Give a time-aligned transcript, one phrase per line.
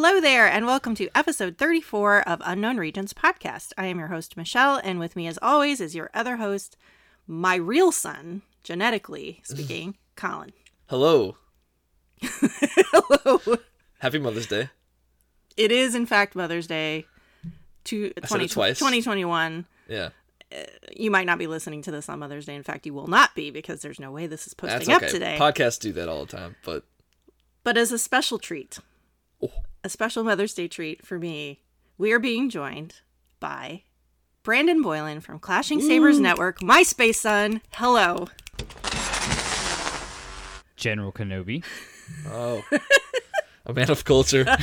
[0.00, 3.72] Hello there, and welcome to episode 34 of Unknown Regions podcast.
[3.76, 6.76] I am your host, Michelle, and with me, as always, is your other host,
[7.26, 10.52] my real son, genetically speaking, Collin.
[10.86, 11.36] Hello.
[12.22, 13.56] Hello.
[13.98, 14.70] Happy Mother's Day.
[15.56, 17.04] It is, in fact, Mother's Day
[17.86, 18.78] to I said 20, it twice.
[18.78, 19.66] 2021.
[19.88, 20.10] Yeah.
[20.52, 20.58] Uh,
[20.96, 22.54] you might not be listening to this on Mother's Day.
[22.54, 25.10] In fact, you will not be because there's no way this is posting That's up
[25.10, 25.36] today.
[25.40, 26.84] Podcasts do that all the time, but
[27.64, 28.78] But as a special treat,
[29.42, 29.50] Oh.
[29.84, 31.62] a special Mother's Day treat for me,
[31.96, 32.96] we are being joined
[33.38, 33.82] by
[34.42, 37.60] Brandon Boylan from Clashing Sabers Network, my space son.
[37.72, 38.28] Hello.
[40.76, 41.64] General Kenobi.
[42.28, 42.64] oh.
[43.66, 44.44] a man of culture.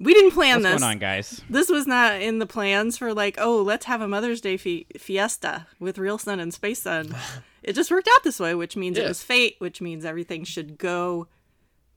[0.00, 0.80] We didn't plan What's this.
[0.80, 1.42] going on, guys?
[1.50, 4.86] This was not in the plans for like, oh, let's have a Mother's Day fi-
[4.96, 7.14] fiesta with Real Son and Space Son.
[7.62, 10.78] it just worked out this way, which means it was fate, which means everything should
[10.78, 11.26] go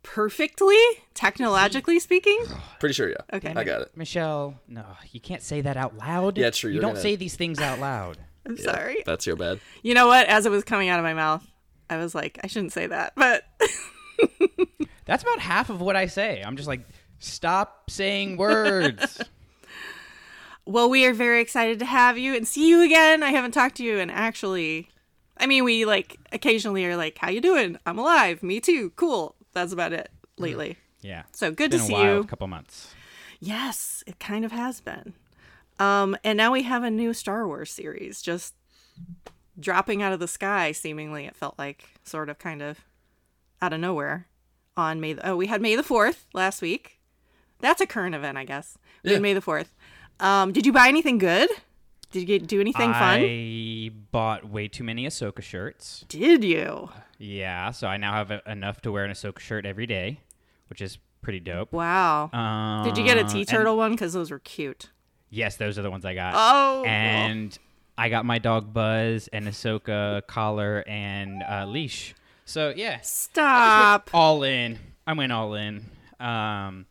[0.04, 0.78] perfectly,
[1.14, 2.44] technologically speaking.
[2.80, 3.18] Pretty sure, yeah.
[3.34, 3.54] Okay.
[3.56, 3.92] I got it.
[3.96, 6.38] Michelle, no, you can't say that out loud.
[6.38, 8.18] Yeah, true, You don't gonna- say these things out loud.
[8.46, 9.04] I'm Yeah, sorry.
[9.06, 9.60] That's your bad.
[9.84, 10.28] You know what?
[10.28, 11.46] As it was coming out of my mouth,
[11.90, 13.44] I was like, I shouldn't say that, but
[15.06, 16.42] That's about half of what I say.
[16.46, 16.82] I'm just like,
[17.20, 19.22] stop saying words.
[20.66, 23.24] well, we are very excited to have you and see you again.
[23.24, 24.90] I haven't talked to you, and actually,
[25.38, 27.78] I mean, we like occasionally are like, "How you doing?
[27.86, 28.42] I'm alive.
[28.44, 28.92] Me too.
[28.92, 30.78] Cool." That's about it lately.
[31.02, 31.24] yeah.
[31.32, 32.20] So good to see while, you.
[32.20, 32.94] a couple months.
[33.40, 35.14] Yes, it kind of has been.
[35.80, 38.54] Um, and now we have a new Star Wars series just
[39.60, 42.82] dropping out of the sky, seemingly, it felt like, sort of, kind of,
[43.62, 44.28] out of nowhere
[44.78, 45.14] on May.
[45.14, 47.00] The- oh, we had May the 4th last week.
[47.60, 48.78] That's a current event, I guess.
[49.04, 49.16] We Yeah.
[49.16, 49.68] had May the 4th.
[50.20, 51.50] Um, did you buy anything good?
[52.12, 53.22] Did you do anything fun?
[53.24, 56.06] I bought way too many Ahsoka shirts.
[56.10, 56.90] Did you?
[57.18, 60.20] Yeah, so I now have a, enough to wear an Ahsoka shirt every day,
[60.70, 61.72] which is pretty dope.
[61.72, 62.30] Wow.
[62.34, 63.92] Um, did you get a T Turtle one?
[63.92, 64.90] Because those were cute.
[65.30, 66.34] Yes, those are the ones I got.
[66.36, 66.84] Oh.
[66.86, 67.58] and
[67.98, 72.14] I got my dog Buzz and Ahsoka collar and uh, leash.
[72.44, 74.10] So yeah, Stop.
[74.14, 74.80] all in.
[75.08, 75.86] I went all in.
[76.20, 76.86] Um,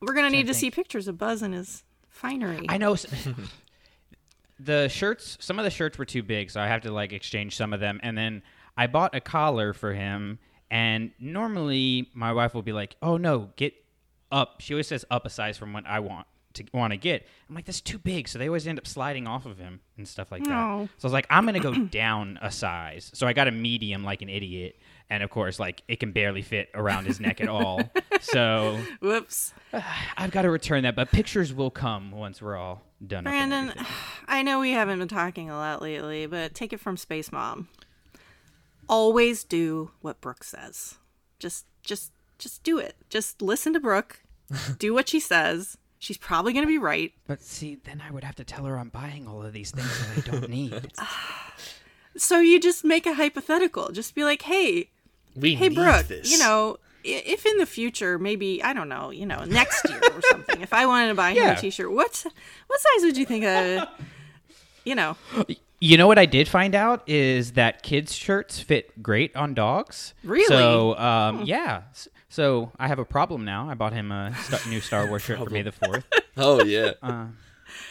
[0.00, 0.60] We're going to need to think.
[0.60, 2.66] see pictures of Buzz and his finery.
[2.68, 2.96] I know
[4.58, 5.38] the shirts.
[5.40, 7.80] Some of the shirts were too big, so I have to like exchange some of
[7.80, 8.00] them.
[8.02, 8.42] And then
[8.76, 10.38] I bought a collar for him.
[10.70, 13.74] And normally my wife will be like, "Oh no, get
[14.30, 16.26] up." She always says up a size from what I want
[16.58, 17.26] to want to get.
[17.48, 20.06] I'm like, "That's too big," so they always end up sliding off of him and
[20.06, 20.50] stuff like that.
[20.50, 20.88] No.
[20.98, 24.04] So I was like, "I'm gonna go down a size." So I got a medium,
[24.04, 24.76] like an idiot.
[25.10, 27.80] And of course, like it can barely fit around his neck at all.
[28.20, 29.54] So Whoops.
[30.16, 33.22] I've got to return that, but pictures will come once we're all done.
[33.22, 33.72] Brandon.
[34.26, 37.68] I know we haven't been talking a lot lately, but take it from Space Mom.
[38.88, 40.96] Always do what Brooke says.
[41.38, 42.96] Just just just do it.
[43.08, 44.20] Just listen to Brooke.
[44.78, 45.78] do what she says.
[45.98, 47.12] She's probably going to be right.
[47.26, 49.88] But see, then I would have to tell her I'm buying all of these things
[50.16, 50.92] that I don't need.
[52.16, 53.90] So you just make a hypothetical.
[53.92, 54.90] Just be like, "Hey,
[55.36, 56.30] We hey Brooke, this.
[56.32, 60.20] you know, if in the future, maybe I don't know, you know, next year or
[60.30, 61.52] something, if I wanted to buy him Yeah.
[61.58, 62.24] a T-shirt, what
[62.66, 63.86] what size would you think uh
[64.84, 65.16] you know,
[65.80, 70.14] you know what I did find out is that kids' shirts fit great on dogs.
[70.24, 70.46] Really?
[70.48, 71.82] So, um, yeah.
[72.30, 73.68] S- So I have a problem now.
[73.70, 76.04] I bought him a sta- new Star Wars shirt for May the Fourth.
[76.40, 76.92] Oh yeah.
[77.02, 77.26] Uh,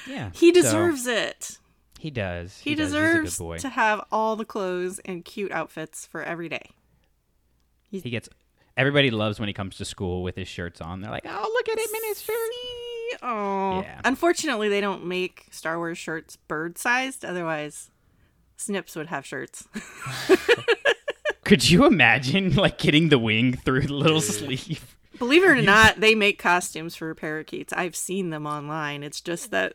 [0.07, 1.57] yeah, he so deserves it.
[1.99, 2.57] he does.
[2.59, 2.87] He, does.
[2.91, 3.57] deserves He's a good boy.
[3.57, 6.69] to have all the clothes and cute outfits for every day.
[7.91, 8.29] He gets.
[8.77, 11.01] Everybody loves when he comes to school with his shirts on.
[11.01, 12.37] They're like, "Oh, look at him in his shirt."
[13.21, 13.99] Oh, Yeah.
[14.05, 17.25] unfortunately, they don't make Star Wars shirts bird sized.
[17.25, 17.89] Otherwise,
[18.55, 19.67] Snips would have shirts.
[21.47, 24.97] Could you imagine like getting the wing through the little sleeve?
[25.17, 27.73] Believe it or not, they make costumes for parakeets.
[27.73, 29.01] I've seen them online.
[29.01, 29.73] It's just that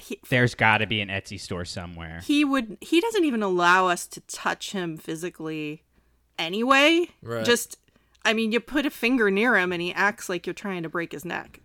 [0.00, 2.20] he, There's got to be an Etsy store somewhere.
[2.22, 5.82] he would he doesn't even allow us to touch him physically
[6.38, 7.08] anyway.
[7.22, 7.44] Right.
[7.44, 7.78] Just
[8.24, 10.88] I mean, you put a finger near him and he acts like you're trying to
[10.88, 11.60] break his neck.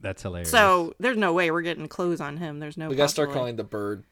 [0.00, 0.50] That's hilarious.
[0.50, 2.60] So there's no way we're getting clothes on him.
[2.60, 2.88] There's no.
[2.88, 3.34] We gotta start way.
[3.34, 4.04] calling the bird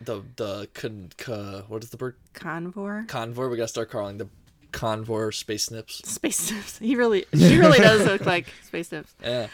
[0.00, 2.16] the the con, ca, what is the bird?
[2.34, 3.06] Convor.
[3.06, 3.50] Convor.
[3.50, 4.28] We gotta start calling the
[4.72, 5.96] Convor Space Snips.
[6.08, 9.14] Space snips He really, she really does look like Space Nips.
[9.22, 9.46] Yeah.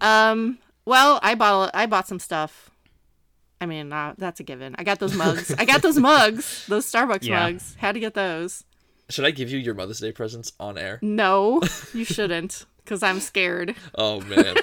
[0.00, 0.58] Um.
[0.84, 2.70] Well, I bought, I bought some stuff.
[3.60, 4.74] I mean, uh, that's a given.
[4.76, 5.54] I got those mugs.
[5.56, 6.66] I got those mugs.
[6.66, 7.44] Those Starbucks Yeah.
[7.44, 7.76] mugs.
[7.78, 8.64] Had to get those.
[9.08, 10.98] Should I give you your Mother's Day presents on air?
[11.02, 11.60] No,
[11.94, 13.76] you shouldn't, because I'm scared.
[13.94, 14.56] Oh man.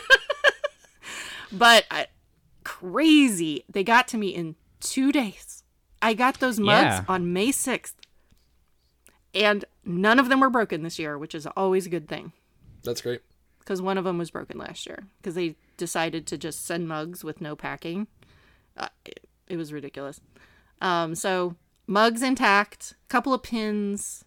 [1.52, 2.08] But I,
[2.64, 5.64] crazy, they got to me in two days.
[6.02, 7.06] I got those mugs Yeah.
[7.08, 7.96] on May sixth,
[9.34, 12.32] and none of them were broken this year, which is always a good thing
[12.84, 13.22] That's great.
[13.60, 17.24] because one of them was broken last year because they decided to just send mugs
[17.24, 18.08] with no packing.
[18.78, 20.22] Uh, it, it was ridiculous.
[20.82, 21.56] Um, so
[21.86, 24.24] mugs intact, couple of pins,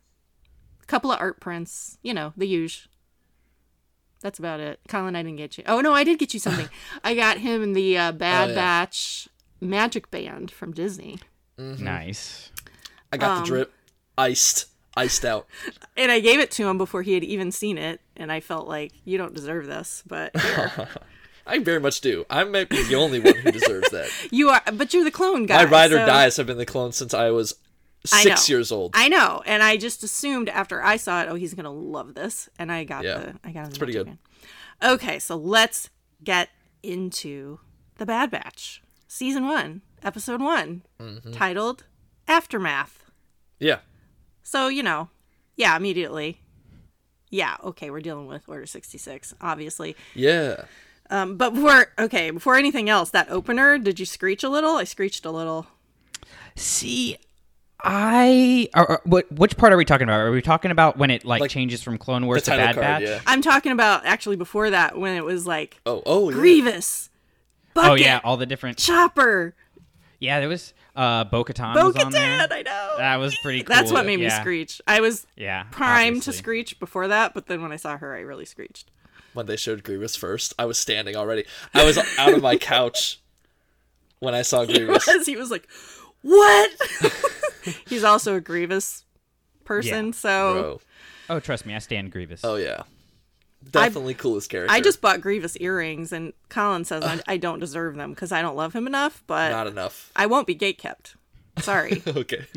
[0.86, 2.90] couple of art prints, you know, the usual.
[4.20, 4.78] That's about it.
[4.88, 5.64] Collin, I didn't get you.
[5.66, 6.68] Oh no, I did get you something.
[7.04, 8.54] I got him the uh, Bad Oh, yeah.
[8.54, 9.28] Batch
[9.62, 11.18] Magic Band from Disney,
[11.56, 12.50] Nice.
[13.12, 13.72] I got Um, the drip,
[14.18, 14.66] iced,
[14.96, 15.46] iced out.
[15.96, 18.00] and I gave it to him before he had even seen it.
[18.16, 20.32] And I felt like you don't deserve this, but.
[21.46, 22.24] I very much do.
[22.30, 24.08] I might be the only one who deserves that.
[24.30, 24.62] you are.
[24.72, 25.64] But you're the clone guy.
[25.64, 27.54] My ride or so- dies have been the clone since I was
[28.12, 28.52] I six know.
[28.54, 28.92] years old.
[28.94, 32.48] I know, and I just assumed after I saw it, oh, he's gonna love this,
[32.58, 33.18] and I got Yeah.
[33.18, 33.68] the I got.
[33.68, 34.18] It's pretty good.
[34.82, 35.90] Okay, so let's
[36.24, 36.48] get
[36.82, 37.58] into
[37.98, 38.81] the Bad Batch,
[39.12, 41.32] season one, episode one, Mm-hmm.
[41.32, 41.84] titled
[42.28, 43.10] "Aftermath."
[43.58, 43.78] yeah.
[44.42, 45.08] So you know,
[45.56, 46.40] yeah, immediately,
[47.30, 49.96] yeah, okay, we're dealing with Order sixty six, obviously.
[50.14, 50.62] Yeah.
[51.10, 54.76] Um, but before, okay, before anything else, that opener, did you screech a little?
[54.76, 55.66] I screeched a little.
[56.56, 57.16] See,
[57.82, 58.68] I.
[58.74, 60.20] Or, or, what, which part are we talking about?
[60.20, 62.84] Are we talking about when it like, Like, changes from Clone Wars to Bad card,
[62.84, 63.02] Batch?
[63.02, 63.20] yeah.
[63.26, 66.36] I'm talking about actually before that when it was like Oh, oh, yeah.
[66.36, 67.10] Grievous,
[67.74, 68.78] Bucket, Oh yeah, all the different.
[68.78, 69.54] Chopper,
[70.18, 72.38] Yeah, there was uh, Bo-Katan was on there.
[72.46, 72.52] Bo-Katan.
[72.52, 72.94] I know.
[72.98, 73.74] That was pretty cool.
[73.74, 74.80] That's what made me screech.
[74.86, 78.20] I was Yeah, primed to screech before that, but then when I saw her, I
[78.20, 78.90] really screeched.
[79.32, 81.44] When they showed Grievous first, I was standing already.
[81.72, 83.20] I was out of my couch
[84.18, 85.06] when I saw Grievous.
[85.06, 85.66] Because he was like,
[86.20, 86.70] "What?"
[87.88, 89.04] He's also a Grievous
[89.64, 90.12] person, Yeah.
[90.12, 90.80] so Bro.
[91.36, 92.42] Oh, trust me, I stand Grievous.
[92.44, 92.82] Oh yeah.
[93.70, 94.72] Definitely coolest character.
[94.74, 98.42] I just bought Grievous earrings, and Colin says I, I don't deserve them because I
[98.42, 100.10] don't love him enough, but not enough.
[100.16, 101.16] I won't be gate kept.
[101.58, 102.44] Sorry, Okay.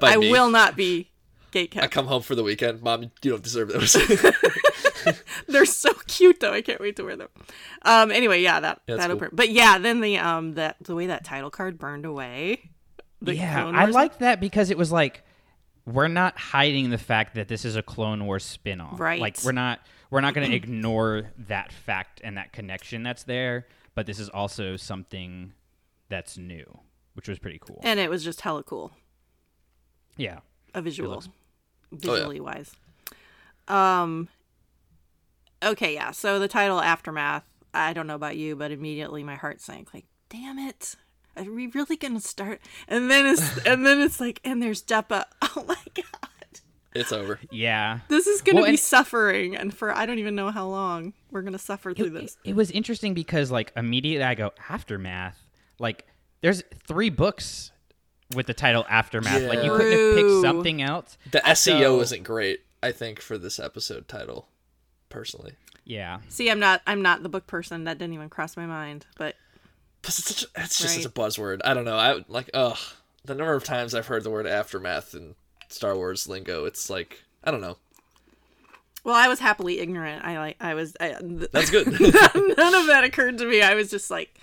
[0.00, 0.30] By I me.
[0.32, 1.10] will not be
[1.50, 1.84] gate kept.
[1.84, 2.82] I come home for the weekend.
[2.82, 3.92] Mom, you don't deserve those.
[5.48, 6.52] They're so cute though.
[6.52, 7.28] I can't wait to wear them.
[7.82, 8.10] Um.
[8.10, 9.16] Anyway, yeah, that Yeah, that's that cool.
[9.24, 9.30] open.
[9.32, 12.70] But yeah, then the um that the way that title card burned away.
[13.22, 15.22] The yeah, I Wars- liked that because it was like
[15.86, 19.00] we're not hiding the fact that this is a Clone Wars spin-off.
[19.00, 19.20] Right.
[19.20, 19.80] Like we're not
[20.10, 24.28] we're not going to ignore that fact and that connection that's there, but this is
[24.28, 25.52] also something
[26.08, 26.78] that's new,
[27.14, 27.80] which was pretty cool.
[27.82, 28.92] and it was just hella cool.
[30.16, 30.38] yeah.
[30.74, 31.28] a visual looks-
[31.90, 32.70] visually wise
[33.68, 34.28] um
[35.62, 37.44] okay yeah so the title aftermath
[37.74, 40.94] i don't know about you but immediately my heart sank like damn it
[41.36, 45.24] are we really gonna start and then it's and then it's like and there's Depa.
[45.42, 46.37] oh my god
[46.94, 47.38] it's over.
[47.50, 48.00] Yeah.
[48.08, 51.12] this is gonna Well, be and- suffering and for i don't even know how long
[51.30, 55.38] we're gonna suffer through it, this it was interesting because like immediately I go aftermath.
[55.78, 56.06] Like
[56.40, 57.70] there's three books
[58.34, 59.42] with the title aftermath.
[59.42, 61.16] Like you couldn't have picked something else.
[61.30, 64.48] The SEO So- isn't great, I think, for this episode title,
[65.08, 65.52] personally.
[65.84, 66.18] Yeah.
[66.28, 69.36] see i'm not i'm not the book person that didn't even cross my mind but
[70.02, 71.02] Plus, it's, such a, it's just Right.
[71.02, 71.60] such a buzzword.
[71.64, 71.96] I don't know.
[71.96, 72.76] I like, ugh.
[73.24, 75.34] The number of times I've heard the word aftermath in
[75.68, 77.76] Star Wars lingo, it's like, I don't know.
[79.04, 81.86] well i was happily ignorant i like i was I, th- That's good.
[82.56, 83.62] none of that occurred to me.
[83.62, 84.38] I was just like,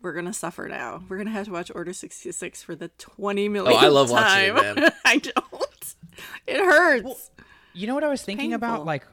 [0.00, 1.02] we're gonna suffer now.
[1.08, 3.72] We're gonna have to watch Order sixty six for the twenty million.
[3.74, 4.92] Oh, I love watching it, man.
[5.04, 5.94] I don't.
[6.46, 7.30] It hurts.
[7.72, 8.68] You know what I was thinking painful.
[8.68, 8.84] about?
[8.86, 9.04] Like,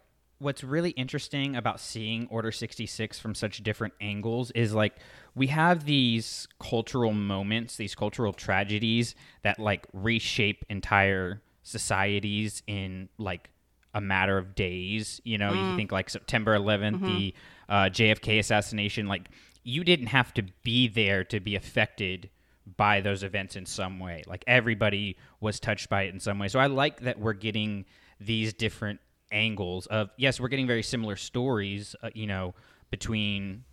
[0.41, 4.95] what's really interesting about seeing Order 66 from such different angles is like
[5.35, 13.51] we have these cultural moments, these cultural tragedies that like reshape entire societies in like
[13.93, 15.21] a matter of days.
[15.23, 17.35] You know, you think like September 11th, the
[17.69, 19.29] uh, JFK assassination, like
[19.63, 22.31] you didn't have to be there to be affected
[22.77, 24.23] by those events in some way.
[24.25, 26.47] Like everybody was touched by it in some way.
[26.47, 27.85] So I like that we're getting
[28.19, 28.99] these different
[29.31, 32.53] angles of yes, we're getting very similar stories, uh, you know,
[32.89, 33.63] between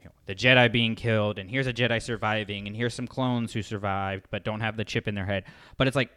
[0.00, 3.52] you know, the Jedi being killed and here's a Jedi surviving and here's some clones
[3.52, 5.44] who survived but don't have the chip in their head.
[5.76, 6.10] But it's like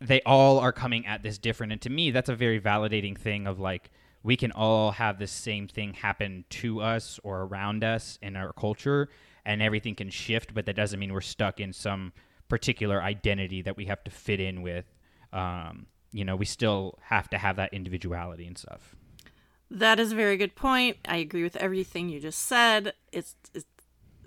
[0.00, 3.46] they all are coming at this different and to me that's a very validating thing
[3.46, 3.90] of like
[4.22, 8.52] we can all have the same thing happen to us or around us in our
[8.52, 9.08] culture
[9.44, 12.12] and everything can shift but that doesn't mean we're stuck in some
[12.48, 14.84] particular identity that we have to fit in with
[15.32, 18.94] um, you know we still have to have that individuality and stuff
[19.70, 20.96] That is a very good point.
[21.06, 22.94] I agree with everything you just said.
[23.12, 23.66] It's, it's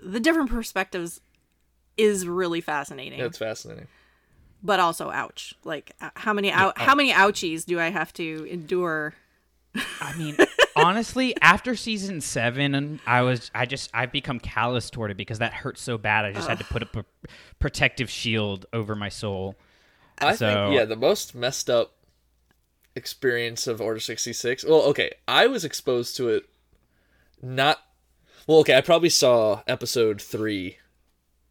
[0.00, 1.20] the different perspectives
[1.96, 3.88] is really fascinating, yeah, it's fascinating.
[4.62, 5.54] but also ouch.
[5.64, 9.14] Like uh, how many out, how many ouchies do I have to endure?
[10.00, 10.36] I mean,
[10.76, 15.40] honestly, after season seven, and I was I just I've become callous toward it because
[15.40, 16.24] that hurt so bad.
[16.24, 17.04] I just had to put up a
[17.58, 19.56] protective shield over my soul.
[20.18, 21.94] I So- think, yeah, the most messed up
[22.94, 24.64] experience of Order 66.
[24.64, 26.48] Well, okay, I was exposed to it
[27.40, 27.80] not
[28.46, 30.76] well, okay, I probably saw episode 3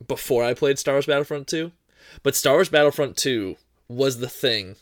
[0.06, 1.72] before I played Star Wars Battlefront 2,
[2.22, 3.56] but Star Wars Battlefront 2
[3.88, 4.76] was the thing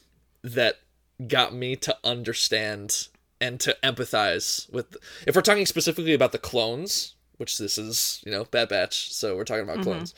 [0.43, 0.79] that
[1.27, 3.09] got me to understand
[3.41, 8.31] and to empathize with if we're talking specifically about the clones, which this is, you
[8.31, 9.83] know, Bad Batch, so we're talking about mm-hmm.
[9.83, 10.15] clones.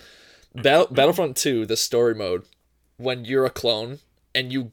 [0.55, 2.43] Battle, Battlefront 2, the story mode,
[3.01, 3.99] when you're a clone
[4.35, 4.71] and you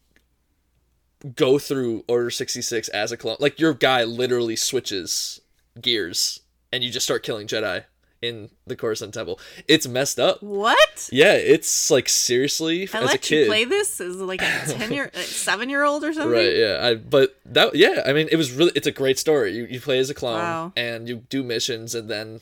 [1.34, 5.40] go through Order 66 as a clone, like your guy literally switches
[5.80, 6.40] gears
[6.72, 7.84] and you just start killing Jedi
[8.20, 9.38] in the Coruscant Temple.
[9.68, 10.42] It's messed up.
[10.42, 11.08] What?
[11.12, 13.40] Yeah, it's like seriously I as a let kid.
[13.42, 16.32] you play this as like a ten year, like seven year old or something.
[16.32, 16.80] Right, yeah.
[16.82, 19.52] I but that yeah, I mean it was really it's a great story.
[19.56, 20.72] You you play as a clone Wow.
[20.76, 22.40] and you do missions and then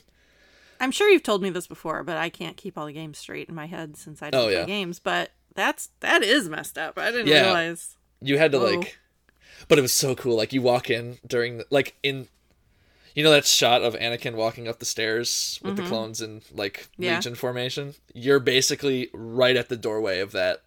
[0.79, 3.49] I'm sure you've told me this before, but I can't keep all the games straight
[3.49, 4.65] in my head since I don't Oh, play yeah.
[4.65, 4.99] games.
[4.99, 6.97] But that's that is messed up.
[6.97, 7.41] I didn't Yeah.
[7.43, 7.97] realize.
[8.21, 8.75] you had to Whoa.
[8.77, 8.97] like
[9.67, 10.37] but it was so cool.
[10.37, 12.27] Like you walk in during the, like in
[13.15, 16.87] you know that shot of Anakin walking up the stairs with the clones in like
[16.93, 17.03] Mm-hmm.
[17.03, 17.15] Yeah.
[17.15, 17.95] legion formation?
[18.13, 20.61] You're basically right at the doorway of that.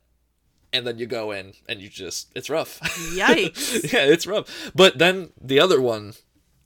[0.72, 2.78] And then you go in and you just it's rough.
[2.80, 3.92] Yikes.
[3.92, 4.70] yeah, it's rough.
[4.74, 6.14] But then the other one,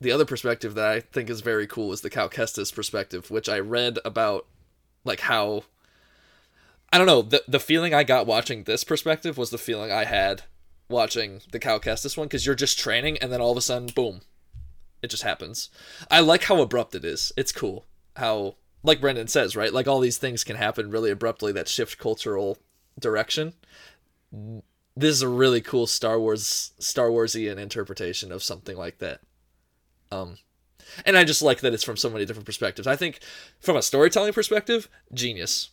[0.01, 3.49] the other perspective that I think is very cool is the Cal Kestis perspective, which
[3.49, 4.47] I read about
[5.05, 5.65] like how
[6.93, 10.05] I don't know, the the feeling I got watching this perspective was the feeling I
[10.05, 10.43] had
[10.89, 13.89] watching the Cal Kestis one because you're just training and then all of a sudden,
[13.95, 14.21] boom,
[15.03, 15.71] it just happens.
[16.11, 17.33] I like how abrupt it is.
[17.37, 17.87] It's cool
[18.17, 19.73] how, like Brandon says, right?
[19.73, 22.59] Like all these things can happen really abruptly that shift cultural
[22.99, 23.55] direction.
[24.97, 29.21] This is a really cool Star Wars Star Warsian interpretation of something like that.
[30.13, 30.39] Um,
[31.05, 32.87] and I just like that it's from so many different perspectives.
[32.87, 33.21] I think
[33.59, 35.71] from a storytelling perspective, genius.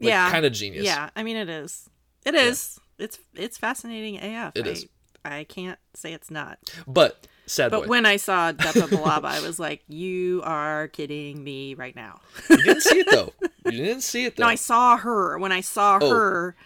[0.00, 0.30] Like, yeah.
[0.30, 0.84] kind of genius.
[0.84, 1.88] Yeah, I mean it is.
[2.24, 2.78] It is.
[2.98, 4.52] It's it's fascinating AF.
[4.56, 4.86] It I, is.
[5.24, 6.58] I can't say it's not.
[6.86, 7.86] But sad But boy.
[7.88, 12.20] when I saw Depa Billaba, I was like, "You are kidding me right now."
[12.50, 13.32] you didn't see it though.
[13.64, 14.44] You didn't see it though.
[14.44, 15.38] no, I saw her.
[15.38, 16.10] When I saw Oh.
[16.10, 16.56] her,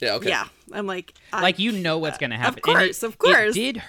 [0.00, 0.14] yeah.
[0.14, 0.28] Okay.
[0.28, 2.54] yeah, I'm like, I, like you know what's gonna happen.
[2.56, 3.56] And course, it- of course.
[3.56, 3.82] It did.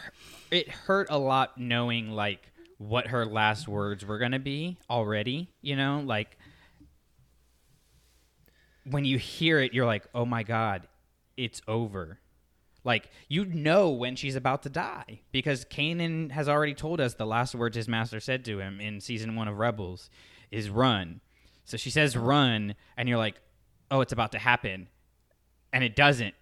[0.50, 2.40] It hurt a lot knowing like
[2.78, 5.50] what her last words were gonna be already.
[5.62, 6.38] You know, like
[8.89, 10.88] when you hear it, you're like, oh my god,
[11.36, 12.20] it's over.
[12.84, 17.25] Like you know when she's about to die because Kanan has already told us the
[17.25, 20.10] last words his master said to him in season one of Rebels
[20.51, 21.20] is run.
[21.65, 23.36] So she says run, and you're like,
[23.91, 24.88] oh, it's about to happen,
[25.74, 26.34] and it doesn't.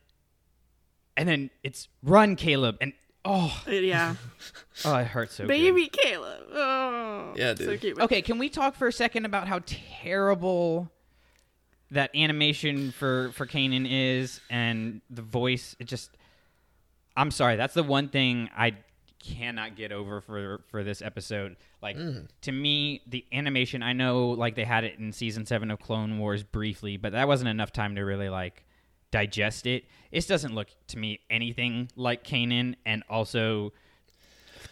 [1.18, 4.16] And then it's run, Caleb, and oh, yeah,
[4.86, 5.46] oh, it hurts so.
[5.46, 5.48] good.
[5.48, 6.44] baby Caleb.
[6.54, 7.82] Oh, Yeah, so dude.
[7.82, 8.00] cute.
[8.00, 10.92] Okay, can we talk for a second about how terrible
[11.92, 15.75] that animation for for Kanan is and the voice?
[15.80, 16.12] It just
[17.18, 18.75] I'm sorry, that's the one thing I
[19.20, 21.56] cannot get over for for this episode.
[21.82, 22.27] Like mm.
[22.42, 26.20] to me, the animation I know like they had it in season 7 of Clone
[26.20, 28.65] Wars briefly, but that wasn't enough time to really like
[29.12, 29.86] digest it.
[30.12, 33.72] It doesn't look to me anything like Kanan and also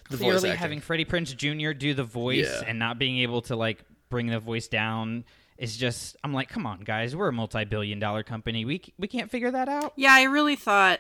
[0.09, 1.71] The clearly having Freddie Prinze Jr.
[1.71, 2.67] do the voice Yeah.
[2.67, 5.23] and not being able to like bring the voice down
[5.63, 8.65] is just I'm like, come on, guys, we're a multi-billion dollar company.
[8.65, 9.93] We we can't figure that out.
[9.95, 10.99] Yeah, I really thought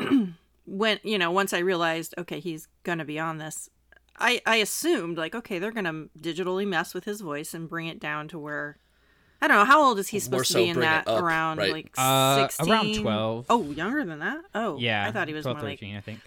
[0.66, 3.68] when you know once I realized okay he's gonna be on this,
[4.18, 8.00] I I assumed like okay they're gonna digitally mess with his voice and bring it
[8.00, 8.78] down to where
[9.42, 11.58] I don't know how old is he supposed so to be in that up, around
[11.58, 11.70] right?
[11.72, 12.72] like Uh, 16?
[12.72, 13.46] around 12.
[13.50, 14.42] Oh, younger than that.
[14.54, 16.20] Oh, Yeah, I thought he was 12, more like I think.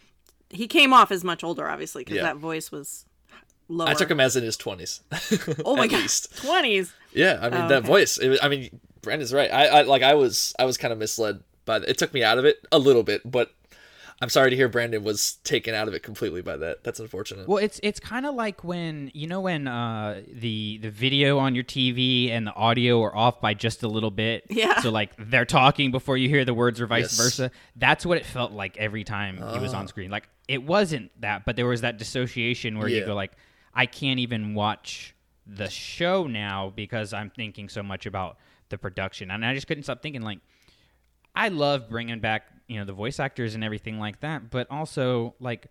[0.51, 2.23] he came off as much older obviously because Yeah.
[2.23, 3.05] that voice was
[3.67, 3.89] lower.
[3.89, 5.01] I took him as in his twenties.
[5.65, 6.37] Oh my at god, least.
[6.37, 6.93] twenties.
[7.13, 7.87] Yeah, I mean Oh, that okay.
[7.87, 8.17] voice.
[8.17, 9.51] It, was- I mean, Brandon's right.
[9.51, 11.97] I, I like I was I was kind of misled by the, it.
[11.97, 13.51] Took me out of it a little bit, but
[14.19, 16.83] I'm sorry to hear Brandon was taken out of it completely by that.
[16.83, 17.47] That's unfortunate.
[17.47, 21.53] Well, it's it's kind of like when you know when uh, the the video on
[21.55, 24.45] your TV and the audio are off by just a little bit.
[24.49, 24.79] Yeah.
[24.81, 27.17] So like they're talking before you hear the words or vice Yes.
[27.17, 27.51] versa.
[27.75, 30.09] That's what it felt like every time he was on screen.
[30.09, 33.33] Like it wasn't that, but there was that dissociation where you go like,
[33.77, 35.15] I can't even watch
[35.45, 38.37] the show now because I'm thinking so much about
[38.69, 40.39] the production, and I just couldn't stop thinking like.
[41.35, 45.35] I love bringing back, you know, the voice actors and everything like that, but also
[45.39, 45.67] like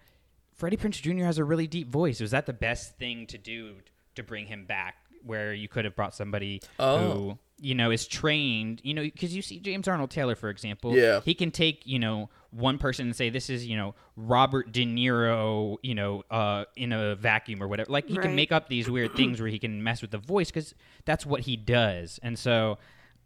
[0.55, 1.25] Freddie Prinze Jr.
[1.25, 2.21] has a really deep voice.
[2.21, 3.75] Was that the best thing to do
[4.15, 4.95] to bring him back?
[5.25, 6.99] Where you could have brought somebody Oh.
[6.99, 10.97] who you know is trained, you know, because you see James Arnold Taylor, for example,
[10.97, 11.21] Yeah.
[11.25, 14.85] he can take you know one person and say this is you know Robert De
[14.87, 17.91] Niro, you know, uh, in a vacuum or whatever.
[17.91, 18.23] Like he Right.
[18.23, 21.27] can make up these weird things where he can mess with the voice because that's
[21.27, 22.19] what he does.
[22.23, 22.79] And so,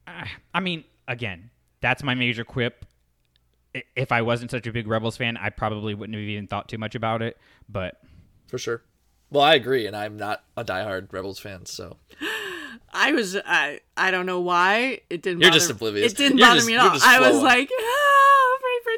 [0.07, 2.85] uh, I mean, again, that's my major quip
[3.95, 6.77] if I wasn't such a big Rebels fan, I probably wouldn't have even thought too
[6.79, 7.39] much about it.
[7.69, 8.01] But
[8.49, 8.83] for sure.
[9.31, 11.97] Well, I agree, and I'm not a diehard Rebels fan, so
[12.93, 15.41] I was I I don't know why it didn't.
[15.41, 16.11] You're bother, just oblivious.
[16.13, 16.99] It didn't You're bother just- me at all.
[17.01, 17.85] I was like, ah,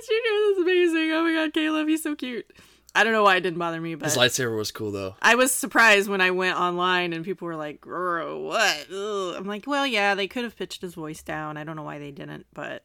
[0.07, 0.39] Freddie Prinze Jr.
[0.49, 1.13] This is amazing.
[1.13, 2.47] Oh my god, Caleb, he's so cute.
[2.95, 5.17] I don't know why it didn't bother me, but his lightsaber was cool though.
[5.23, 9.35] I was surprised when I went online and people were like, "Grr, "What?" Ugh.
[9.37, 11.57] I'm like, "Well, yeah, they could have pitched his voice down.
[11.57, 12.83] I don't know why they didn't, but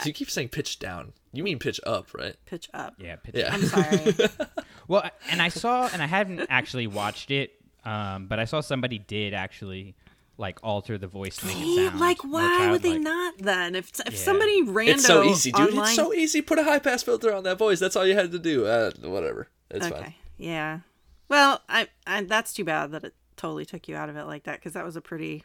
[0.00, 1.14] So you keep saying pitch down.
[1.32, 2.36] You mean pitch up, right?
[2.44, 3.54] pitch up." yeah, pitch- Yeah.
[3.54, 4.14] I'm sorry.
[4.88, 7.54] Well, and I saw, and I haven't actually watched it,
[7.84, 9.96] um, but I saw somebody did actually
[10.38, 13.74] like alter the voice to make it sound like, why would they not then?
[13.74, 14.18] If if Yeah.
[14.18, 15.70] somebody rando it's so easy, dude.
[15.70, 16.42] online, It's so easy.
[16.42, 17.78] Put a high pass filter on that voice.
[17.80, 18.66] That's all you had to do.
[18.66, 19.48] Uh, whatever.
[19.70, 20.14] It's okay, fine.
[20.36, 20.80] yeah.
[21.28, 24.44] Well, I, I that's too bad that it totally took you out of it like
[24.44, 25.42] that because that was a pretty,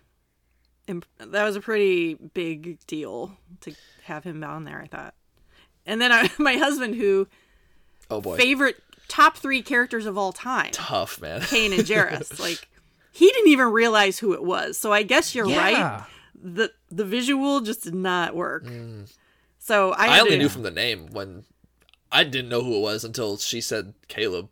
[0.88, 4.80] imp- that was a pretty big deal to have him on there.
[4.82, 5.16] I thought,
[5.86, 7.28] and then I, my husband, who
[8.10, 8.38] Oh boy.
[8.38, 8.76] favorite
[9.08, 11.42] top three characters of all time, Tough, man.
[11.42, 12.68] Kanan Jarrus, like
[13.12, 14.78] he didn't even realize who it was.
[14.78, 15.72] So I guess you're right.
[15.74, 16.04] Yeah.
[16.42, 18.66] the The visual just did not work.
[18.66, 19.12] Mm.
[19.60, 21.44] So I, I only to- knew from the name when
[22.12, 24.50] I didn't know who it was until she said Caleb.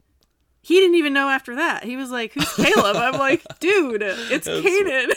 [0.62, 1.84] he didn't even know after that.
[1.84, 5.12] He was like, "Who's Caleb?" I'm like, "Dude, it's That's- Kanan."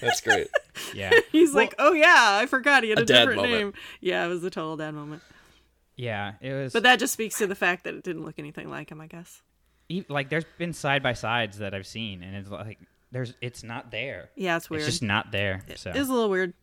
[0.00, 0.48] That's great.
[0.94, 3.52] Yeah, He's like, "Oh yeah, I forgot he had A a, different moment.
[3.54, 5.22] name." Yeah, it was a total dad moment.
[5.96, 6.34] yeah.
[6.42, 8.90] It was, But that just speaks to the fact that it didn't look anything like
[8.90, 9.40] him, I guess.
[9.88, 12.78] e- like there's been side by sides that I've seen, and it's like
[13.12, 14.30] there's it's not there.
[14.34, 14.82] Yeah, it's weird.
[14.82, 15.62] It's just not there.
[15.76, 16.54] So It was a little weird.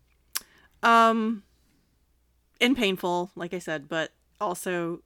[0.82, 1.44] Um,
[2.60, 5.02] and painful, like I said, but also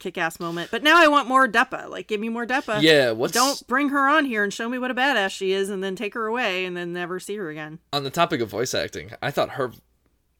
[0.00, 0.70] kick-ass moment.
[0.70, 1.88] But now I want more Depa.
[1.88, 2.82] Like, give me more Depa.
[2.82, 5.70] Yeah, what's Don't bring her on here and show me what a badass she is,
[5.70, 7.78] and then take her away, and then never see her again.
[7.92, 9.12] on the topic of voice acting?
[9.22, 9.70] I thought her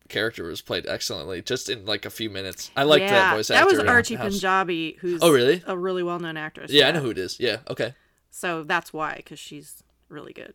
[0.08, 2.70] character was played excellently, just in like a few minutes.
[2.76, 3.64] I liked that voice actor.
[3.64, 5.62] That was in Archie Panjabi, who's Oh, really?
[5.66, 6.72] a really well-known actress.
[6.72, 7.38] Yeah, I know who it is.
[7.38, 7.94] Yeah, okay.
[8.30, 10.54] So that's why, because she's really good.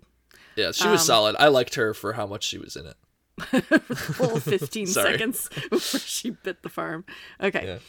[0.56, 1.36] Yeah, she was Um, solid.
[1.40, 2.96] I liked her for how much she was in it.
[3.96, 7.06] Full 15 seconds before she bit the farm.
[7.42, 7.80] Okay.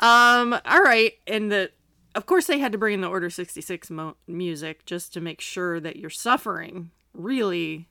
[0.00, 0.40] Yeah.
[0.40, 0.52] Um.
[0.64, 1.70] All right, and the
[2.14, 5.20] of course they had to bring in the Order sixty six mo- music just to
[5.20, 7.88] make sure that you're suffering really.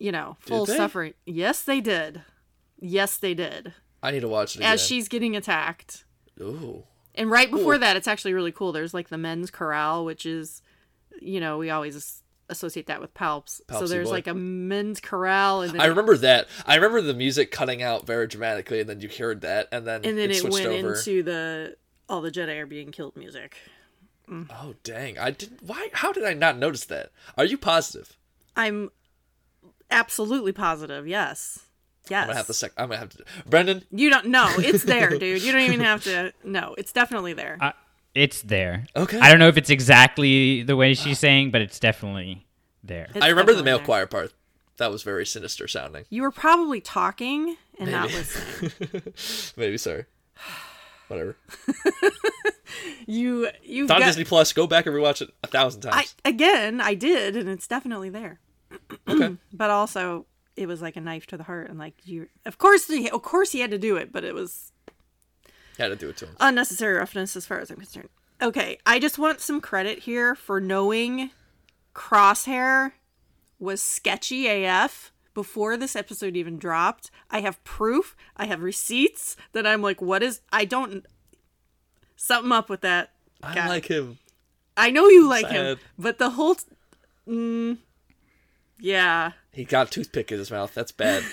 [0.00, 1.14] You know, full suffering.
[1.26, 2.22] Yes, they did.
[2.78, 3.74] Yes, they did.
[4.00, 4.72] I need to watch it again.
[4.74, 6.04] As she's getting attacked,
[6.40, 6.84] Ooh.
[7.16, 8.70] and right before that, it's actually really cool.
[8.70, 10.62] There's like the men's corral, which is,
[11.20, 13.60] you know, we always associate that with palps.
[13.70, 14.14] so there's boy.
[14.14, 16.48] like a men's corral, and then I remember that.
[16.66, 20.04] I remember the music cutting out very dramatically, and then you heard that, and then
[20.04, 20.94] and then it, it, switched went over.
[20.94, 21.76] into the
[22.08, 23.56] all the Jedi are being killed music.
[24.30, 25.18] Oh dang!
[25.18, 25.58] I did.
[25.62, 25.88] Why?
[25.92, 27.10] How did I not notice that?
[27.36, 28.16] Are you positive?
[28.56, 28.90] I'm
[29.90, 31.06] absolutely positive.
[31.06, 31.60] Yes.
[32.10, 32.22] Yes.
[32.22, 32.72] I'm gonna have to sec.
[32.76, 33.24] I'm gonna have to.
[33.46, 34.52] Brandon, You don't know.
[34.58, 35.42] It's there, dude.
[35.42, 36.32] You don't even have to.
[36.44, 37.58] No, it's definitely there.
[37.60, 37.72] Uh,
[38.18, 38.86] it's there.
[38.96, 39.18] Okay.
[39.18, 41.20] I don't know if it's exactly the way she's ah.
[41.20, 42.46] saying, but it's definitely
[42.82, 43.08] there.
[43.14, 43.86] It's I remember the male there.
[43.86, 44.32] choir part.
[44.78, 46.04] That was very sinister sounding.
[46.08, 49.02] You were probably talking and not listening.
[49.56, 50.04] Maybe sorry.
[51.08, 51.36] Whatever.
[53.06, 54.52] You you It's on got Disney Plus.
[54.52, 56.14] Go back and rewatch it a thousand I times.
[56.24, 56.80] again.
[56.80, 58.40] I did, and it's definitely there.
[59.08, 59.36] okay.
[59.52, 60.26] But also,
[60.56, 62.28] it was like a knife to the heart, and like you.
[62.44, 64.72] Of course, he, of course, he had to do it, but it was
[65.78, 66.36] Had to do it to him.
[66.40, 68.08] unnecessary roughness as far as I'm concerned.
[68.42, 71.30] Okay, I just want some credit here for knowing
[71.94, 72.92] Crosshair
[73.58, 77.10] was sketchy AF before this episode even dropped.
[77.30, 81.06] I have proof, I have receipts that I'm like, what is I don't
[82.16, 83.12] something up with that
[83.42, 84.18] I like him.
[84.76, 86.56] I know you like him, but the whole
[87.26, 87.78] mm,
[88.80, 89.32] yeah.
[89.52, 90.74] He got a toothpick in his mouth.
[90.74, 91.24] That's bad.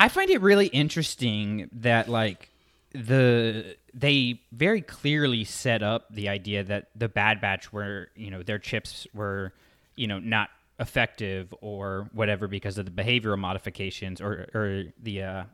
[0.00, 2.48] I find it really interesting that like
[2.92, 8.42] the they very clearly set up the idea that the Bad Batch were you know
[8.42, 9.52] their chips were
[9.96, 15.44] you know not effective or whatever because of the behavioral modifications or or the uh,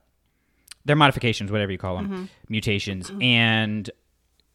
[0.85, 3.91] their modifications whatever you call them mutations and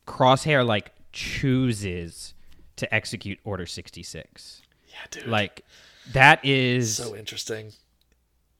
[0.07, 2.33] Crosshair like chooses
[2.77, 5.27] to execute Order sixty six Yeah, dude.
[5.27, 5.65] like
[6.13, 7.73] that is so interesting.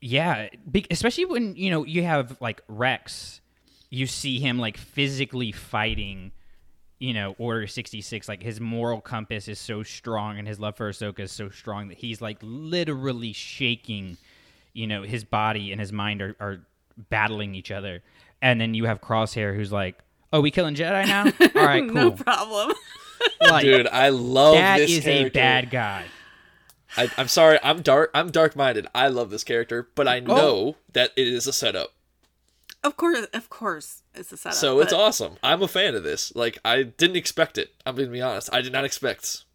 [0.01, 3.39] Yeah, be- especially when you know you have like Rex,
[3.89, 6.31] you see him like physically fighting,
[6.99, 8.27] you know, Order sixty six.
[8.27, 11.89] Like his moral compass is so strong, and his love for Ahsoka is so strong
[11.89, 14.17] that he's like literally shaking.
[14.73, 16.61] You know, his body and his mind are, are
[17.09, 18.01] battling each other,
[18.41, 19.99] and then you have Crosshair, who's like,
[20.33, 21.25] "Oh, we killing Jedi now?
[21.61, 22.73] All right, cool." No problem.
[23.39, 26.05] Like, Dude, I love that this is a bad guy.
[26.97, 27.57] I, I'm sorry.
[27.63, 28.11] I'm dark.
[28.13, 28.87] I'm dark minded.
[28.93, 30.11] I love this character, but Oh.
[30.11, 31.93] I know that it is a setup.
[32.83, 34.57] Of course, of course, it's a setup.
[34.57, 35.35] So it's awesome.
[35.43, 36.35] I'm a fan of this.
[36.35, 37.73] Like I didn't expect it.
[37.85, 38.49] I'm gonna be honest.
[38.51, 39.45] I did not expect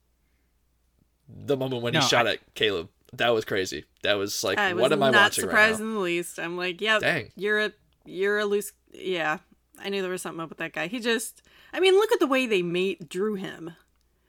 [1.28, 2.88] the moment when No, he shot I- at Caleb.
[3.12, 3.84] That was crazy.
[4.02, 6.38] That was like, I was what am I not watching surprised right in the least.
[6.38, 7.30] I'm like, yeah, Dang.
[7.36, 7.72] you're a
[8.04, 8.72] you're a loose.
[8.92, 9.38] Yeah,
[9.82, 10.86] I knew there was something up with that guy.
[10.88, 13.72] He just, I mean, look at the way they made drew him.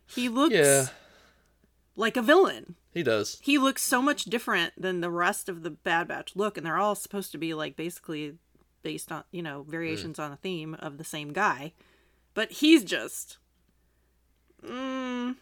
[0.05, 0.53] He looks?
[0.55, 0.87] Yeah,
[1.95, 2.75] like a villain.
[2.97, 3.39] He does.
[3.41, 6.77] He looks so much different than the rest of the Bad Batch look, and they're
[6.77, 8.33] all supposed to be like basically
[8.81, 11.73] based on you know variations on a theme of the same guy,
[12.33, 13.37] but he's just.
[14.65, 15.35] Mm,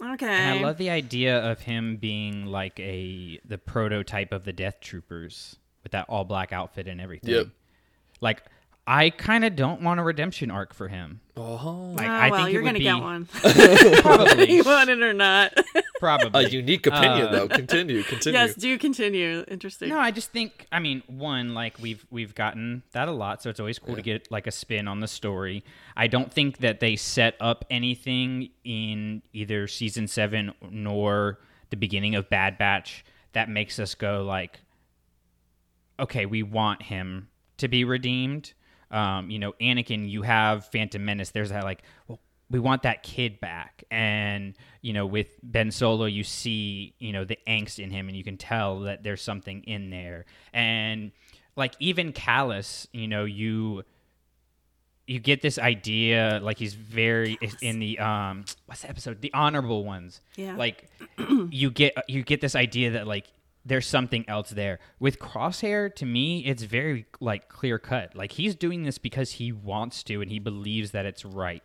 [0.00, 0.26] okay.
[0.26, 4.78] And I love the idea of him being like a the prototype of the Death
[4.80, 7.34] Troopers with that all black outfit and everything.
[7.34, 7.48] Yep.
[8.20, 8.44] Like
[8.84, 11.20] I kind of don't want a redemption arc for him.
[11.36, 13.26] Oh, Like Oh, I well, think it you're gonna be get one.
[14.02, 15.52] probably you want it or not?
[16.00, 17.48] probably a unique opinion Uh, though.
[17.48, 18.36] Continue, continue.
[18.38, 19.44] yes, do continue.
[19.46, 19.88] Interesting.
[19.88, 23.50] No, I just think I mean one like we've we've gotten that a lot, so
[23.50, 25.62] it's always cool to get like a spin on the story.
[25.96, 31.38] I don't think that they set up anything in either season seven nor
[31.70, 34.58] the beginning of Bad Batch that makes us go like,
[36.00, 38.52] okay, we want him to be redeemed.
[38.92, 41.30] Um, you know, Anakin, you have Phantom Menace.
[41.30, 46.04] There's that like, well, we want that kid back, and you know, with Ben Solo,
[46.04, 49.62] you see, you know, the angst in him, and you can tell that there's something
[49.64, 51.12] in there, and
[51.56, 53.84] like even Kallus, you know, you
[55.06, 59.20] you get this idea like he's very in the um what's the episode?
[59.20, 60.20] The honorable ones.
[60.36, 60.56] Yeah.
[60.56, 60.88] like
[61.50, 63.26] you get you get this idea that like
[63.64, 68.54] there's something else there with crosshair to me it's very like clear cut like he's
[68.54, 71.62] doing this because he wants to and he believes that it's right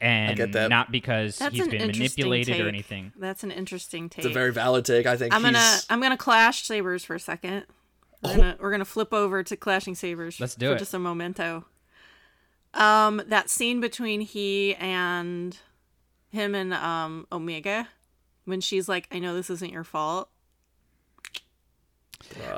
[0.00, 0.68] and get that.
[0.68, 4.24] not because That's he's an been interesting manipulated or anything That's an interesting take.
[4.24, 5.06] it's a very valid take.
[5.06, 5.76] I think I'm gonna.
[5.88, 7.64] I'm gonna clash sabers for a second.
[8.22, 10.40] We're gonna we're gonna flip over to clashing sabers.
[10.40, 10.78] Let's do for it.
[10.80, 11.64] Just a momento.
[12.74, 15.56] Um, that scene between he and
[16.30, 17.88] him and um Omega,
[18.46, 20.28] when she's like, "I know this isn't your fault."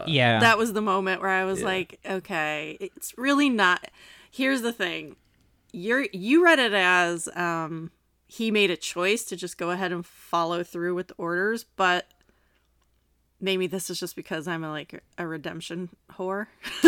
[0.07, 1.67] Yeah That was the moment where I was Yeah.
[1.67, 3.91] like, "Okay, it's really not."
[4.31, 5.17] Here's the thing,
[5.73, 7.91] you're you read it as um
[8.27, 12.07] he made a choice to just go ahead and follow through with the orders, but
[13.41, 16.47] maybe this is just because I'm a, like a redemption whore.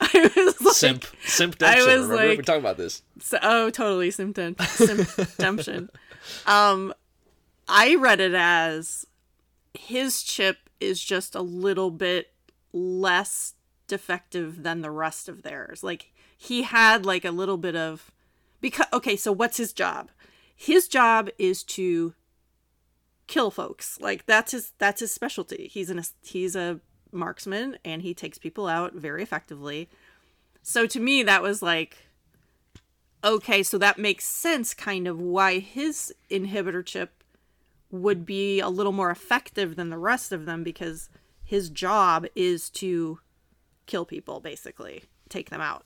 [0.00, 3.02] I was like, Simp, simp I was Remember we like- talking about this.
[3.20, 5.90] so, oh, totally symptom symptom.
[6.46, 6.92] um,
[7.68, 9.06] I read it as
[9.74, 12.32] his chip is just a little bit
[12.72, 13.54] less
[13.86, 15.82] defective than the rest of theirs.
[15.82, 18.12] Like he had like a little bit of
[18.60, 20.10] because okay, so what's his job?
[20.54, 22.14] His job is to
[23.26, 23.98] kill folks.
[24.00, 25.68] Like that's his that's his specialty.
[25.72, 29.88] He's an he's a marksman and he takes people out very effectively.
[30.62, 32.08] So to me that was like
[33.24, 37.17] okay, so that makes sense kind of why his inhibitor chip
[37.90, 41.08] would be a little more effective than the rest of them because
[41.44, 43.18] his job is to
[43.86, 45.84] kill people basically, take them out.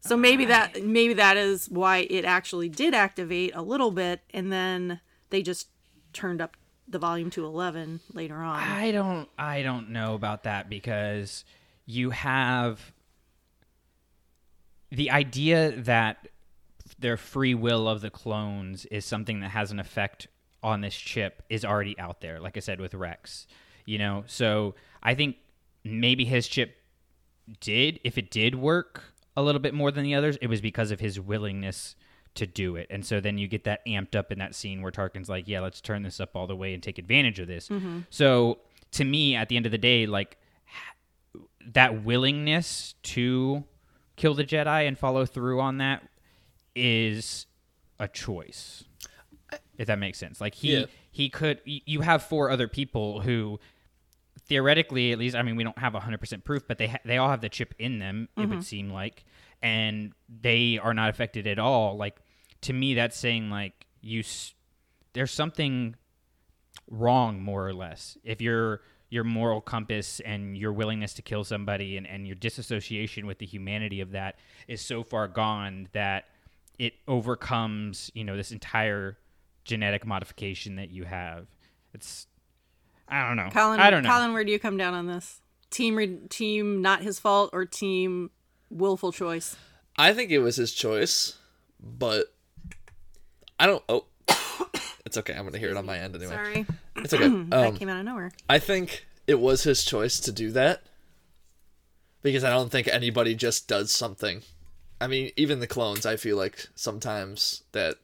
[0.00, 4.52] So maybe that maybe that is why it actually did activate a little bit and
[4.52, 5.68] then they just
[6.12, 6.56] turned up
[6.88, 8.58] the volume to 11 later on.
[8.58, 11.44] I don't I don't know about that because
[11.86, 12.92] you have
[14.90, 16.28] the idea that
[16.98, 20.26] their free will of the clones is something that has an effect
[20.62, 23.46] on this chip is already out there like I said with Rex.
[23.84, 25.36] You know, so I think
[25.84, 26.76] maybe his chip
[27.60, 29.02] did if it did work
[29.36, 31.96] a little bit more than the others, it was because of his willingness
[32.34, 32.86] to do it.
[32.90, 35.60] And so then you get that amped up in that scene where Tarkin's like, "Yeah,
[35.60, 38.00] let's turn this up all the way and take advantage of this." Mm-hmm.
[38.10, 38.58] So
[38.92, 40.38] to me, at the end of the day, like
[41.72, 43.64] that willingness to
[44.16, 46.02] kill the Jedi and follow through on that
[46.74, 47.46] is
[47.98, 48.84] a choice.
[49.82, 50.40] If that makes sense.
[50.40, 50.84] Like he Yeah.
[51.10, 53.58] he could you have four other people who
[54.46, 57.28] theoretically at least I mean we don't have 100% proof but they ha- they all
[57.28, 58.60] have the chip in them it would mm-hmm.
[58.60, 59.24] seem like
[59.60, 62.20] and they are not affected at all like
[62.60, 64.54] to me that's saying like you s-
[65.14, 65.96] there's something
[66.88, 71.96] wrong more or less if your your moral compass and your willingness to kill somebody
[71.96, 74.36] and, and your disassociation with the humanity of that
[74.68, 76.26] is so far gone that
[76.78, 79.18] it overcomes you know this entire
[79.64, 81.46] genetic modification that you have
[81.94, 82.26] it's
[83.08, 85.40] i don't know Collin, i don't know Collin, where do you come down on this?
[85.70, 88.30] Team re- team not his fault or team
[88.70, 89.56] willful choice?
[89.96, 91.36] I think it was his choice,
[91.80, 92.26] but
[93.58, 93.82] I don't.
[93.88, 94.04] Oh,
[95.06, 95.32] it's okay.
[95.34, 96.32] I'm gonna hear it on my end anyway.
[96.32, 96.66] Sorry.
[96.96, 97.28] It's okay.
[97.48, 98.32] that Um, came out of nowhere.
[98.50, 100.82] I think it was his choice to do that
[102.22, 104.42] because I don't think anybody just does something.
[105.00, 107.96] I mean, even the clones, I feel like sometimes that,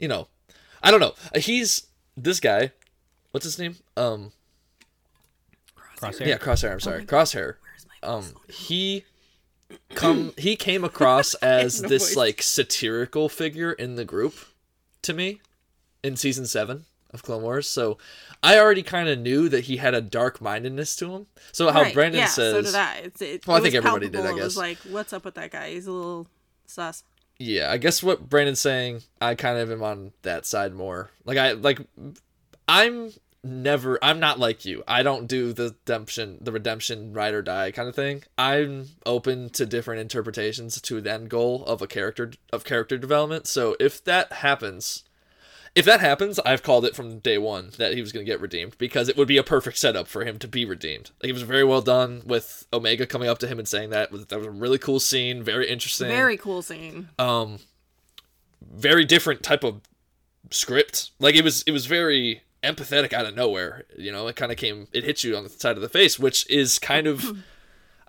[0.00, 0.26] you know,
[0.82, 1.14] I don't know.
[1.36, 1.86] He's
[2.16, 2.72] this guy.
[3.30, 3.76] What's his name?
[3.96, 4.32] Um,
[5.98, 6.26] Crosshair.
[6.26, 6.72] yeah, Crosshair.
[6.72, 7.56] I'm sorry, Crosshair.
[7.60, 9.04] Where's my Um, he
[9.94, 12.16] come he came across as No this voice.
[12.16, 14.34] like satirical figure in the group
[15.02, 15.40] to me
[16.02, 17.68] in season seven of Clone Wars.
[17.68, 17.98] So
[18.42, 21.26] I already kind of knew that he had a dark mindedness to him.
[21.52, 22.96] So how Right, Brandon yeah, says, so did I.
[23.04, 24.40] It's, it, Well, I think was everybody did, I palpable.
[24.40, 24.58] It was guess.
[24.58, 25.70] like, what's up with that guy?
[25.70, 26.26] He's a little
[26.66, 27.02] sus.
[27.40, 31.10] Yeah, I guess what Brandon's saying, I kind of am on that side more.
[31.24, 31.80] Like I like,
[32.68, 34.84] I'm never, I'm not like you.
[34.86, 38.24] I don't do the redemption, the redemption ride or die kind of thing.
[38.36, 43.46] I'm open to different interpretations to the end goal of a character of character development.
[43.46, 45.04] So if that happens.
[45.74, 48.40] If that happens, I've called it from day one that he was going to get
[48.40, 51.10] redeemed because it would be a perfect setup for him to be redeemed.
[51.22, 54.10] Like, it was very well done with Omega coming up to him and saying that.
[54.28, 57.08] That was a really cool scene, very interesting Very cool scene.
[57.18, 57.58] um
[58.72, 59.80] very different type of
[60.50, 64.50] script like it was it was very empathetic out of nowhere you know it kind
[64.52, 67.24] of came it hit you on the side of the face which is kind of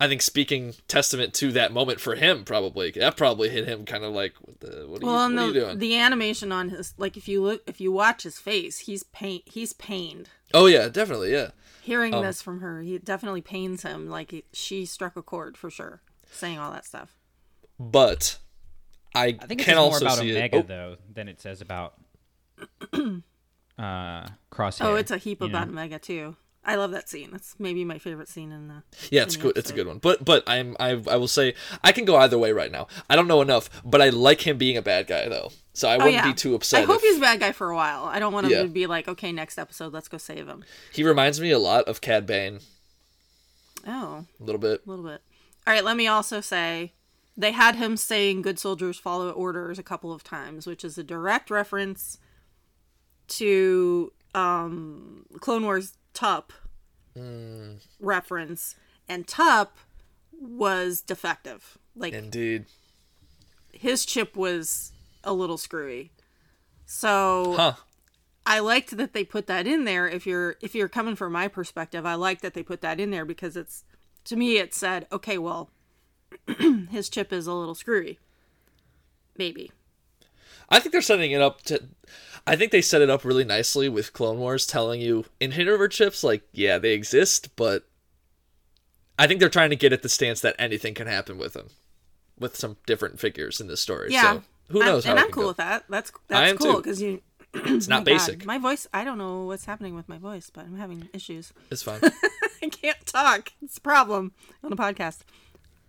[0.01, 4.03] i think speaking testament to that moment for him probably that probably hit him kind
[4.03, 5.97] of like what, the, what, are, Well, you, and what are you the, doing the
[5.97, 9.71] animation on his like if you look if you watch his face, he's pain he's
[9.73, 10.27] pained.
[10.53, 11.51] oh yeah definitely yeah
[11.83, 14.07] Hearing Um, this from her, he definitely pains him.
[14.07, 17.17] Like it, she struck a chord for sure, saying all that stuff.
[17.79, 18.37] but
[19.15, 21.41] i, I think it's can just more about see Omega it oh, though than it
[21.41, 21.95] says about
[22.93, 24.85] uh Crosshair.
[24.85, 25.73] Oh, it's a heap about know?
[25.73, 26.35] Omega too.
[26.63, 27.29] I love that scene.
[27.31, 28.83] That's maybe my favorite scene in the.
[29.09, 31.91] yeah it's good it's a good one but but i'm I, I will say i
[31.91, 34.77] can go either way right now i don't know enough but i like him being
[34.77, 36.27] a bad guy though so i Oh wouldn't yeah.
[36.27, 38.03] be too upset I hope if- he's a bad guy for a while.
[38.05, 38.61] I don't want him Yeah.
[38.63, 40.63] to be like, okay, next episode, let's go save him.
[40.93, 42.59] He reminds me a lot of Cad Bane,
[43.87, 44.81] Oh, a little bit.
[44.85, 45.21] a little bit.
[45.65, 46.91] All right, let me also say
[47.37, 51.03] they had him saying good soldiers follow orders a couple of times, which is a
[51.03, 52.17] direct reference
[53.29, 56.53] to um Clone Wars Tup
[57.17, 57.79] mm.
[57.99, 58.75] reference.
[59.07, 59.77] And Tup
[60.39, 61.77] was defective.
[61.95, 62.65] Like Indeed.
[63.73, 64.91] his chip was
[65.23, 66.11] a little screwy.
[66.85, 67.73] So Huh.
[68.45, 70.07] I liked that they put that in there.
[70.07, 73.11] If you're if you're coming from my perspective, I like that they put that in
[73.11, 73.83] there because it's
[74.25, 75.69] to me it said, okay, well,
[76.89, 78.19] his chip is a little screwy.
[79.37, 79.71] Maybe.
[80.71, 81.83] I think they're setting it up to.
[82.47, 86.23] I think they set it up really nicely with Clone Wars, telling you inhibitor chips,
[86.23, 87.83] like, yeah, they exist, but
[89.19, 91.67] I think they're trying to get at the stance that anything can happen with them,
[92.39, 94.07] with some different figures in this story.
[94.11, 94.33] Yeah.
[94.33, 95.05] So who knows?
[95.05, 95.47] I'm, and I'm cool go.
[95.49, 95.83] with that.
[95.89, 97.21] That's that's cool because you.
[97.53, 98.45] It's not my God, basic.
[98.45, 98.87] My voice.
[98.93, 101.51] I don't know what's happening with my voice, but I'm having issues.
[101.69, 101.99] It's fine.
[102.63, 103.51] I can't talk.
[103.61, 104.31] It's a problem
[104.63, 105.19] on a podcast.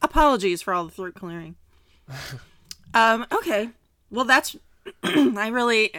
[0.03, 1.55] Apologies for all the throat clearing.
[2.95, 3.71] um, okay.
[4.11, 4.57] Well, that's.
[5.03, 5.93] I really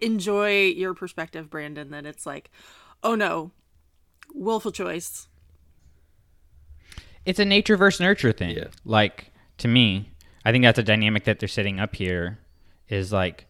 [0.00, 2.50] enjoy your perspective, Brandon, that it's like,
[3.02, 3.52] oh no,
[4.34, 5.28] willful choice.
[7.24, 8.56] it's a nature versus nurture thing.
[8.56, 8.68] Yeah.
[8.84, 10.10] Like to me,
[10.44, 12.38] I think that's a dynamic that they're setting up here.
[12.88, 13.46] Is like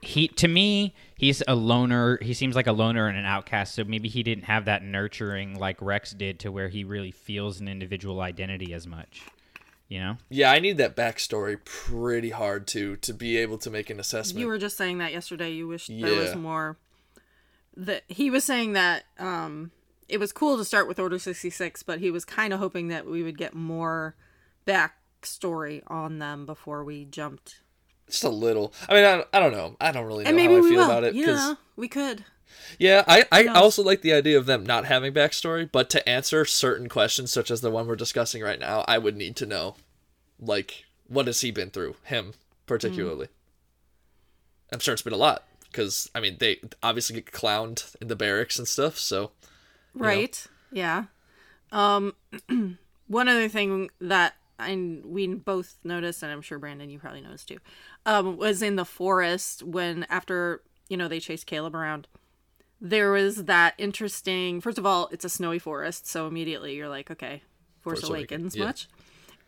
[0.00, 2.18] he to me he's a loner.
[2.22, 3.74] He seems like a loner and an outcast.
[3.74, 7.60] So maybe he didn't have that nurturing like Rex did to where he really feels
[7.60, 9.22] an individual identity as much.
[9.90, 10.16] You know.
[10.30, 14.38] yeah, I need that backstory pretty hard to to be able to make an assessment.
[14.40, 15.50] You were just saying that yesterday.
[15.50, 16.78] You wish there was more.
[17.76, 19.72] That he was saying that um,
[20.08, 22.86] it was cool to start with Order sixty six, but he was kind of hoping
[22.88, 24.14] that we would get more
[24.64, 27.60] backstory on them before we jumped.
[28.08, 28.72] Just a little.
[28.88, 29.76] I mean, I, I don't know.
[29.80, 30.84] I don't really know And maybe how I we feel will.
[30.86, 31.14] about it.
[31.14, 32.24] you 'cause- know, we could.
[32.78, 36.44] Yeah, I, I also like the idea of them not having backstory, but to answer
[36.44, 39.76] certain questions, such as the one we're discussing right now, I would need to know,
[40.40, 42.34] like, what has he been through, him
[42.66, 43.28] particularly.
[44.72, 48.16] I'm sure it's been a lot, because, I mean, they obviously get clowned in the
[48.16, 49.32] barracks and stuff, so.
[49.94, 50.46] Right.
[50.72, 51.04] Yeah.
[51.72, 52.14] Um
[53.06, 57.48] one other thing that I we both noticed and I'm sure Brandon you probably noticed
[57.48, 57.58] too.
[58.06, 62.06] Um was in the forest when after, you know, they chased Caleb around.
[62.80, 67.10] There was that interesting First of all, it's a snowy forest, so immediately you're like,
[67.10, 67.42] okay,
[67.80, 68.64] Force, Force Awakens Awakens, yeah.
[68.64, 68.88] much.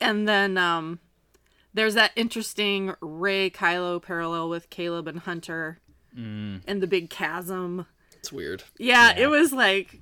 [0.00, 0.98] And then um
[1.74, 5.78] there's that interesting Rey Kylo parallel with Caleb and Hunter
[6.14, 7.86] and the big chasm.
[8.18, 8.62] It's weird.
[8.78, 9.24] Yeah, Yeah.
[9.24, 10.00] it was like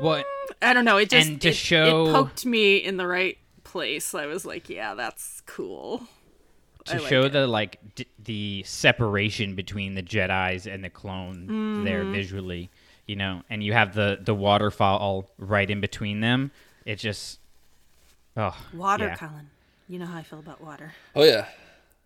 [0.00, 0.26] What?
[0.60, 0.96] I don't know.
[0.96, 4.14] It just it, show- it poked me in the right place.
[4.14, 6.02] I was like, yeah, that's cool.
[6.88, 7.28] I to like show it.
[7.32, 12.12] the like d- the separation between the Jedi's and the clone there Mm-hmm.
[12.12, 12.70] visually
[13.06, 16.50] you know, and you have the the waterfall right in between them.
[16.86, 17.40] It just
[18.36, 19.16] oh Water, yeah.
[19.16, 19.50] Collin.
[19.88, 20.92] You know how I feel about water.
[21.16, 21.46] Oh yeah,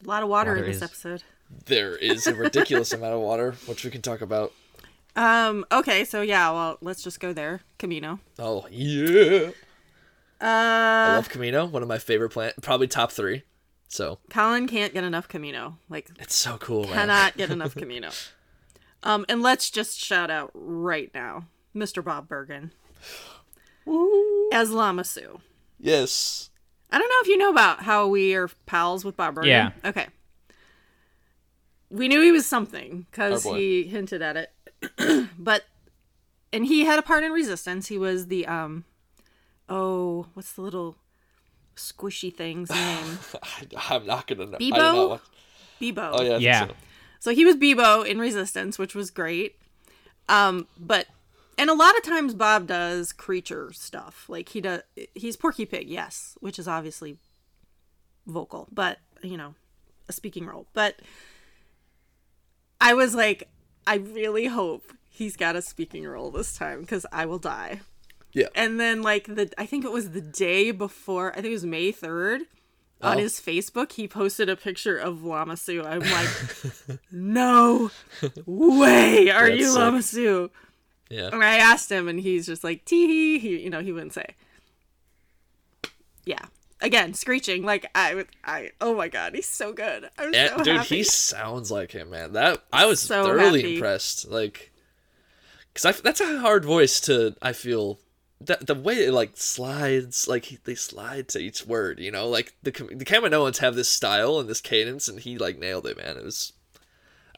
[0.05, 1.23] A lot of water, Water in this is- episode.
[1.67, 4.53] there is a ridiculous amount of water, which we can talk about.
[5.15, 5.65] Um.
[5.71, 6.05] Okay.
[6.05, 6.51] So yeah.
[6.51, 7.61] Well, let's just go there.
[7.79, 8.19] Kamino.
[8.39, 9.51] Oh yeah,
[10.41, 11.17] I Uh.
[11.17, 11.71] love Kamino.
[11.71, 13.43] One of my favorite plant, probably top three.
[13.89, 15.77] So Collin can't get enough Kamino.
[15.89, 16.93] Like it's so cool, man.
[16.93, 18.31] cannot get enough Kamino.
[19.03, 19.25] Um.
[19.29, 22.05] And let's just shout out right now, Mr.
[22.05, 22.73] Bob Bergen
[24.53, 25.41] as Lama Su.
[25.79, 26.51] Yes.
[26.91, 29.51] I don't know if you know about how we are pals with Bob Bergen.
[29.51, 29.71] Yeah.
[29.85, 30.07] Okay.
[31.91, 35.65] We knew he was something because Our he hinted at it, but
[36.53, 37.87] and he had a part in Resistance.
[37.89, 38.85] He was the um,
[39.69, 40.97] oh, what's the little
[41.77, 43.19] squishy thing's name?
[43.91, 44.57] I, am not gonna know.
[44.57, 44.77] I did Bibo?
[44.77, 45.21] not watch-
[45.79, 46.11] Bibo.
[46.15, 46.39] Oh yeah.
[46.39, 46.67] Yeah.
[46.67, 46.75] so.
[47.21, 49.57] So he was Bibo in Resistance, which was great.
[50.29, 51.07] Um, but
[51.59, 54.27] and a lot of times Bob does creature stuff.
[54.29, 54.83] Like he does
[55.15, 57.19] he's Porky Pig, yes, which is obviously
[58.27, 59.55] vocal, but you know,
[60.09, 60.67] a speaking role.
[60.73, 61.01] But
[62.81, 63.49] I was like,
[63.87, 67.81] I really hope he's got a speaking role this time because I will die.
[68.37, 68.49] Yeah.
[68.55, 71.65] And then like the I think it was the day before, I think it was
[71.65, 72.41] May 3rd.
[73.03, 73.21] On Oh.
[73.21, 75.83] his Facebook, he posted a picture of Lama Su.
[75.85, 76.29] I'm like,
[77.11, 77.91] no
[78.47, 79.79] way are That's you sick.
[79.79, 80.51] Lama Su?
[81.11, 81.29] Yeah.
[81.33, 83.39] And I asked him, and he's just like, tee hee.
[83.39, 84.35] He, you know, he wouldn't say.
[86.25, 86.45] Yeah.
[86.81, 87.63] Again, screeching.
[87.65, 90.09] Like, I would, I, oh my God, he's so good.
[90.19, 90.97] I'm Yeah, so dude, happy.
[90.97, 92.33] he sounds like him, man.
[92.33, 93.75] That I was So thoroughly happy.
[93.77, 94.29] impressed.
[94.29, 94.73] Like,
[95.73, 97.35] because that's a hard voice to.
[97.41, 97.99] I feel
[98.41, 101.99] that the way it like slides, like he, they slide to each word.
[102.01, 105.59] You know, like the the Kaminoans have this style and this cadence, and he like
[105.59, 106.17] nailed it, man.
[106.17, 106.53] It was,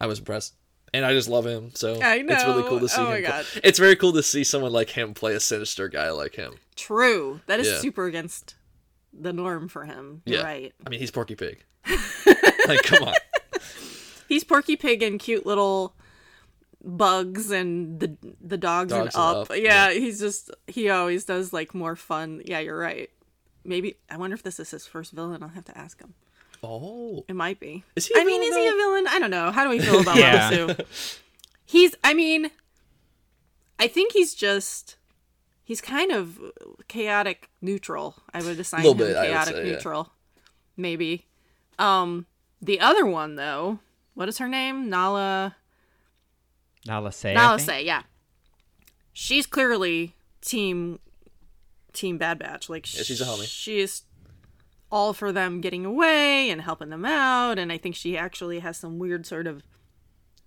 [0.00, 0.54] I was impressed.
[0.94, 3.10] And I just love him, so I it's really cool to see Oh him.
[3.10, 3.44] my play- God.
[3.62, 6.54] It's very cool to see someone like him play a sinister guy like him.
[6.76, 7.42] True.
[7.46, 7.78] That is Yeah.
[7.80, 8.54] super against
[9.12, 10.22] the norm for him.
[10.24, 10.44] You're Yeah.
[10.44, 10.72] right.
[10.86, 11.62] I mean, he's Porky Pig.
[12.66, 13.14] like, come on.
[14.30, 15.94] He's Porky Pig and cute little
[16.88, 19.50] bugs and the the dogs, Dogs and and up.
[19.50, 22.42] Up, Yeah, he's just he always does like more fun.
[22.44, 23.10] Yeah, you're right.
[23.64, 25.42] Maybe I wonder if this is his first villain.
[25.42, 26.14] I'll have to ask him.
[26.62, 27.84] Oh, It might be.
[27.94, 29.06] Is he a I mean, villain, is he a villain?
[29.08, 29.52] I don't know.
[29.52, 30.48] How do we feel about Yeah.
[30.50, 30.84] Lama Su?
[31.66, 31.94] He's.
[32.02, 32.50] I mean,
[33.78, 34.96] I think he's just.
[35.62, 36.40] He's kind of
[36.88, 38.16] chaotic neutral.
[38.32, 39.72] I would assign Little him bit, chaotic say, yeah.
[39.74, 40.12] neutral.
[40.78, 41.26] Maybe.
[41.78, 42.24] Um,
[42.62, 43.78] the other one though.
[44.14, 44.88] What is her name?
[44.88, 45.56] Nala.
[46.86, 47.30] Nala Se.
[47.30, 48.02] I Nala Se, yeah.
[49.12, 51.00] She's clearly team.
[51.92, 52.68] Team Bad Batch.
[52.68, 53.46] Like Yeah, she's a homie.
[53.46, 54.02] She is
[54.90, 58.78] all for them getting away and helping them out, and I think she actually has
[58.78, 59.62] some weird sort of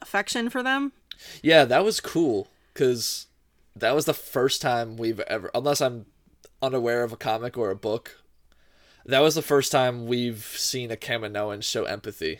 [0.01, 0.93] affection for them.
[1.41, 3.27] Yeah, that was cool because
[3.75, 6.05] that was the first time we've ever, unless I'm
[6.61, 8.23] unaware of a comic or a book,
[9.05, 12.39] that was the first time we've seen a Kaminoan show empathy.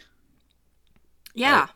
[1.34, 1.68] Yeah.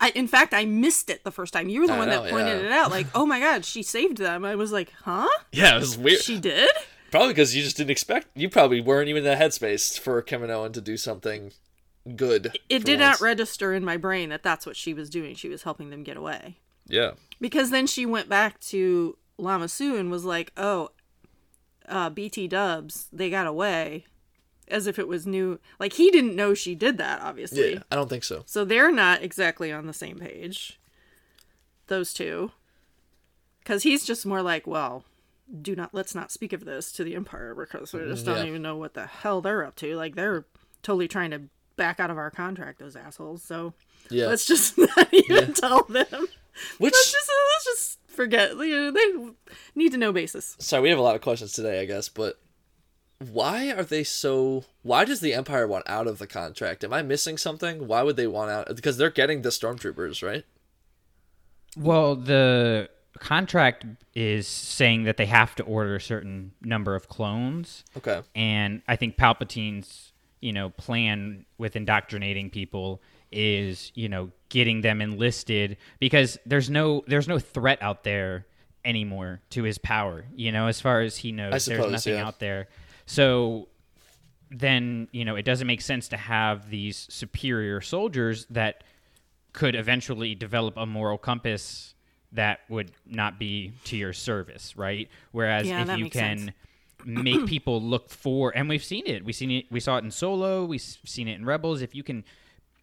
[0.00, 1.68] I, in fact, I missed it the first time.
[1.68, 2.66] You were the I one know, that pointed yeah.
[2.66, 2.90] it out.
[2.90, 4.44] Like, oh my god, she saved them.
[4.44, 5.28] I was like, huh?
[5.52, 6.20] Yeah, it was weird.
[6.20, 6.70] She did?
[7.10, 8.28] Probably because you just didn't expect.
[8.34, 11.52] You probably weren't even in the headspace for a Owen to do something
[12.16, 12.56] good.
[12.68, 13.20] It did once.
[13.20, 15.34] not register in my brain that that's what she was doing.
[15.34, 16.56] She was helping them get away.
[16.86, 20.90] Yeah, Because then she went back to Lama Su and was like, oh,
[21.88, 24.06] uh, BT dubs, they got away.
[24.70, 25.58] As if it was new.
[25.78, 27.74] Like, he didn't know she did that, obviously.
[27.74, 27.82] yeah.
[27.90, 28.42] I don't think so.
[28.46, 30.78] So they're not exactly on the same page.
[31.88, 32.52] Those two.
[33.60, 35.04] Because he's just more like, well,
[35.60, 38.44] do not, let's not speak of this to the Empire because we just don't Yeah.
[38.46, 39.96] even know what the hell they're up to.
[39.96, 40.44] Like, they're
[40.82, 41.42] totally trying to
[41.76, 43.42] back out of our contract, those assholes.
[43.42, 43.74] So
[44.10, 46.06] Yeah, let's just not even tell them.
[46.78, 48.56] which Let's just, let's just forget.
[48.56, 49.32] You they
[49.74, 50.56] need to know basis.
[50.58, 52.38] sorry, we have a lot of questions today, I guess, but
[53.20, 54.64] why are they so?
[54.82, 56.82] Why does the Empire want out of the contract?
[56.84, 57.86] Am I missing something?
[57.86, 58.74] Why would they want out?
[58.74, 60.44] Because they're getting the stormtroopers, right?
[61.76, 67.84] Well, the contract is saying that they have to order a certain number of clones,
[67.96, 68.22] Okay.
[68.34, 75.02] and I think Palpatine's you know plan with indoctrinating people is you know getting them
[75.02, 78.46] enlisted because there's no there's no threat out there
[78.84, 80.24] anymore to his power.
[80.34, 82.26] You know, as far as he knows, suppose, there's nothing yeah.
[82.26, 82.68] out there.
[83.10, 83.66] So
[84.52, 88.84] then you know it doesn't make sense to have these superior soldiers that
[89.52, 91.94] could eventually develop a moral compass
[92.30, 95.08] that would not be to your service, right?
[95.32, 96.50] Whereas Yeah, if you can sense.
[97.04, 100.12] make people look for, and we've seen it, we've seen it, we saw it in
[100.12, 101.82] Solo, we've seen it in Rebels.
[101.82, 102.22] If you can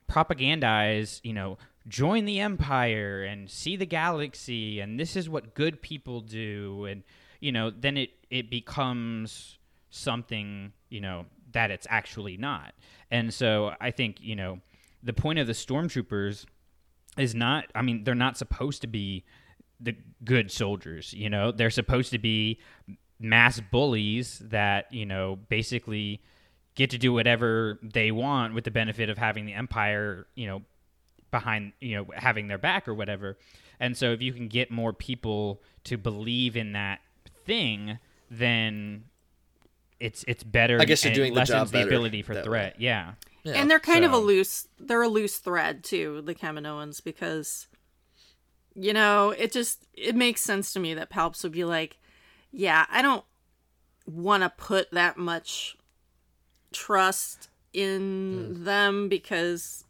[0.09, 1.57] propagandize, you know,
[1.87, 7.01] join the empire and see the galaxy and this is what good people do and
[7.39, 9.56] you know then it it becomes
[9.97, 12.73] something you know that it's actually not.
[13.11, 14.59] And so i think you know
[15.03, 16.45] the point of the stormtroopers
[17.17, 19.23] is not i mean they're not supposed to be
[19.79, 21.51] the good soldiers you know?
[21.51, 22.59] They're supposed to be
[23.19, 26.21] mass bullies that you know basically
[26.75, 30.61] get to do whatever they want with the benefit of having the empire you know
[31.31, 33.37] behind you know having their back or whatever.
[33.79, 36.99] And so if you can get more people to believe in that
[37.45, 39.05] thing then
[39.99, 42.33] it's it's better I guess you're and it doing the lessens job the ability for
[42.35, 42.75] that threat.
[42.79, 43.13] Yeah.
[43.43, 43.53] Yeah.
[43.53, 47.67] and they're kind of a loose they're a loose thread too the kaminoans because
[48.75, 51.97] you know it just it makes sense to me that palps would be like
[52.51, 53.23] yeah i don't
[54.05, 55.77] want to put that much
[56.73, 59.85] trust in them because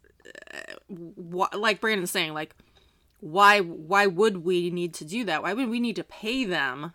[0.54, 2.54] uh, wh- like brandon's saying like
[3.20, 5.42] why why would we need to do that?
[5.42, 6.92] Why would we need to pay them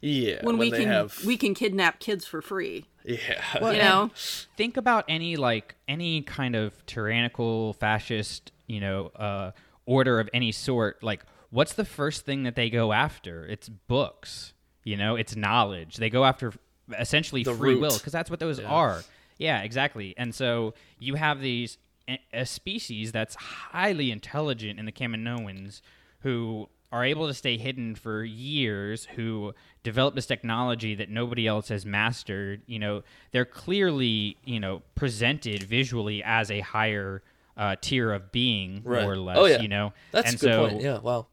[0.00, 2.86] yeah, when, we can have we can kidnap kids for free.
[3.04, 3.40] Yeah.
[3.54, 4.10] you know?
[4.56, 9.52] think about any like any kind of tyrannical fascist you know uh
[9.84, 11.02] order of any sort.
[11.02, 13.46] Like what's the first thing that they go after?
[13.46, 14.52] It's books
[14.86, 15.16] you know?
[15.16, 15.96] It's knowledge.
[15.96, 16.52] They go after
[16.96, 17.80] essentially The free root.
[17.80, 19.02] will because that's what those are.
[19.38, 20.14] Yeah exactly.
[20.16, 21.78] And so you have these
[22.08, 25.80] a, a species that's highly intelligent in the kaminoans
[26.20, 31.68] who are able to stay hidden for years who develop this technology that nobody else
[31.68, 37.22] has mastered you know they're clearly you know presented visually as a higher
[37.56, 39.02] uh, tier of being Right.
[39.02, 39.60] more or less Oh, yeah.
[39.60, 40.82] you know That's and a good so point.
[40.82, 41.26] Yeah, wow.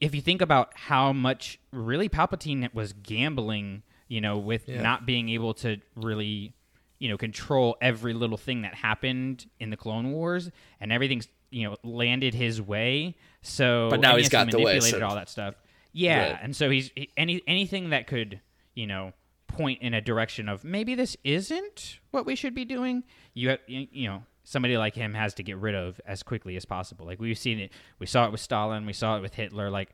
[0.00, 4.82] if you think about how much really Palpatine was gambling, you know, with Yeah.
[4.82, 6.54] not being able to really,
[6.98, 10.50] you know, control every little thing that happened in the Clone Wars,
[10.80, 13.14] and everything's you know landed his way.
[13.48, 15.54] So But now and he's yes, got he the way, manipulated so- all that stuff.
[15.92, 16.38] Yeah, Right.
[16.42, 18.40] and so he's he, any anything that could
[18.74, 19.12] you know
[19.46, 23.04] point in a direction of maybe this isn't what we should be doing.
[23.34, 26.56] You have, you you know somebody like him has to get rid of as quickly
[26.56, 27.06] as possible.
[27.06, 29.70] Like we've seen it, we saw it with Stalin, we saw it with Hitler.
[29.70, 29.90] Like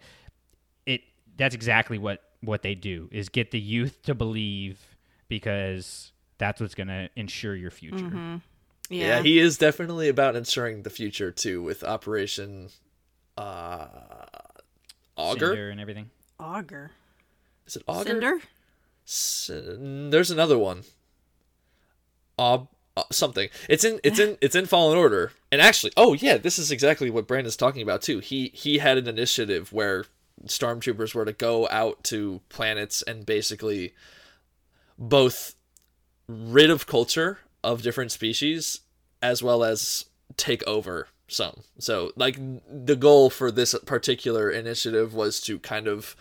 [0.85, 1.01] it,
[1.37, 4.79] that's exactly what what they do is get the youth to believe
[5.29, 7.97] because that's what's going to ensure your future.
[8.05, 8.37] Mm-hmm.
[8.91, 9.07] Yeah.
[9.17, 12.69] yeah, he is definitely about ensuring the future too with Operation
[13.37, 13.87] uh
[15.17, 15.49] Augur.
[15.49, 16.11] Cinder and everything.
[16.41, 16.91] auger
[17.67, 18.09] Is it Augur?
[18.09, 18.39] cinder
[19.07, 20.83] S- there's another one.
[22.39, 23.49] Ob uh, something.
[23.69, 25.33] It's in it's in it's in Fallen Order.
[25.51, 28.21] And actually, oh yeah, this is exactly what Brandon's talking about too.
[28.21, 30.05] He he had an initiative where
[30.47, 33.95] stormtroopers were to go out to planets and basically
[34.99, 35.55] both
[36.29, 38.81] rid of culture of different species
[39.23, 40.07] as well as
[40.37, 41.63] take over some.
[41.79, 46.17] So like the goal for this particular initiative was to kind of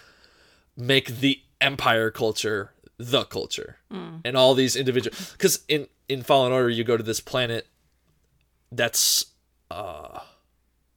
[0.75, 3.77] make the empire culture the culture
[4.23, 7.67] and all these individual because in in fallen order you go to this planet
[8.71, 9.25] that's
[9.71, 10.19] uh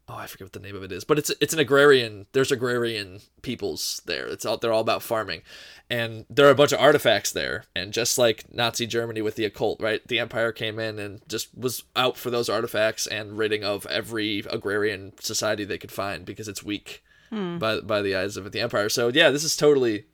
[0.09, 2.53] oh i forget what the name of it is but it's it's an agrarian there's
[2.53, 4.27] agrarian peoples there.
[4.27, 5.43] It's all they're all about farming.
[5.89, 7.63] And there are a bunch of artifacts there.
[7.77, 10.07] And just like nazi germany with the occult right?
[10.07, 14.43] The empire came in and just was out for those artifacts and ridding of every
[14.51, 17.59] agrarian society they could find because it's weak hmm.
[17.59, 18.89] by by the eyes of the empire.
[18.89, 20.07] So yeah this is totally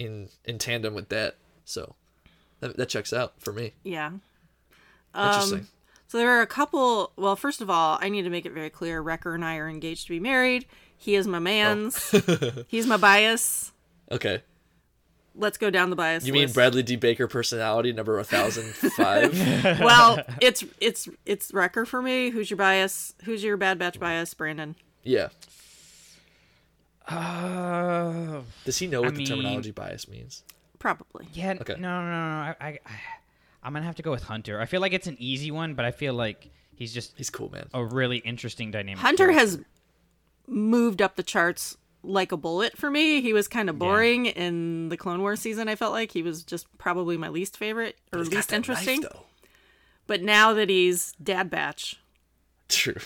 [0.00, 1.36] in in tandem with that.
[1.64, 1.94] So
[2.58, 3.74] that, that checks out for me.
[3.84, 4.10] yeah.
[5.14, 5.68] Interesting.
[6.08, 7.12] So there are a couple.
[7.16, 9.68] Well, first of all, I need to make it very clear: Wrecker and I are
[9.68, 10.66] engaged to be married.
[10.96, 12.10] He is my man's.
[12.68, 13.72] He's my bias.
[14.10, 14.42] okay.
[15.40, 16.26] Let's go down the bias.
[16.26, 16.54] You mean list.
[16.54, 16.96] Bradley D.
[16.96, 19.78] Baker personality number 1005?
[19.80, 22.30] Well, it's it's it's Wrecker for me.
[22.30, 23.14] Who's your bias?
[23.22, 24.74] Who's your Bad Batch bias, Brandon?
[25.04, 25.28] yeah.
[27.06, 30.42] Uh, Does he know what I the mean- terminology bias means?
[30.78, 31.26] Probably.
[31.32, 31.74] yeah, Okay.
[31.78, 32.36] no, no, no, no.
[32.36, 33.00] I, I, I,
[33.62, 34.60] I'm gonna have to go with Hunter.
[34.60, 37.50] I feel like it's an easy one, but I feel like he's just He's cool,
[37.50, 37.68] man.
[37.74, 38.98] a really interesting dynamic.
[39.00, 39.40] Hunter character.
[39.40, 39.60] has
[40.46, 43.20] moved up the charts like a bullet for me.
[43.20, 45.68] He was kind of boring in the Clone Wars season.
[45.68, 49.00] I felt like he was just probably my least favorite or He's least interesting.
[49.02, 49.24] though.
[50.06, 51.96] but now that he's Dad Batch,
[52.68, 52.96] True.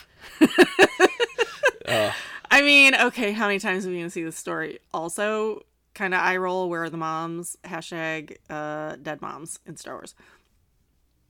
[1.88, 4.78] I mean, okay, how many times are we gonna see this story?
[4.92, 5.62] Also,
[5.94, 6.68] kind of eye roll.
[6.68, 7.57] Where are the moms?
[7.64, 10.14] Hashtag uh, dead moms in Star Wars.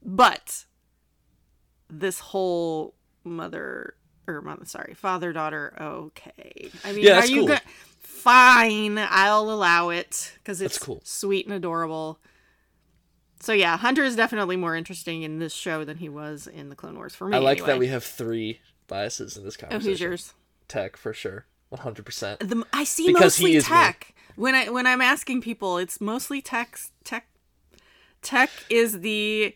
[0.05, 0.65] But
[1.89, 3.95] this whole mother
[4.27, 5.73] or mother, sorry, father daughter.
[5.79, 7.47] Okay, I mean, Yeah, are you cool.
[7.49, 7.57] go-
[7.99, 8.97] fine?
[8.97, 11.01] I'll allow it because it's cool.
[11.03, 12.19] sweet and adorable.
[13.41, 16.75] So yeah, Hunter is definitely more interesting in this show than he was in the
[16.75, 17.35] Clone Wars for me.
[17.35, 17.67] I like anyway.
[17.67, 19.89] that we have three biases in this Oh, conversation.
[19.91, 20.33] who's yours?
[20.69, 22.41] Tech for sure, one hundred percent.
[22.71, 23.75] I see Because mostly is me.
[23.75, 24.13] tech.
[24.35, 26.79] When I when I'm asking people, it's mostly tech.
[27.03, 27.27] Tech.
[28.21, 29.55] Tech is the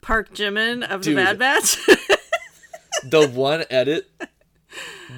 [0.00, 1.16] Park Jimin of Dude.
[1.16, 1.76] the Bad Batch.
[3.04, 4.10] The one edit,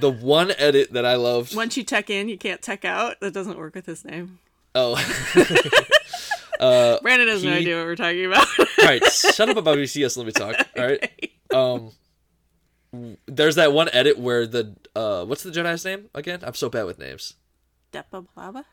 [0.01, 1.55] the one edit that I loved.
[1.57, 3.19] Once you tech in, you can't tech out.
[3.21, 4.39] That doesn't work with his name.
[4.75, 4.95] Oh,
[6.61, 8.47] Uh, Brandon has no idea what we're talking about.
[8.59, 10.19] all right, shut up about BTS.
[10.19, 10.55] Let me talk.
[10.77, 11.11] All right.
[11.53, 11.91] Um,
[13.27, 16.41] there's that one edit where the uh, what's the Jedi's name again?
[16.45, 17.35] I'm so bad with names.
[17.93, 18.65] Depa Billaba?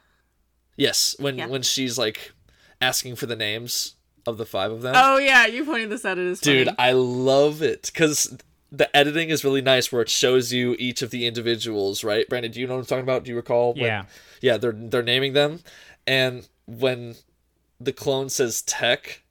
[0.75, 1.47] Yes, when Yeah.
[1.47, 2.33] when she's like
[2.79, 3.95] asking for the names
[4.27, 4.93] of the five of them.
[4.95, 6.17] Oh yeah, you pointed this out.
[6.19, 6.77] It is Dude, funny.
[6.79, 8.37] I love it because
[8.71, 12.03] the editing is really nice, where it shows you each of the individuals.
[12.03, 12.51] Right, Brandon?
[12.51, 13.23] Do you know what I'm talking about?
[13.23, 13.73] Do you recall?
[13.73, 14.05] when- Yeah.
[14.41, 14.57] yeah.
[14.57, 15.61] They're they're naming them,
[16.05, 17.15] and when
[17.79, 19.23] the clone says Tech,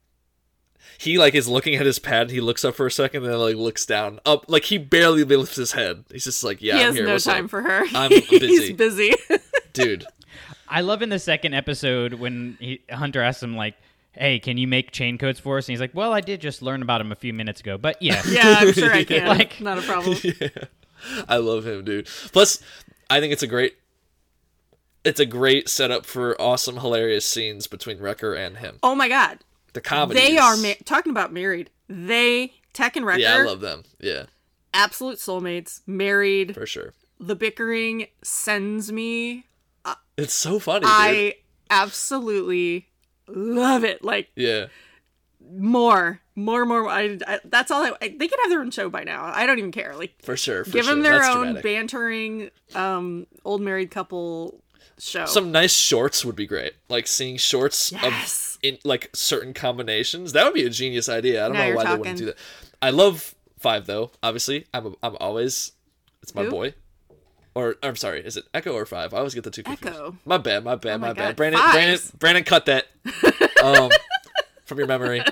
[0.99, 2.22] he like is looking at his pad.
[2.22, 4.20] And he looks up for a second, and then like looks down.
[4.24, 6.05] Up, like he barely lifts his head.
[6.11, 7.07] He's just like, "Yeah, he I'm has here.
[7.07, 7.84] no What's time up?" for her.
[7.94, 8.38] I'm busy.
[8.38, 9.14] He's busy.
[9.28, 9.42] busy.
[9.74, 10.07] dude.
[10.68, 13.74] I love in the second episode when he, Hunter asks him like,
[14.17, 16.62] "Hey, can you make chain codes for us?" And he's like, "Well, I did just
[16.62, 19.27] learn about him a few minutes ago, but yeah, yeah, I'm sure I can.
[19.27, 20.17] Like- Not a problem.
[20.41, 20.49] Yeah.
[21.29, 22.07] I love him, dude.
[22.33, 22.59] Plus,
[23.11, 23.77] I think it's a great
[25.05, 28.79] it's a great setup for awesome, hilarious scenes between Wrecker and him.
[28.83, 29.39] Oh my god,
[29.75, 30.19] The comedy.
[30.21, 31.71] they are ma- talking about married.
[31.89, 33.85] They Tech and Wrecker, Yeah, I love them.
[34.01, 34.25] Yeah,
[34.75, 35.81] absolute soulmates.
[35.87, 36.55] Married.
[36.55, 36.93] for sure.
[37.21, 39.45] The bickering sends me.
[40.19, 40.91] It's so funny, dude.
[40.91, 41.35] I
[41.71, 42.89] absolutely
[43.29, 44.03] love it.
[44.05, 44.66] Like Yeah.
[45.41, 46.89] more, more, more.
[46.89, 47.83] I, I that's all.
[47.85, 49.24] I, I, they can have their own show by now.
[49.35, 49.95] I don't even care.
[49.97, 50.64] Like For sure.
[50.64, 50.95] For give sure.
[50.95, 51.62] them their That's own dramatic.
[51.62, 54.61] bantering, um, old married couple
[54.99, 55.27] show.
[55.27, 56.72] Some nice shorts would be great.
[56.89, 58.57] Like seeing shorts Yes.
[58.57, 60.33] of in like certain combinations.
[60.33, 61.45] That would be a genius idea.
[61.45, 62.37] I don't Now know why they wouldn't do that.
[62.83, 64.11] I love Five though.
[64.22, 65.72] Obviously, I'm a, I'm always
[66.22, 66.51] it's my Who?
[66.51, 66.74] boy.
[67.57, 69.14] Or I'm sorry, is it Echo or Five?
[69.14, 69.96] I always get the two confused.
[69.96, 70.16] Echo.
[70.26, 71.36] My bad, my bad, Oh my my, bad.
[71.36, 71.72] Brandon, Fives.
[71.72, 72.86] Brandon, Brandon, cut that
[73.64, 73.90] um,
[74.66, 75.22] from your memory.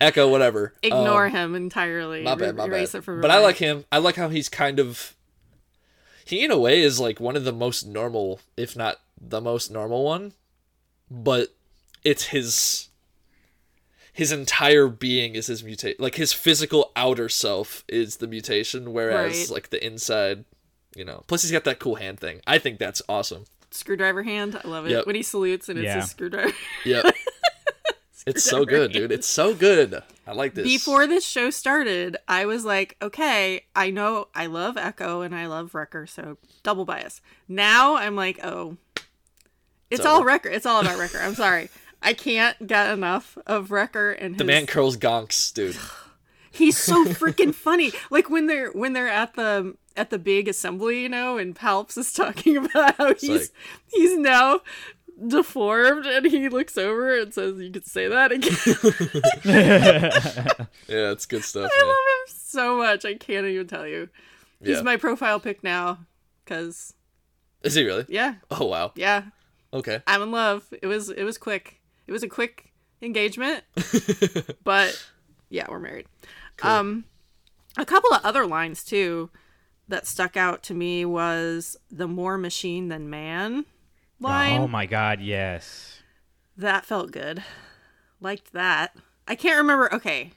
[0.00, 0.74] Echo, whatever.
[0.82, 2.22] Ignore Um, him entirely.
[2.24, 3.04] my bad, my Erase bad.
[3.06, 3.84] But I like him.
[3.92, 5.14] I like how he's kind of.
[6.24, 9.70] He, in a way, is like one of the most normal, if not the most
[9.70, 10.32] normal one.
[11.08, 11.54] But
[12.02, 12.88] it's his.
[14.12, 15.96] His entire being is his mutate.
[16.00, 19.50] Like his physical outer self is the mutation, whereas Right.
[19.50, 20.44] like the inside,
[20.94, 21.24] you know.
[21.26, 22.40] Plus, he's got that cool hand thing.
[22.46, 23.44] I think that's awesome.
[23.72, 24.60] screwdriver hand.
[24.64, 25.06] I love it Yep.
[25.06, 25.98] when he salutes and it's Yeah.
[25.98, 26.52] a screwdriver.
[26.84, 27.14] Yep.
[28.26, 29.12] it's so good, dude.
[29.12, 30.02] It's so good.
[30.26, 30.64] I like this.
[30.64, 35.46] Before this show started, I was like, okay, I know I love Echo and I
[35.46, 37.20] love Wrecker, so double bias.
[37.48, 38.76] Now I'm like, oh,
[39.90, 40.26] it's, It's all over.
[40.26, 40.48] Wrecker.
[40.48, 41.18] It's all about Wrecker.
[41.18, 41.68] I'm sorry.
[42.02, 45.76] I can't get enough of Wrecker and his, the man curls gonks, dude.
[46.50, 47.92] he's so freaking funny.
[48.10, 51.96] Like when they're when they're at the at the big assembly, you know, and Palps
[51.98, 53.50] is talking about how he's like-
[53.88, 54.60] he's now
[55.26, 58.56] deformed and he looks over and says, You could say that again.
[60.88, 61.70] Yeah, it's good stuff.
[61.72, 61.86] I man.
[61.88, 63.04] love him so much.
[63.04, 64.08] I can't even tell you.
[64.62, 64.82] He's Yeah.
[64.82, 65.98] my profile pick now
[66.46, 66.94] cuz
[67.62, 68.06] Is he really?
[68.08, 68.34] yeah.
[68.50, 68.92] Oh wow.
[68.94, 69.24] Yeah.
[69.72, 70.00] Okay.
[70.06, 70.72] I'm in love.
[70.82, 71.80] It was it was quick.
[72.06, 72.72] It was a quick
[73.02, 73.64] engagement.
[74.64, 75.00] but
[75.48, 76.06] yeah, we're married.
[76.62, 77.04] Um
[77.76, 79.30] a couple of other lines too
[79.88, 83.64] that stuck out to me was the more machine than man
[84.20, 84.60] line.
[84.60, 86.02] Oh my god, yes.
[86.56, 87.42] That felt good.
[88.20, 88.94] Liked that.
[89.26, 89.92] I can't remember.
[89.94, 90.32] Okay.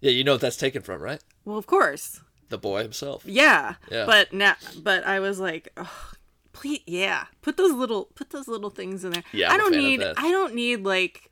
[0.00, 1.22] Yeah, you know what that's taken from, right?
[1.44, 2.20] Well, of course.
[2.48, 3.24] The boy himself.
[3.26, 3.74] Yeah.
[3.90, 4.06] Yeah.
[4.06, 6.12] But now, but I was like, oh,
[6.52, 9.24] please, yeah, put those little, put those little things in there.
[9.32, 10.02] Yeah, I I'm a don't fan need.
[10.02, 11.30] I don't need like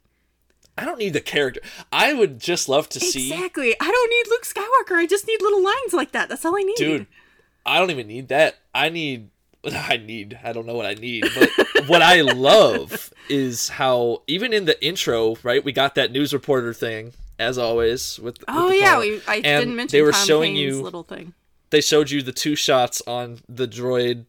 [0.77, 1.61] I don't need the character.
[1.93, 3.33] I would just love to see.
[3.33, 3.75] exactly.
[3.81, 4.97] I don't need Luke Skywalker.
[4.99, 6.29] I just need little lines like that.
[6.29, 6.77] That's all I need.
[6.77, 7.07] Dude,
[7.65, 8.57] I don't even need that.
[8.75, 9.31] I need.
[9.65, 10.39] I need.
[10.45, 14.85] I don't know what I need, but what I love is how even in the
[14.85, 15.65] intro, right?
[15.65, 18.39] We got that news reporter thing as always with.
[18.41, 20.83] with Oh the yeah, we, I And didn't mention they were Tom showing Kane's you.
[20.83, 21.35] little thing.
[21.71, 24.27] They showed you the two shots on the droid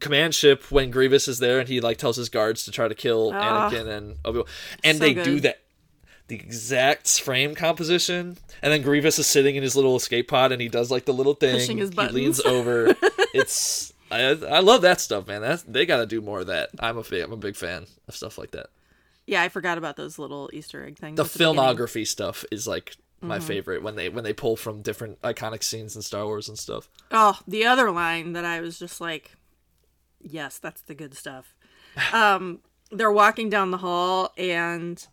[0.00, 2.94] command ship when Grievous is there, and he like tells his guards to try to
[2.94, 3.70] kill Ah.
[3.70, 4.46] Anakin and Obi Wan,
[4.84, 5.42] and So they do good.
[5.44, 5.58] that
[6.28, 10.62] the exact frame composition, and then Grievous is sitting in his little escape pod, and
[10.62, 11.54] he does like the little thing.
[11.56, 12.94] Pushing his he leans over.
[13.34, 15.42] it's I I love that stuff, man.
[15.42, 16.70] That's they got to do more of that.
[16.78, 18.66] I'm a big I'm a big fan of stuff like that.
[19.26, 21.16] Yeah, I forgot about those little Easter egg things.
[21.16, 23.46] The filmography stuff is like my Mm-hmm.
[23.46, 26.88] favorite when they when they pull from different iconic scenes in Star Wars and stuff.
[27.12, 29.36] Oh, the other line that I was just like,
[30.22, 31.54] yes, that's the good stuff.
[32.14, 32.60] Um,
[32.90, 35.06] they're walking down the hall and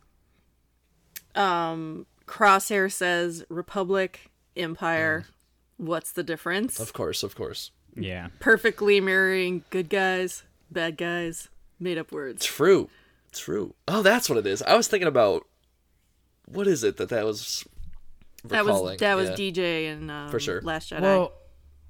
[1.36, 5.26] um Crosshair says Republic, Empire,
[5.78, 6.80] What's the difference?
[6.80, 7.72] Of course, of course.
[7.96, 8.28] Yeah.
[8.40, 11.48] Perfectly mirroring good guys, bad guys,
[11.80, 12.46] made up words.
[12.46, 12.90] True.
[13.32, 13.76] True.
[13.88, 14.62] Oh, that's what it is.
[14.62, 15.46] I was thinking about
[16.46, 17.66] what is it that that was
[18.44, 18.98] That was recalling?
[18.98, 19.36] that was Yeah.
[19.36, 20.62] DJ and um, For sure.
[20.62, 21.02] Last Jedi.
[21.02, 21.32] Well,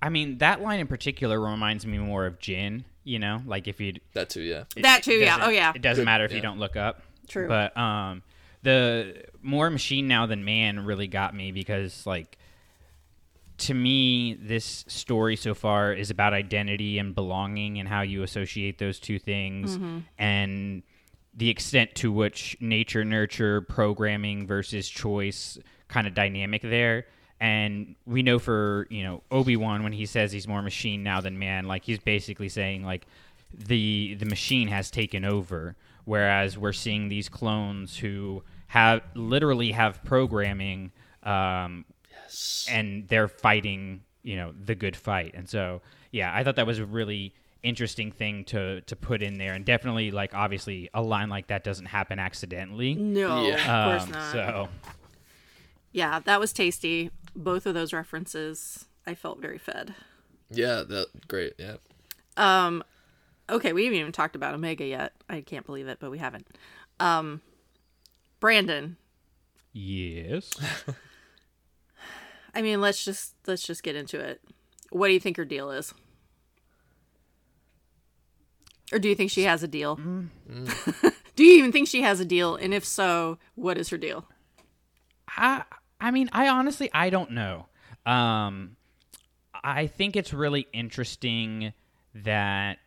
[0.02, 2.84] I mean, that line in particular reminds me more of Jyn.
[3.04, 4.64] You know, like if you that too, yeah.
[4.78, 5.40] that too, yeah.
[5.42, 5.72] Oh yeah.
[5.76, 6.38] It doesn't Good, matter if yeah.
[6.38, 7.02] you don't look up.
[7.28, 7.48] True.
[7.48, 8.24] But um,
[8.64, 12.38] the more machine now than man really got me because like
[13.60, 18.78] to me this story so far is about identity and belonging and how you associate
[18.78, 19.78] those two things
[20.18, 20.82] and
[21.34, 27.06] the extent to which nature nurture programming versus choice kind of dynamic there
[27.42, 31.40] and we know for you know obi-wan when he says he's more machine now than
[31.40, 33.06] man like he's basically saying like
[33.54, 35.76] the the machine has taken over
[36.06, 40.92] whereas we're seeing these clones who have literally have programming
[41.24, 41.86] um,
[42.70, 45.82] and they're fighting you know the good fight and so
[46.12, 47.34] yeah i thought that was a really
[47.64, 51.64] interesting thing to to put in there and definitely like obviously a line like that
[51.64, 53.54] doesn't happen accidentally no, Yeah.
[53.56, 54.32] of course Um, not.
[54.32, 54.70] so
[55.92, 57.10] Yeah, that was tasty.
[57.36, 59.96] Both of those references, I felt very fed.
[60.50, 61.76] Yeah, that great, yeah.
[62.38, 62.84] Um,
[63.50, 65.14] okay, we haven't even talked about Omega yet.
[65.30, 66.48] I can't believe it, but we haven't.
[67.00, 67.42] Um,
[68.40, 68.98] Brandon,
[69.74, 70.54] yes
[72.56, 74.42] I mean, let's just let's just get into it.
[74.90, 75.94] What do you think her deal is?
[78.92, 79.96] Or do you think she has a deal?
[81.36, 82.56] do you even think she has a deal?
[82.56, 84.26] And if so, what is her deal?
[85.28, 85.64] I
[86.00, 87.68] I mean, I honestly I don't know.
[88.06, 88.76] Um,
[89.64, 91.74] I think it's really interesting
[92.16, 92.78] that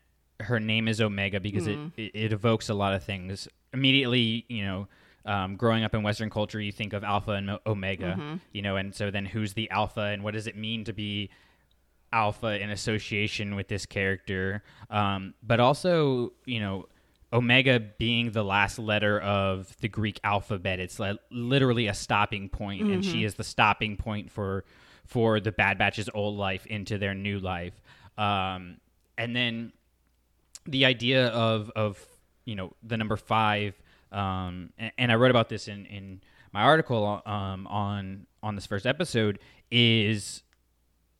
[0.41, 3.49] her name is Omega because it, it it evokes a lot of things.
[3.73, 4.89] Immediately, you know,
[5.25, 8.95] um, growing up in Western culture, you think of Alpha and Omega, you know, and
[8.95, 11.31] so then who's the Alpha and what does it mean to be
[12.15, 16.85] alpha in association with this character um, but also you know
[17.33, 22.83] omega being the last letter of the greek alphabet it's li- literally a stopping point,
[22.83, 24.65] and she is the stopping point for
[25.07, 27.75] for the bad batch's old life into their new life.
[28.17, 28.79] Um,
[29.19, 29.73] and then
[30.67, 31.99] the idea of of
[32.45, 33.81] you know the number five
[34.11, 36.21] um, and, and I wrote about this in in
[36.53, 39.39] my article um, on on this first episode
[39.71, 40.43] is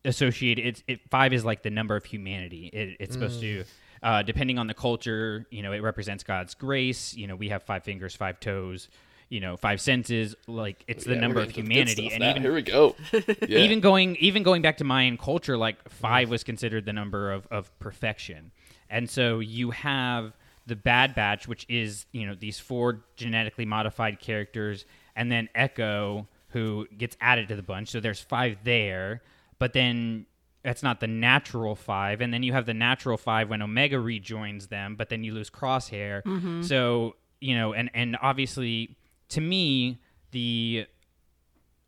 [0.05, 3.63] associated it's it five is like the number of humanity it, it's supposed to
[4.03, 7.63] uh, depending on the culture you know it represents god's grace you know we have
[7.63, 8.89] five fingers five toes
[9.29, 12.09] you know five senses like it's the Yeah, number of getting to the good humanity
[12.11, 12.29] and now.
[12.31, 12.95] even here we go.
[13.47, 13.59] Yeah.
[13.59, 17.47] even going even going back to Mayan culture, like five was considered the number of,
[17.49, 18.51] of perfection.
[18.89, 20.33] And so you have
[20.67, 24.85] the Bad Batch, which is, you know, these four genetically modified characters,
[25.15, 27.89] and then Echo, who gets added to the bunch.
[27.89, 29.23] So there's five there,
[29.57, 30.25] but then
[30.63, 32.21] that's not the natural five.
[32.21, 35.49] And then you have the natural five when Omega rejoins them, but then you lose
[35.49, 36.21] Crosshair.
[36.63, 38.95] So, you know, and, and obviously
[39.29, 39.99] to me,
[40.31, 40.85] the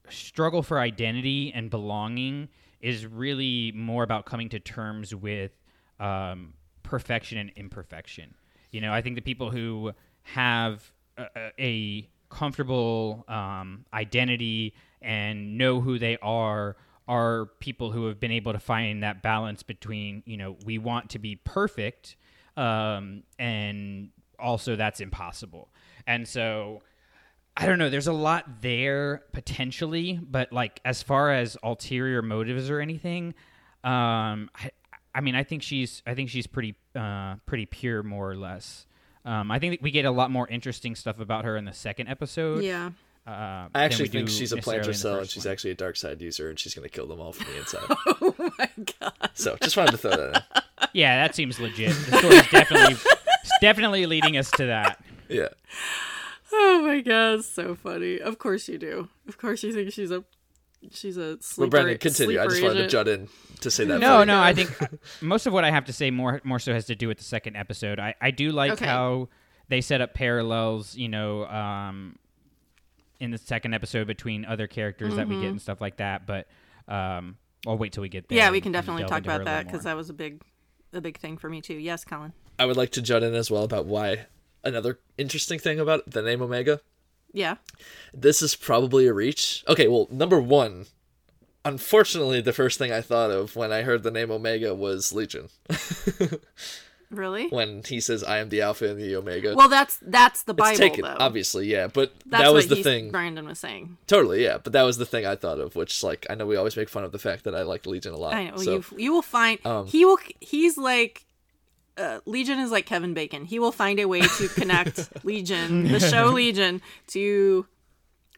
[0.09, 2.49] struggle for identity and belonging
[2.81, 5.51] is really more about coming to terms with
[5.99, 6.53] um,
[6.83, 8.35] perfection and imperfection.
[8.71, 15.57] You know, I think the people who have a, a- a comfortable um, identity and
[15.57, 16.75] know who they are
[17.07, 21.11] are people who have been able to find that balance between, you know, we want
[21.11, 22.15] to be perfect
[22.57, 25.69] um, and also that's impossible.
[26.07, 26.81] And so
[27.57, 27.89] I don't know.
[27.89, 33.33] There's a lot there potentially, but like as far as ulterior motives or anything,
[33.83, 34.71] um, I,
[35.13, 38.87] I mean, I think she's, I think she's pretty, uh, pretty pure, more or less.
[39.23, 42.09] Um, I think we get a lot more interesting stuff about her in the second
[42.09, 42.63] episode.
[42.63, 42.91] Yeah.
[43.27, 45.51] Uh, I actually think she's a necessarily planter cell and she's one.
[45.51, 47.81] actually a dark side user and she's gonna kill them all from the inside.
[48.21, 48.69] Oh my
[48.99, 49.29] god.
[49.33, 50.61] so just wanted to throw that in.
[50.93, 51.89] Yeah, that seems legit.
[52.09, 52.95] The story's definitely,
[53.61, 55.03] definitely leading us to that.
[55.27, 55.47] Yeah.
[56.53, 58.19] Oh my god, so funny.
[58.19, 59.09] Of course you do.
[59.27, 60.23] Of course you think she's a
[60.91, 61.61] she's a sleeper.
[61.61, 62.39] Well, Brandon, continue.
[62.39, 62.91] I just wanted to agent.
[62.91, 63.27] jut in
[63.61, 63.99] to say that.
[63.99, 64.39] No, for no.
[64.39, 64.69] I think
[65.21, 67.23] most of what I have to say more more so has to do with the
[67.23, 67.99] second episode.
[67.99, 68.85] I, I do like Okay.
[68.85, 69.29] how
[69.67, 72.17] they set up parallels, you know, um,
[73.19, 76.25] in the second episode between other characters that we get and stuff like that.
[76.25, 76.47] But
[76.87, 78.37] um, I'll wait till we get there.
[78.37, 78.45] Mm-hmm.
[78.45, 80.41] Yeah, we can and definitely delve talk about that because that was a big
[80.93, 81.75] a big thing for me too.
[81.75, 82.33] Yes, Collin.
[82.57, 84.27] I would like to jut in as well about why
[84.63, 86.79] another interesting thing about the name Omega.
[87.33, 87.55] Yeah.
[88.13, 89.63] This is probably a reach.
[89.67, 90.85] Okay, well, number one,
[91.65, 95.49] unfortunately, the first thing I thought of when I heard the name Omega was Legion.
[97.15, 97.47] Really?
[97.49, 100.59] when he says, "I am the Alpha and the Omega." Well, that's that's the it's
[100.59, 101.15] Bible taken, though.
[101.19, 101.87] obviously, yeah.
[101.87, 103.11] But That's that was the thing.
[103.11, 103.97] Brandon was saying.
[104.07, 104.57] Totally, yeah.
[104.57, 106.89] But that was the thing I thought of, which like I know we always make
[106.89, 108.33] fun of the fact that I like Legion a lot.
[108.33, 108.83] I know so you.
[108.97, 110.19] You will find Um, he will.
[110.39, 111.25] He's like.
[111.97, 113.45] Uh, Legion is like Kevin Bacon.
[113.45, 117.65] He will find a way to connect Legion, the show Legion, to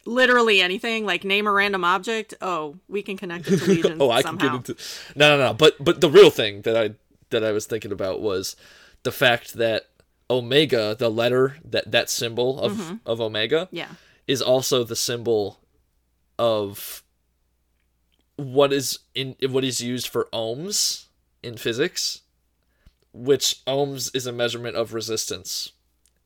[0.06, 1.06] literally anything.
[1.06, 2.36] Like name a random object.
[2.40, 4.50] Oh, we can connect it to Legion oh, I somehow.
[4.50, 4.84] can get into
[5.16, 5.54] no, no, no.
[5.54, 6.92] But but the real thing that I
[7.30, 8.56] that I was thinking about was
[9.04, 9.88] the fact that
[10.30, 12.96] Omega, the letter that that symbol of Mm-hmm.
[13.06, 13.90] of Omega, yeah.
[14.28, 15.60] is also the symbol
[16.38, 17.04] of
[18.36, 21.06] what is in what is used for ohms
[21.42, 22.22] in physics,
[23.14, 25.72] which ohms is a measurement of resistance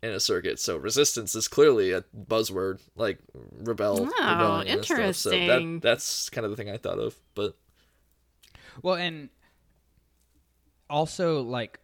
[0.04, 0.60] in a circuit.
[0.60, 3.20] So resistance is clearly a buzzword, like
[3.60, 4.10] rebel.
[4.12, 4.86] Oh, rebellion and.
[4.86, 5.48] So interesting.
[5.48, 7.16] that that's kind of the thing I thought of.
[7.36, 7.56] But
[8.82, 9.30] Well, and
[10.92, 11.80] also like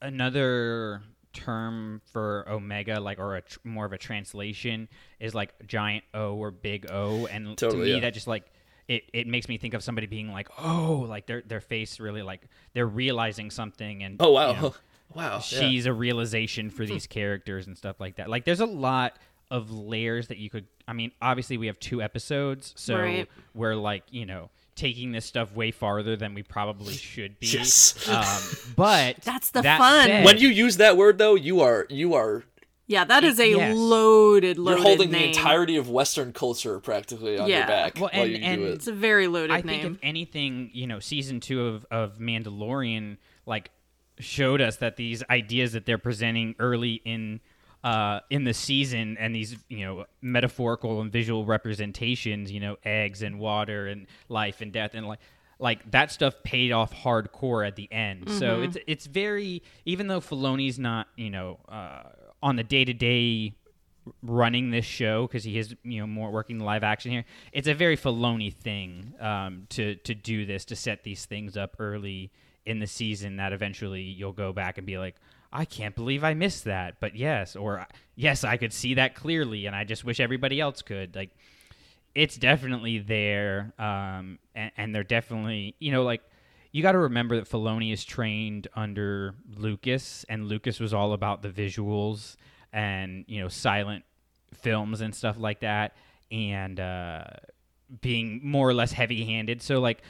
[0.00, 4.88] another term for omega, like or a tr- more of a translation,
[5.20, 8.00] is like giant O or big O, and to me yeah.
[8.00, 8.44] that just like.
[8.88, 12.22] It, it makes me think of somebody being like, oh, like their their face really
[12.22, 12.42] like
[12.72, 14.74] they're realizing something, and oh wow, you know,
[15.14, 15.38] wow, yeah.
[15.40, 17.10] she's a realization for these hmm.
[17.10, 18.30] characters and stuff like that.
[18.30, 19.18] Like there's a lot
[19.50, 23.28] of layers that you could I mean, obviously we have two episodes, so Right.
[23.54, 27.46] we're like, you know, taking this stuff way farther than we probably should be.
[27.48, 28.08] Yes.
[28.08, 30.06] Um, but That's the that fun.
[30.06, 32.44] said- when you use that word though, you are you are
[32.86, 33.76] Yeah, that is a Yes.
[33.76, 35.22] loaded, loaded you're holding name.
[35.22, 37.58] the entirety of Western culture practically on Yeah.
[37.58, 39.66] your back Well, while and- you and- do It's a very loaded I name.
[39.66, 43.16] think if anything, you know, season two of, of Mandalorian
[43.46, 43.70] like
[44.18, 47.40] showed us that these ideas that they're presenting early in
[47.86, 53.22] uh, in the season and these you know metaphorical and visual representations, you know, eggs
[53.22, 55.20] and water and life and death and like
[55.60, 58.28] like that stuff paid off hardcore at the end.
[58.28, 62.02] So it's it's very even though Filoni's not you know uh,
[62.42, 63.54] on the day to day
[64.20, 67.24] running this show because he is you know more working the live action here.
[67.52, 71.76] It's a very Filoni thing um, to to do this to set these things up
[71.78, 72.32] early
[72.64, 75.14] in the season that eventually you'll go back and be like,
[75.56, 79.64] I can't believe I missed that, but yes, or yes, I could see that clearly,
[79.64, 81.16] and I just wish everybody else could.
[81.16, 81.30] Like,
[82.14, 86.22] it's definitely there, um, and, and they're definitely you know like.
[86.72, 91.40] You got to remember that Filoni is trained under Lucas, and Lucas was all about
[91.40, 92.36] the visuals
[92.70, 94.04] and you know silent
[94.52, 95.96] films and stuff like that,
[96.30, 97.24] and uh,
[98.02, 99.62] being more or less heavy-handed.
[99.62, 100.02] So like,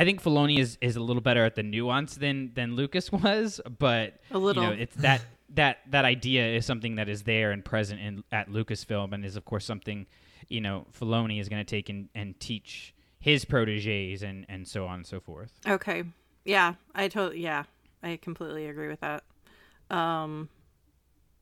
[0.00, 3.60] I think Filoni is, is a little better at the nuance than than Lucas was,
[3.78, 4.62] but A little.
[4.62, 5.20] You know, it's that
[5.50, 9.36] that that idea is something that is there and present in at Lucasfilm, and is
[9.36, 10.06] of course something
[10.48, 14.86] you know Filoni is going to take and, and teach his proteges and and so
[14.86, 15.52] on and so forth.
[15.68, 16.04] Okay.
[16.46, 17.64] Yeah, I totally yeah,
[18.02, 19.22] I completely agree with that.
[19.90, 20.48] Um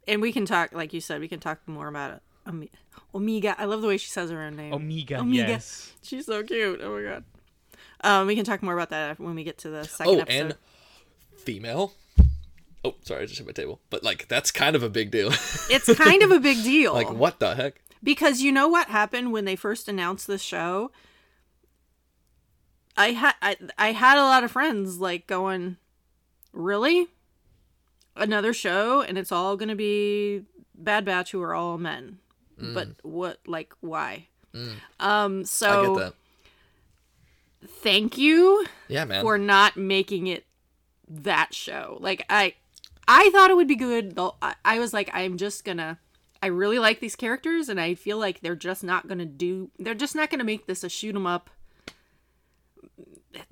[0.08, 2.22] and we can talk like you said, we can talk more about it.
[2.44, 2.68] Ome-
[3.14, 3.54] Omega.
[3.56, 4.72] I love the way she says her own name.
[4.72, 5.52] Omega, Omega.
[5.52, 5.92] yes.
[6.02, 6.80] She's so cute.
[6.82, 7.24] Oh my god.
[8.04, 10.40] Um we can talk more about that when we get to the second Oh, episode.
[10.40, 10.54] and
[11.36, 11.92] female.
[12.84, 13.80] Oh, sorry, I just hit my table.
[13.90, 15.28] But like that's kind of a big deal.
[15.70, 16.92] it's kind of a big deal.
[16.94, 17.80] like what the heck?
[18.02, 20.90] Because you know what happened when they first announced this show?
[22.96, 25.76] I had I, I had a lot of friends like going,
[26.52, 27.08] "Really?
[28.16, 30.42] Another show and it's all going to be
[30.74, 32.18] Bad Batch who are all men."
[32.60, 34.26] But what like why?
[34.98, 35.72] Um so Mm.
[35.78, 36.14] I get that.
[37.66, 39.22] Thank you Yeah, man.
[39.22, 40.46] for not making it
[41.08, 41.98] that show.
[42.00, 42.54] Like I
[43.06, 44.14] I thought it would be good.
[44.14, 45.98] Though I, I was like I'm just going to
[46.42, 49.70] I really like these characters and I feel like they're just not going to do
[49.78, 51.50] they're just not going to make this a shoot 'em up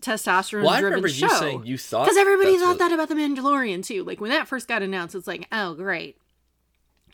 [0.00, 1.26] testosterone well, I driven remember show.
[1.26, 4.04] you saying you thought Because everybody thought what- that about the Mandalorian too.
[4.04, 6.18] Like when that first got announced, it's like, oh great,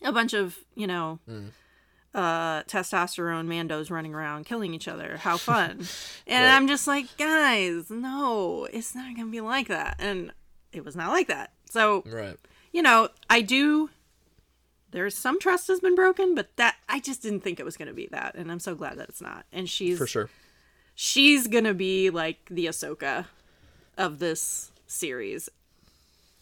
[0.03, 1.49] a bunch of you know, Hmm.
[2.15, 5.17] Uh, testosterone mandos running around killing each other.
[5.19, 5.87] How fun!
[6.27, 6.55] and Right.
[6.55, 9.97] I'm just like, guys, no, it's not gonna be like that.
[9.99, 10.33] And
[10.73, 11.53] it was not like that.
[11.71, 12.37] So Right.
[12.73, 13.91] you know, I do.
[14.91, 17.95] There's some trust has been broken, but that I just didn't think it was gonna
[17.95, 19.47] be that, and I'm so glad that it's not.
[19.51, 20.29] And she's For sure.
[20.95, 23.25] she's gonna be like the Ahsoka
[23.97, 25.49] of this series.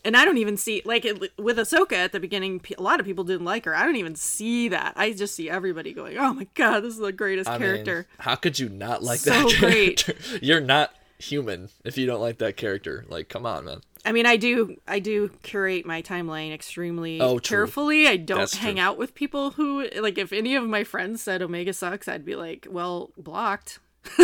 [0.04, 2.62] And I don't even see like it, with Ahsoka at the beginning.
[2.78, 3.74] A lot of people didn't like her.
[3.76, 4.94] I don't even see that.
[4.96, 8.04] I just see everybody going, "Oh my god, this is the greatest I character." mean,
[8.18, 10.08] how could you not like So that great.
[10.42, 13.04] You're not human if you don't like that character.
[13.08, 13.82] Like, come on, man.
[14.02, 17.58] I mean, I do, I do curate my timeline extremely Oh, true.
[17.58, 18.08] carefully.
[18.08, 18.82] I don't That's hang true.
[18.84, 20.16] out with people who like.
[20.16, 23.80] If any of my friends said Omega sucks, I'd be like, "Well, blocked.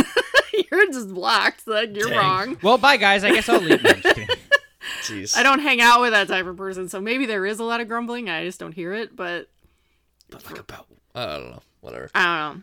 [0.70, 1.66] You're just blocked.
[1.68, 2.16] Like you're Dang.
[2.18, 3.24] wrong." Well, bye guys.
[3.24, 3.82] I guess I'll leave.
[3.84, 4.36] No, I'm just kidding.
[5.08, 5.36] Jeez.
[5.36, 7.80] I don't hang out with that type of person, so maybe there is a lot
[7.80, 8.28] of grumbling.
[8.28, 9.48] I just don't hear it, but
[10.30, 11.62] But like about I don't know.
[11.80, 12.10] Whatever.
[12.14, 12.62] I don't know.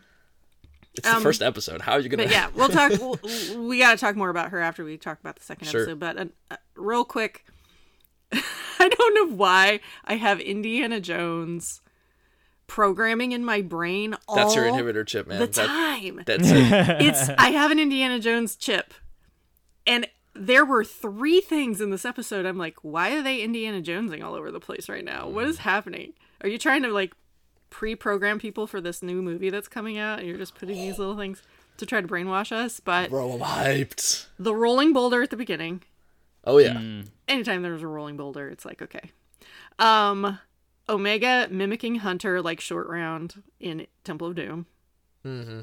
[0.96, 1.80] It's the Um, first episode.
[1.80, 2.24] How are you gonna?
[2.24, 2.92] But yeah, we'll talk.
[2.92, 3.18] we'll,
[3.66, 5.82] we got to talk more about her after we talk about the second Sure.
[5.82, 5.98] episode.
[5.98, 7.44] But uh, uh, real quick,
[8.32, 11.80] I don't know why I have Indiana Jones
[12.66, 15.40] programming in my brain all That's your inhibitor chip, man.
[15.40, 16.22] the That, time.
[16.24, 16.52] that's it.
[17.02, 18.94] it's I have an Indiana Jones chip,
[19.86, 22.44] and there were three things in this episode.
[22.46, 25.28] I'm like, why are they Indiana Jonesing all over the place right now?
[25.28, 26.12] What is happening?
[26.40, 27.12] Are you trying to like
[27.70, 31.16] pre-program people for this new movie that's coming out, and you're just putting these little
[31.16, 31.42] things
[31.76, 32.80] to try to brainwash us?
[32.80, 34.26] But Bro, I'm hyped.
[34.38, 35.82] the rolling boulder at the beginning.
[36.44, 36.74] Oh yeah.
[36.74, 37.08] Mm.
[37.26, 39.10] Anytime there's a rolling boulder, it's like okay.
[39.78, 40.38] Um,
[40.88, 44.66] Omega mimicking Hunter like short round in Temple of Doom.
[45.24, 45.60] Mm-hmm.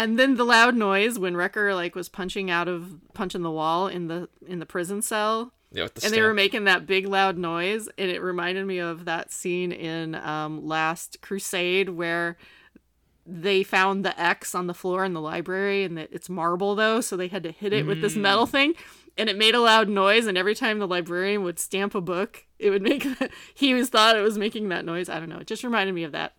[0.00, 3.86] And then the loud noise when Wrecker like was punching out of punching the wall
[3.86, 7.06] in the in the prison cell, Yeah, with the and they were making that big
[7.06, 12.38] loud noise, and it reminded me of that scene in um, Last Crusade where
[13.26, 17.02] they found the X on the floor in the library, and that it's marble though,
[17.02, 18.72] so they had to hit it with this metal thing,
[19.18, 20.26] and it made a loud noise.
[20.26, 23.06] And every time the librarian would stamp a book, it would make.
[23.54, 25.10] he was thought it was making that noise.
[25.10, 25.40] I don't know.
[25.40, 26.36] It just reminded me of that.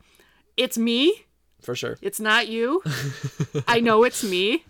[0.57, 1.25] It's me.
[1.61, 1.97] For sure.
[2.01, 2.81] It's not you.
[3.67, 4.65] I know it's me.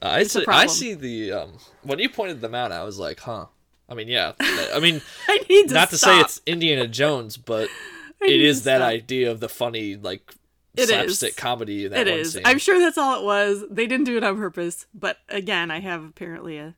[0.00, 0.44] I a see.
[0.48, 1.52] I see the um
[1.82, 2.72] when you pointed them out.
[2.72, 3.46] I was like, huh.
[3.88, 4.32] I mean, yeah.
[4.40, 7.68] I mean, I need to not to say it's Indiana Jones, but
[8.20, 8.88] it is that stop.
[8.88, 10.32] idea of the funny like
[10.74, 10.88] It is.
[10.88, 12.32] slapstick comedy in that It one is.
[12.32, 12.42] scene.
[12.44, 13.64] I'm sure that's all it was.
[13.70, 14.86] They didn't do it on purpose.
[14.94, 16.74] But again, I have apparently a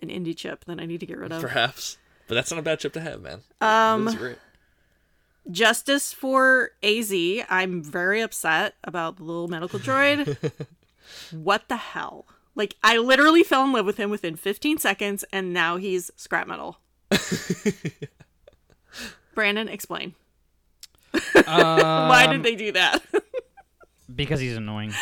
[0.00, 1.40] an indie chip that I need to get rid of.
[1.40, 3.40] Perhaps, but that's not a bad chip to have, man.
[3.60, 4.08] Um.
[5.50, 7.12] Justice for AZ.
[7.48, 10.36] I'm very upset about the little medical droid.
[11.32, 12.26] what the hell?
[12.54, 16.46] Like I literally fell in love with him within 15 seconds, and now he's scrap
[16.48, 16.78] metal.
[19.34, 20.14] Brandon, explain.
[21.32, 23.02] Why Um, did they do that?
[24.14, 24.90] Because he's annoying.
[24.90, 24.94] no.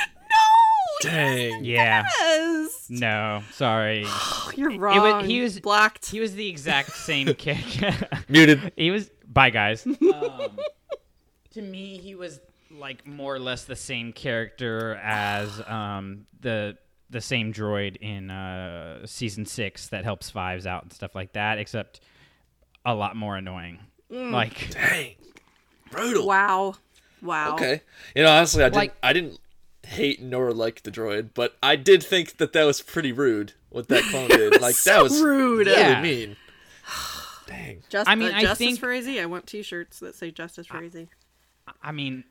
[1.11, 1.65] Dang.
[1.65, 2.05] Yeah.
[2.21, 2.87] Yes.
[2.91, 4.07] No, sorry.
[4.57, 5.25] You're wa- wrong.
[5.25, 6.07] he was- blocked.
[6.11, 7.95] He was the exact same character.
[8.29, 8.73] Muted.
[8.77, 9.11] he was.
[9.37, 9.87] Bye, guys.
[9.87, 10.59] Um,
[11.53, 16.79] to me, he was like more or less the same character as um, the
[17.11, 21.59] the same droid in uh, season six that helps Fives out and stuff like that,
[21.59, 22.01] except
[22.87, 23.79] a lot more annoying.
[24.09, 25.17] Like, Dang.
[25.91, 26.27] Brutal.
[26.27, 26.75] Wow.
[27.21, 27.57] Wow.
[27.57, 27.83] Okay.
[28.15, 28.77] You know, honestly, I didn't.
[28.77, 29.39] Like- I didn't
[29.87, 33.89] hate nor like the droid, but I did think that that was pretty rude what
[33.89, 34.61] that clone did.
[34.63, 35.67] Like that was rude.
[35.67, 36.01] really Yeah.
[36.01, 36.37] mean.
[37.47, 37.83] Dang.
[37.89, 39.09] Just, I mean, uh, I justice think- for AZ.
[39.09, 40.97] I want T-shirts that say "Justice for AZ."
[41.83, 42.25] I mean,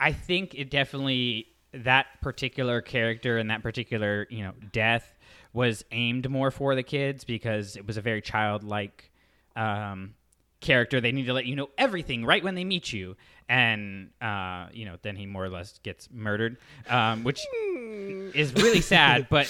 [0.00, 5.14] I think it definitely that particular character and that particular you know death
[5.52, 9.10] was aimed more for the kids because it was a very childlike
[9.56, 10.14] um,
[10.60, 11.00] character.
[11.00, 13.16] They need to let you know everything right when they meet you,
[13.48, 16.56] and uh, you know then he more or less gets murdered,
[16.88, 19.28] um, which is really sad.
[19.30, 19.48] But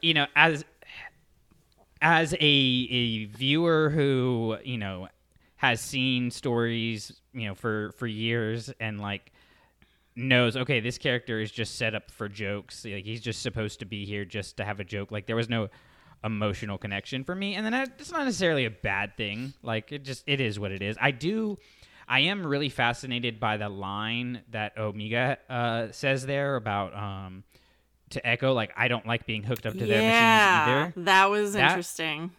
[0.00, 0.64] you know as
[2.00, 5.08] as a a viewer who you know
[5.56, 9.32] has seen stories you know for for years and like
[10.16, 12.84] knows okay this character is just set up for jokes.
[12.84, 15.10] Like he's just supposed to be here just to have a joke.
[15.10, 15.68] Like there was no
[16.22, 17.54] emotional connection for me.
[17.54, 19.54] And then I, it's not necessarily a bad thing.
[19.62, 20.96] Like it just it is what it is.
[21.00, 21.58] I do
[22.10, 27.44] i am really fascinated by the line that omega uh, says there about um
[28.10, 31.30] to echo like i don't like being hooked up to their machines Yeah, either that
[31.30, 32.32] was That- interesting.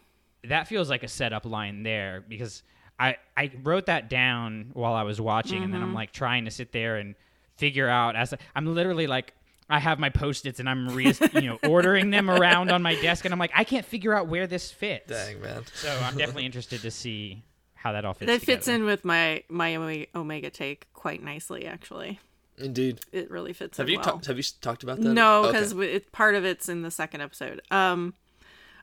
[0.45, 2.63] that feels like a setup line there because
[2.99, 5.89] I I wrote that down while I was watching, and then Mm-hmm.
[5.89, 7.15] I'm like trying to sit there and
[7.57, 9.33] figure out as I, I'm literally like.
[9.69, 13.23] I have my post-its and I'm re- you know ordering them around on my desk
[13.23, 15.07] and I'm like I can't figure out where this fits.
[15.07, 15.63] Dang, man.
[15.73, 17.43] So I'm definitely interested to see
[17.73, 18.29] how that all fits.
[18.29, 21.65] That fits in with my my Omega take quite nicely.
[21.67, 22.19] Actually,
[22.61, 22.99] Indeed.
[23.11, 23.77] it really fits.
[23.77, 24.05] Have in you well.
[24.05, 24.25] talked?
[24.27, 25.09] Have you talked about that?
[25.13, 25.51] No, Okay.
[25.51, 27.61] because it, part of it's in the second episode.
[27.71, 28.13] Um,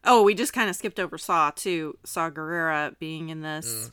[0.05, 1.97] oh, we just kind of skipped over Saw too.
[2.05, 3.91] Saw Gerrera being in this.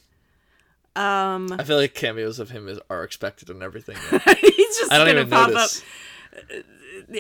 [0.95, 3.97] Um, I feel like cameos of him is, are expected and everything.
[4.41, 5.81] he's just I don't gonna even pop notice.
[5.81, 6.63] up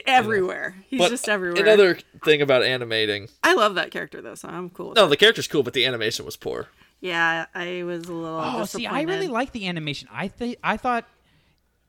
[0.07, 0.75] everywhere.
[0.87, 1.61] He's But just everywhere.
[1.61, 3.27] Another thing about animating.
[3.43, 4.89] I love that character though, so I'm cool.
[4.89, 5.09] With No, it.
[5.09, 6.67] the character's cool, but the animation was poor.
[7.01, 8.39] Yeah, I was a little.
[8.41, 10.07] Oh, see, I really like the animation.
[10.11, 11.05] I think I thought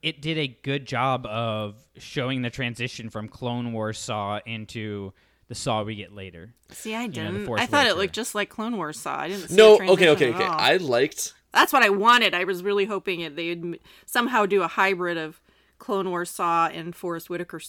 [0.06, 5.12] it did a good job of showing the transition from Clone Wars Saw into
[5.48, 6.54] the Saw we get later.
[6.70, 7.44] See, I didn't.
[7.44, 9.18] Force I thought it looked just like Clone Wars saw.
[9.18, 9.48] I didn't.
[9.48, 10.44] See No, a okay, okay, okay.
[10.44, 11.34] I liked.
[11.52, 12.34] That's what I wanted.
[12.34, 15.40] I was really hoping it they'd somehow do a hybrid of
[15.78, 17.60] Clone Wars saw and Forest Whitaker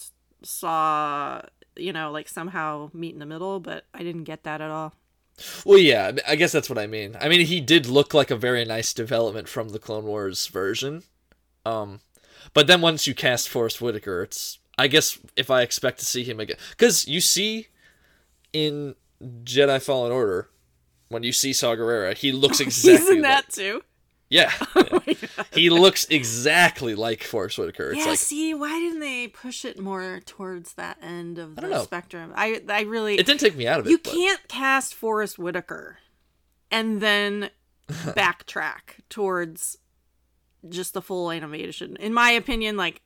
[0.44, 1.42] saw.
[1.76, 4.94] You know, like somehow meet in the middle, but I didn't get that at all.
[5.64, 7.16] Well, yeah, I guess that's what I mean.
[7.20, 11.02] I mean, he did look like a very nice development from the Clone Wars version.
[11.64, 12.00] Um,
[12.54, 16.24] but then once you cast Forest Whitaker, it's I guess if I expect to see
[16.24, 17.68] him again, because you see
[18.52, 18.94] in
[19.44, 20.48] Jedi Fallen Order
[21.08, 22.98] when you see Saw Gerrera, he looks exactly.
[22.98, 23.82] He's in like- that too.
[24.30, 25.14] Yeah, oh yeah.
[25.52, 27.92] he looks exactly like Forest Whitaker.
[27.92, 28.10] It's yeah.
[28.10, 31.82] like see, why didn't they push it more towards that end of the know.
[31.82, 32.34] spectrum?
[32.36, 33.90] I I really it didn't take me out of it.
[33.90, 35.96] you but- can't cast Forest Whitaker
[36.70, 37.48] and then
[37.88, 39.78] backtrack towards
[40.68, 41.96] just the full animation.
[41.96, 43.02] In my opinion, like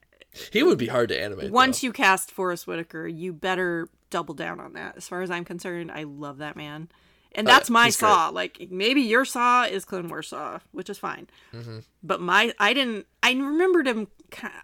[0.52, 1.50] He would be hard to animate.
[1.52, 1.86] once though.
[1.86, 4.96] you cast Forest Whitaker, you better double down on that.
[4.96, 6.88] As far as I'm concerned, I love that man.
[7.34, 8.08] And Oh, that's my he's great.
[8.10, 8.28] saw.
[8.28, 11.28] Like maybe your saw is Clone Wars saw, which is fine.
[11.54, 11.78] Mm-hmm.
[12.02, 14.08] But my I didn't I remembered him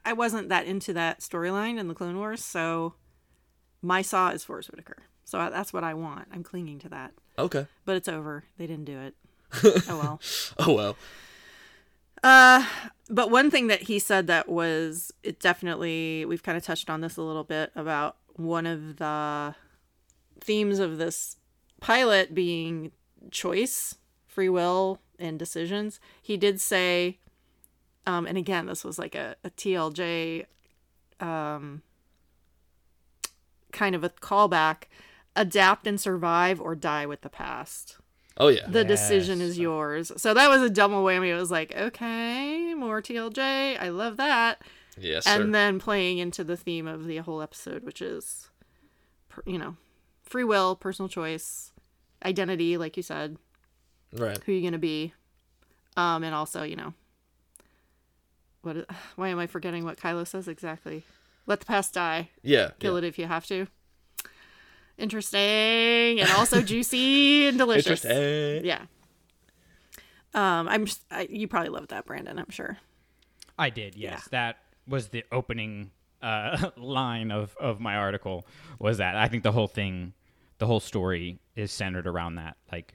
[0.05, 2.95] I wasn't that into that storyline in the Clone Wars, so
[3.83, 4.99] my saw is Forest Whitaker.
[5.25, 6.29] So that's what I want.
[6.33, 7.13] I'm clinging to that.
[7.39, 7.67] okay.
[7.85, 8.45] But it's over.
[8.59, 9.15] They didn't do it.
[9.89, 10.21] oh well.
[10.59, 10.97] Oh well.
[12.23, 12.67] Uh,
[13.09, 17.01] but one thing that he said that was it definitely we've kind of touched on
[17.01, 19.55] this a little bit about one of the
[20.41, 21.37] themes of this
[21.81, 22.93] pilot being
[23.31, 23.97] choice,
[24.27, 26.01] free will, and decisions.
[26.23, 27.19] He did say,
[28.07, 30.47] um, and again, this was like a, a TLJ,
[31.21, 31.83] um,
[33.73, 34.85] kind of a callback.
[35.37, 37.99] Adapt and survive, or die with the past
[38.39, 38.67] Oh yeah.
[38.69, 40.13] the decision is yours.
[40.17, 41.29] So that was a double whammy.
[41.29, 43.81] It was like, okay, more TLJ.
[43.81, 44.63] I love that.
[44.97, 45.51] yes, and sir.
[45.51, 48.49] then playing into the theme of the whole episode, which is,
[49.45, 49.77] you know,
[50.23, 51.73] free will, personal choice,
[52.25, 53.39] identity, like you said,
[54.13, 54.39] right.
[54.45, 55.13] who you going to be.
[55.97, 56.95] Um, and also, you know,
[58.63, 58.89] what?
[59.17, 61.05] Why am I forgetting what Kylo says exactly?
[61.47, 62.31] Let the past die.
[62.43, 62.71] Yeah.
[62.79, 62.99] Kill yeah.
[62.99, 63.67] it if you have to.
[64.99, 68.05] Interesting and also juicy and delicious.
[68.05, 68.65] Interesting.
[68.65, 68.83] Yeah.
[70.35, 72.39] Um, I'm just, I, you probably loved that, Brandon.
[72.39, 72.79] I'm sure.
[73.59, 74.23] I did, yes.
[74.25, 74.29] Yeah.
[74.31, 75.91] That was the opening
[76.21, 78.47] uh, line of, of my article.
[78.79, 80.13] Was that I think the whole thing,
[80.59, 82.57] the whole story is centered around that.
[82.73, 82.95] Like,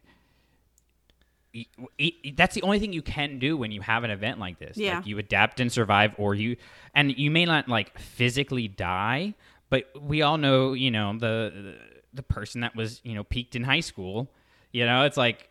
[1.54, 4.60] e- e- that's the only thing you can do when you have an event like
[4.60, 4.78] this.
[4.78, 4.98] Yeah.
[4.98, 6.58] Like you adapt and survive, or you,
[6.94, 9.36] and you may not like physically die,
[9.70, 11.76] but we all know, you know, the the
[12.22, 14.30] person that was, you know, peaked in high school.
[14.72, 15.50] You know, it's like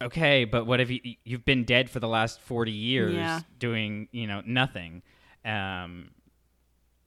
[0.00, 3.40] okay, but what if you you've been dead for the last 40 years Yeah.
[3.58, 5.02] doing, you know, nothing?
[5.44, 6.10] Um,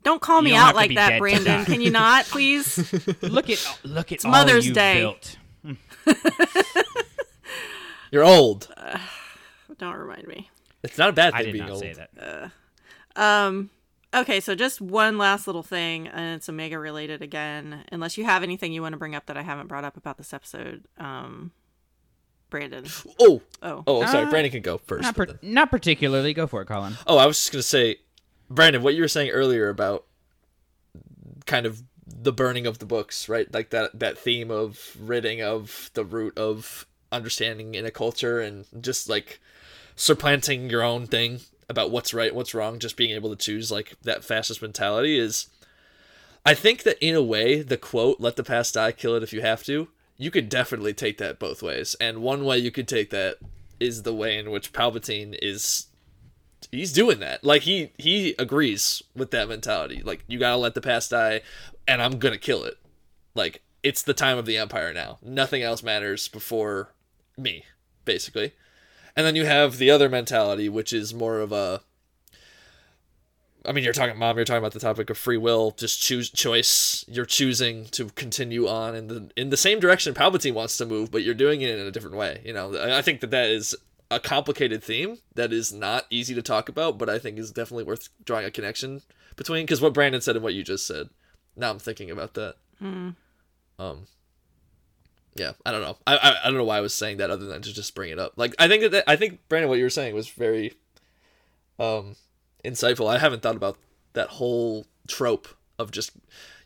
[0.04, 1.46] Don't call me don't out like that, Brandon.
[1.60, 1.66] die.
[1.66, 2.78] Can you not, please?
[3.22, 4.96] look at look at all Mother's you've Day.
[5.00, 5.38] built.
[8.12, 8.74] You're old.
[9.78, 10.50] Don't remind me.
[10.84, 11.82] It's not a bad I thing did being not old.
[11.82, 12.52] say that.
[13.16, 13.70] Um,
[14.16, 17.84] okay, so just one last little thing, and it's Omega related again.
[17.92, 20.18] Unless you have anything you want to bring up that I haven't brought up about
[20.18, 21.52] this episode, um,
[22.50, 22.86] Brandon.
[23.20, 23.42] Oh.
[23.62, 24.26] Oh, Oh, sorry.
[24.26, 25.04] Uh, Brandon can go first.
[25.04, 26.34] Not, but par- then- not particularly.
[26.34, 26.96] Go for it, Collin.
[27.08, 27.98] Oh, I was just gonna say,
[28.50, 30.06] Brandon, what you were saying earlier about
[31.46, 33.52] kind of the burning of the books, right?
[33.54, 38.66] Like that that theme of ridding of the root of understanding in a culture and
[38.80, 39.40] just like
[39.96, 41.40] supplanting your own thing
[41.70, 45.48] about what's right, what's wrong, just being able to choose like that fascist mentality is
[46.46, 49.34] I think that in a way the quote let the past die kill it if
[49.34, 49.88] you have to
[50.18, 53.38] you could definitely take that both ways and one way you could take that
[53.80, 55.88] is the way in which Palpatine is
[56.72, 57.44] he's doing that.
[57.44, 60.02] Like he he agrees with that mentality.
[60.04, 61.42] Like you gotta let the past die,
[61.88, 62.78] and I'm gonna kill it.
[63.34, 65.20] Like it's the time of the Empire now.
[65.22, 66.94] Nothing else matters before
[67.38, 67.66] me,
[68.04, 68.54] basically.
[69.16, 71.82] And then you have the other mentality, which is more of a.
[73.66, 74.36] I mean, you're talking, mom.
[74.36, 77.04] You're talking about the topic of free will, just choose choice.
[77.08, 81.10] You're choosing to continue on in the in the same direction Palpatine wants to move,
[81.12, 82.42] but you're doing it in a different way.
[82.46, 83.76] You know, I think that that is
[84.12, 87.86] a complicated theme that is not easy to talk about, but I think is definitely
[87.86, 89.02] worth drawing a connection
[89.36, 89.66] between.
[89.66, 91.10] Because what Brandon said and what you just said,
[91.56, 92.56] now I'm thinking about that.
[93.80, 94.08] Um,
[95.36, 95.98] yeah, I don't know.
[96.08, 98.12] I, I I don't know why I was saying that other than to just bring
[98.12, 98.34] it up.
[98.38, 100.74] Like I think that, that I think Brandon, what you were saying was very,
[101.78, 102.16] um,
[102.64, 103.08] insightful.
[103.08, 103.78] I haven't thought about
[104.14, 106.12] that whole trope of just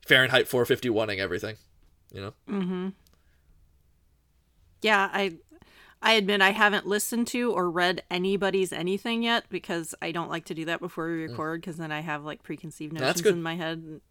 [0.06, 1.56] Fahrenheit 451ing everything.
[2.14, 2.34] You know.
[2.50, 2.90] Mm-hmm.
[4.82, 5.10] Yeah.
[5.12, 5.38] I,
[6.02, 10.46] I admit I haven't listened to or read anybody's anything yet because I don't like
[10.46, 13.56] to do that before we record because then I have like preconceived notions in my
[13.56, 13.80] head.
[13.80, 14.02] And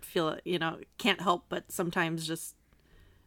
[0.00, 2.54] feel it, you know, can't help but sometimes just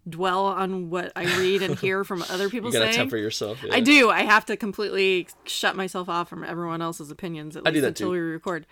[0.10, 2.96] dwell on what I read and hear from other people You gotta saying.
[2.98, 3.64] temper yourself.
[3.72, 4.10] I do.
[4.10, 7.82] I have to completely shut myself off from everyone else's opinions at I do least
[7.84, 8.12] that until too.
[8.12, 8.66] we record.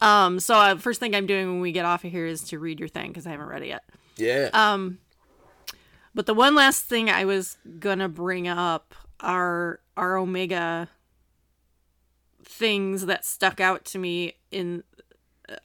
[0.00, 2.58] Um, so uh, first thing I'm doing when we get off of here is to
[2.58, 3.84] read your thing because I haven't read it yet.
[4.16, 4.50] Yeah.
[4.52, 4.98] Um,
[6.14, 10.88] But the one last thing I was gonna bring up are our Omega
[12.44, 14.82] things that stuck out to me in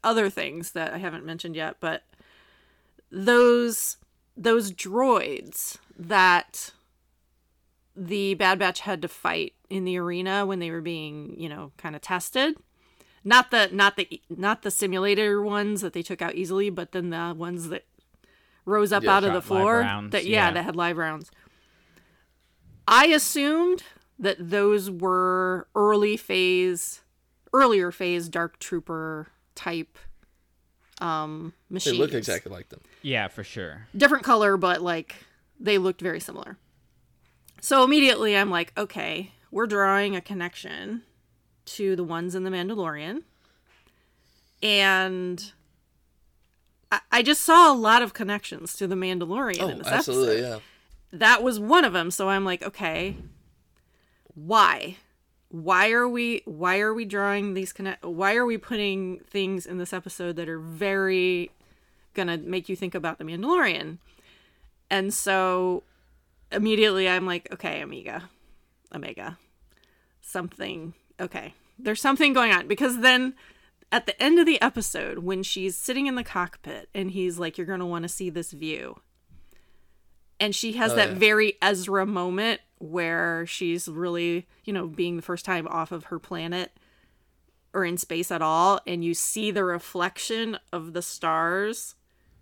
[0.03, 2.03] other things that I haven't mentioned yet, but
[3.11, 3.97] those
[4.35, 6.71] those droids that
[7.95, 11.71] the Bad Batch had to fight in the arena when they were being, you know,
[11.77, 12.55] kind of tested.
[13.23, 17.09] Not the not the not the simulator ones that they took out easily, but then
[17.09, 17.85] the ones that
[18.65, 19.79] rose up Yeah, out of the floor.
[19.79, 20.51] rounds, that yeah, yeah.
[20.51, 21.31] that had live rounds.
[22.87, 23.83] I assumed
[24.19, 27.01] that those were early phase,
[27.53, 29.97] earlier phase Dark Trooper type
[31.03, 32.81] um They look exactly like them.
[33.01, 33.87] Yeah, for sure.
[33.95, 35.15] different color, but like
[35.59, 36.57] they looked very similar.
[37.61, 41.03] So immediately I'm like, okay, we're drawing a connection
[41.65, 43.23] to the ones in the Mandalorian.
[44.61, 45.51] And
[46.91, 50.37] I, I just saw a lot of connections to the Mandalorian Oh, in this absolutely,
[50.37, 50.49] episode.
[50.49, 50.59] yeah.
[51.19, 52.11] That was one of them.
[52.11, 53.15] So I'm like, okay,
[54.35, 54.97] why?
[55.53, 59.77] Why are we why are we drawing these connect why are we putting things in
[59.77, 61.51] this episode that are very
[62.15, 63.99] gonna make you think about the Mandalorian?
[64.89, 65.83] And so
[66.51, 68.29] immediately I'm like, okay, Amiga.
[68.95, 69.37] Omega.
[70.21, 71.53] Something okay.
[71.77, 72.67] There's something going on.
[72.67, 73.35] Because then
[73.91, 77.59] at the end of the episode, when she's sitting in the cockpit and he's like,
[77.59, 78.99] You're gonna want to see this view.
[80.39, 81.15] And she has Oh, that yeah.
[81.15, 86.19] very Ezra moment where she's really, you know, being the first time off of her
[86.19, 86.71] planet
[87.73, 91.95] or in space at all, and you see the reflection of the stars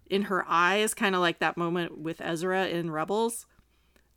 [0.09, 3.45] in her eyes, kind of like that moment with Ezra in Rebels,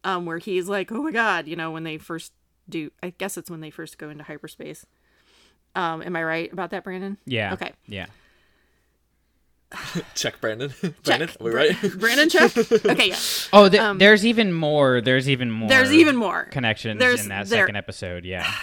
[0.02, 2.32] um, where he's like, "Oh my god," you know, when they first
[2.68, 2.90] do.
[3.02, 4.86] I guess it's when they first go into hyperspace.
[5.76, 7.18] Um, am I right about that, Brandon?
[7.26, 7.52] Yeah.
[7.52, 7.72] Okay.
[7.86, 8.06] Yeah.
[10.14, 10.70] Check Brandon.
[10.82, 11.02] Check.
[11.04, 11.92] Brandon, are we Bra- right?
[11.98, 12.56] Brandon, check.
[12.56, 13.16] Okay, yeah.
[13.52, 15.00] Oh, th- Um, there's even more.
[15.00, 15.68] There's even more.
[15.68, 16.44] There's even more.
[16.50, 18.24] connections There's- in that there- second episode.
[18.24, 18.50] Yeah.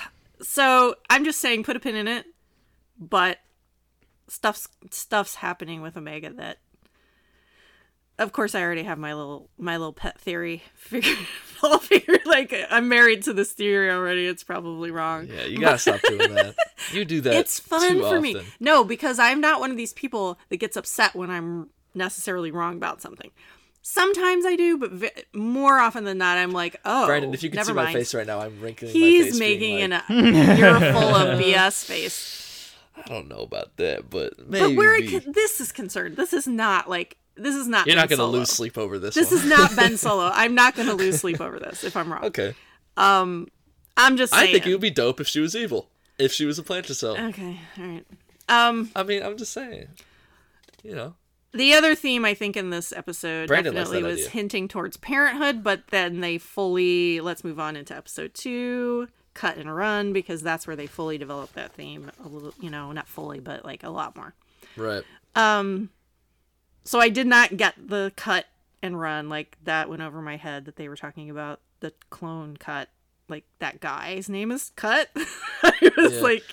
[0.44, 2.26] So I'm just saying, put a pin in it.
[3.00, 3.38] But
[4.28, 6.58] stuff's stuff's happening with Omega that.
[8.20, 11.18] Of course, I already have my little my little pet theory figured.
[11.64, 14.28] I'll figure like I'm married to this theory already.
[14.28, 15.28] It's probably wrong.
[15.28, 16.56] Yeah, you gotta stop doing that.
[16.92, 17.36] You do that.
[17.36, 18.36] it's fun for me.
[18.60, 22.76] No, because I'm not one of these people that gets upset when I'm necessarily wrong
[22.76, 23.30] about something.
[23.84, 27.50] Sometimes I do, but v- more often than not, I'm like, oh, Brandon, if you
[27.50, 27.88] could see mind.
[27.90, 31.40] my face right now, I'm wrinkling my He's making being an like, a earful of
[31.40, 32.74] BS face.
[32.96, 34.70] I don't know about that, but maybe.
[34.70, 37.88] But where it, this is concerned, this is not like this is not.
[37.88, 39.16] You're not gonna lose sleep over this.
[39.16, 39.40] This one.
[39.40, 40.32] is not Ben Solo.
[40.34, 42.26] I'm not gonna lose sleep over this if I'm wrong.
[42.26, 42.56] okay.
[42.98, 43.48] Um,
[43.98, 44.50] I'm just saying.
[44.50, 45.90] I think it would be dope if she was evil.
[46.18, 47.30] If she was a Plantracell.
[47.30, 48.06] Okay, all right.
[48.48, 49.88] Um, I mean, I'm just saying.
[50.84, 51.14] You know.
[51.54, 54.30] the other theme I think in this episode Brandon definitely was idea.
[54.30, 59.74] hinting towards parenthood, but then they fully let's move on into episode two, cut and
[59.74, 63.40] run because that's where they fully develop that theme a little, you know, not fully,
[63.40, 64.34] but like a lot more.
[64.76, 65.04] Right.
[66.84, 68.46] So I did not get the cut
[68.82, 72.58] and run like that went over my head that they were talking about the clone
[72.58, 72.90] cut.
[73.30, 75.10] Like that guy's name is Cut.
[75.64, 76.20] I was Yeah.
[76.22, 76.44] like,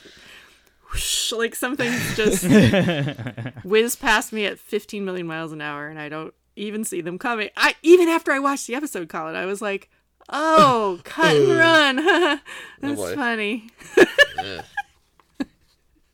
[0.92, 2.44] whoosh, like something's just
[3.64, 7.18] whiz past me at 15 million miles an hour, and I don't even see them
[7.18, 7.48] coming.
[7.56, 9.88] I even after I watched the episode, Collin, I was like,
[10.28, 12.40] oh, cut and run.
[12.80, 13.70] That's funny.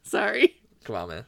[0.02, 0.54] Sorry.
[0.84, 1.24] Come on, man.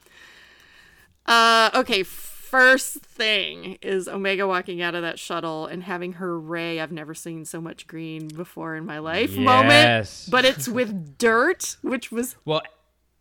[1.26, 2.04] Uh, okay.
[2.50, 6.80] First thing is Omega walking out of that shuttle and having her Rey.
[6.80, 9.32] I've never seen so much green before in my life.
[9.32, 9.38] Yes.
[9.38, 12.62] Moment, but it's with dirt, which was Well,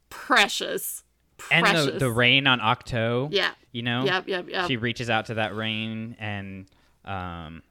[0.09, 1.03] precious.
[1.49, 1.85] and Precious.
[1.93, 3.29] the, the rain on Octo.
[3.31, 3.49] Yeah.
[3.71, 4.05] You know.
[4.05, 4.27] Yep.
[4.27, 4.49] Yep.
[4.49, 4.67] Yep.
[4.67, 6.67] She reaches out to that rain and,
[7.03, 7.63] um.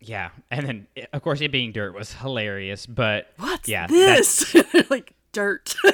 [0.00, 4.54] Yeah, and then of course it being dirt was hilarious, but What's yeah, this?
[4.90, 5.74] like dirt.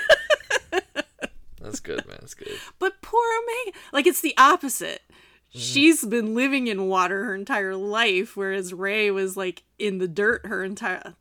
[1.60, 2.18] That's good, man.
[2.20, 2.48] That's good.
[2.78, 5.02] but poor Omega, like it's the opposite.
[5.08, 5.58] Mm-hmm.
[5.58, 10.46] She's been living in water her entire life, whereas Rey was like in the dirt
[10.46, 11.14] her entire.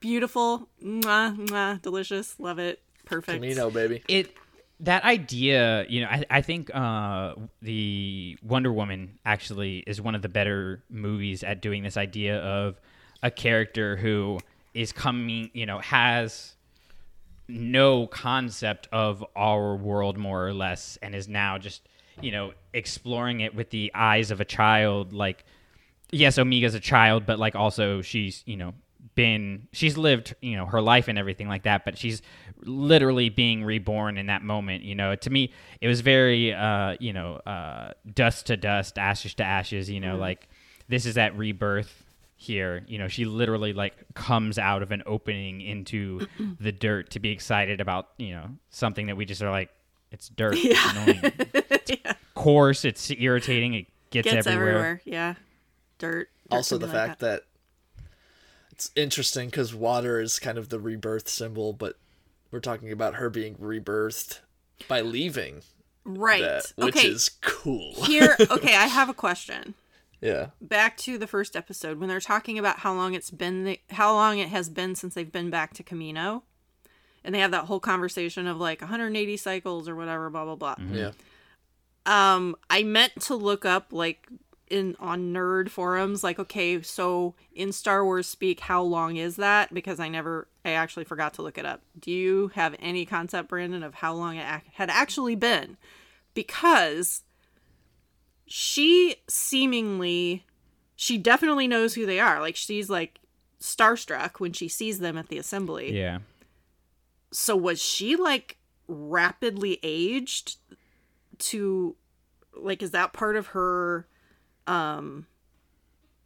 [0.00, 3.42] Beautiful, mwah, mwah, delicious, love it, perfect.
[3.42, 4.02] Kamino, baby.
[4.06, 4.36] it
[4.80, 10.22] that idea you know i, I think uh, the wonder woman actually is one of
[10.22, 12.80] the better movies at doing this idea of
[13.22, 14.40] a character who
[14.74, 16.53] is coming you know has
[17.48, 21.86] no concept of our world more or less and is now just
[22.22, 25.12] you know exploring it with the eyes of a child.
[25.12, 25.44] Like
[26.10, 28.72] yes omega's a child but like also she's you know
[29.14, 32.20] been she's lived you know her life and everything like that but she's
[32.62, 35.14] literally being reborn in that moment you know.
[35.14, 39.90] To me it was very uh you know uh dust to dust ashes to ashes
[39.90, 40.48] you know like
[40.88, 42.03] this is that rebirth
[42.36, 42.84] here.
[42.86, 46.26] You know, she literally like comes out of an opening into
[46.60, 49.70] the dirt to be excited about you know something that we just are like,
[50.10, 50.54] it's dirt.
[50.56, 51.32] It's annoying.
[51.86, 52.84] It's coarse.
[52.84, 53.74] It's irritating.
[53.74, 54.68] It gets, Gets everywhere.
[54.68, 55.02] everywhere.
[55.04, 55.34] Yeah.
[55.98, 56.28] Dirt.
[56.48, 57.42] dirt also the like fact that.
[58.70, 61.96] it's interesting because water is kind of the rebirth symbol, but
[62.50, 64.40] we're talking about her being rebirthed
[64.88, 65.62] by leaving
[66.04, 66.42] Right.
[66.42, 67.08] that, which okay.
[67.08, 67.94] is cool.
[68.04, 69.74] Here, okay, I have a question.
[70.20, 70.48] Yeah.
[70.60, 74.12] Back to the first episode when they're talking about how long it's been, the, how
[74.14, 76.42] long it has been since they've been back to Kamino,
[77.24, 80.76] and they have that whole conversation of like 180 cycles or whatever, blah blah blah.
[80.92, 81.12] Yeah.
[82.06, 84.28] Um, I meant to look up like
[84.68, 89.72] in on nerd forums, like okay, so in Star Wars speak, how long is that?
[89.72, 91.82] Because I never, I actually forgot to look it up.
[91.98, 95.76] Do you have any concept, Brandon, of how long it ac- had actually been?
[96.34, 97.22] Because
[98.46, 100.44] she seemingly,
[100.96, 102.40] she definitely knows who they are.
[102.40, 103.20] Like she's like
[103.60, 105.96] starstruck when she sees them at the assembly.
[105.96, 106.18] Yeah.
[107.32, 110.56] So was she like rapidly aged
[111.38, 111.96] to
[112.54, 114.06] like is that part of her
[114.66, 115.26] um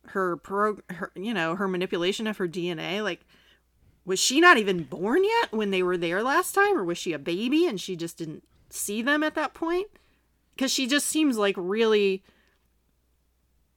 [0.06, 3.20] her pro her you know her manipulation of her DNA like
[4.04, 7.12] was she not even born yet when they were there last time or was she
[7.12, 9.86] a baby and she just didn't see them at that point
[10.58, 12.22] cuz she just seems like really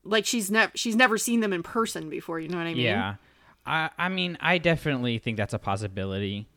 [0.04, 2.82] like she's never she's never seen them in person before you know what I mean
[2.84, 3.14] Yeah.
[3.64, 6.48] I I mean, I definitely think that's a possibility.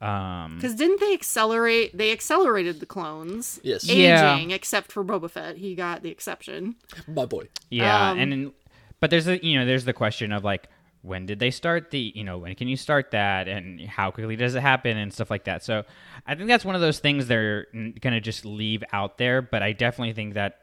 [0.00, 1.96] Um Because didn't they accelerate?
[1.96, 3.60] They accelerated the clones.
[3.62, 3.84] Yes.
[3.88, 4.56] Aging, Yeah.
[4.56, 5.58] except for Boba Fett.
[5.58, 6.76] He got the exception.
[7.06, 7.48] My boy.
[7.70, 8.52] Yeah, Um, and then,
[9.00, 10.68] but there's a you know there's the question of like
[11.04, 14.36] when did they start the you know when can you start that and how quickly
[14.36, 15.62] does it happen and stuff like that.
[15.62, 15.84] So
[16.26, 17.66] I think that's one of those things they're
[18.00, 19.42] gonna just leave out there.
[19.42, 20.60] But I definitely think that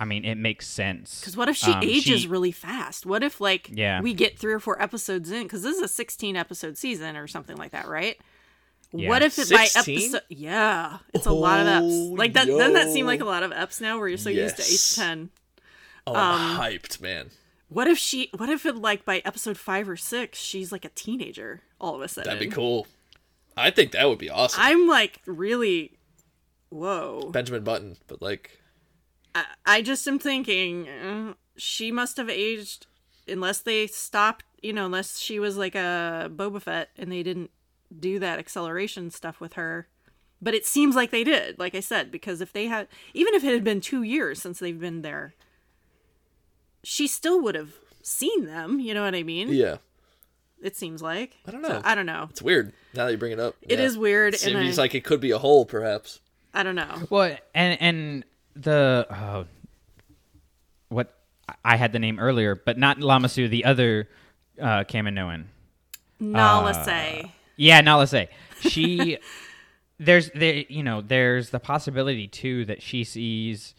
[0.00, 1.20] I mean it makes sense.
[1.20, 3.04] Because what if she Um, ages she- really fast?
[3.04, 4.00] What if like Yeah.
[4.00, 5.42] we get three or four episodes in?
[5.42, 8.18] Because this is a sixteen episode season or something like that, right?
[8.96, 9.08] Yeah.
[9.08, 10.20] What if it by episode?
[10.28, 12.16] Yeah, it's a lot of Oh, eps.
[12.18, 12.46] Like that.
[12.46, 13.98] Doesn't that seem like a lot of eps now?
[13.98, 15.30] Where you're so used to eight to ten.
[16.06, 17.30] Oh, Um, I'm hyped, man.
[17.68, 18.30] What if she?
[18.36, 22.02] What if it like by episode five or six, she's like a teenager all of
[22.02, 22.32] a sudden?
[22.32, 22.86] That'd be cool.
[23.56, 24.60] I think that would be awesome.
[24.62, 25.98] I'm like really,
[26.70, 27.30] whoa.
[27.30, 28.58] Benjamin Button, but like,
[29.34, 32.86] I, I just am thinking uh, she must have aged
[33.28, 37.50] unless they stopped, you know, unless she was like a Boba Fett and they didn't
[37.98, 39.88] do that acceleration stuff with her.
[40.42, 43.44] But it seems like they did, like I said, because if they had, even if
[43.44, 45.34] it had been two years since they've been there,
[46.84, 47.70] she still would have
[48.02, 48.78] seen them.
[48.80, 49.48] You know what I mean?
[49.52, 49.76] yeah,
[50.62, 51.36] It seems like.
[51.46, 51.80] I don't So, know.
[51.84, 52.28] I don't know.
[52.30, 53.56] it's weird now that you bring it up.
[53.62, 53.84] It yeah.
[53.84, 56.20] is weird, It and seems I, like it could be a hole, perhaps.
[56.52, 57.02] I don't know.
[57.10, 58.24] Well, and and
[58.54, 59.46] the oh,
[60.88, 61.12] what
[61.64, 64.08] I had the name earlier, but not Lama Su, the other
[64.60, 65.46] uh, Kaminoan.
[66.20, 67.32] Nala Se.
[67.56, 68.28] Yeah, now let's say
[68.60, 69.18] she
[69.98, 73.74] there's there you know there's the possibility too that she sees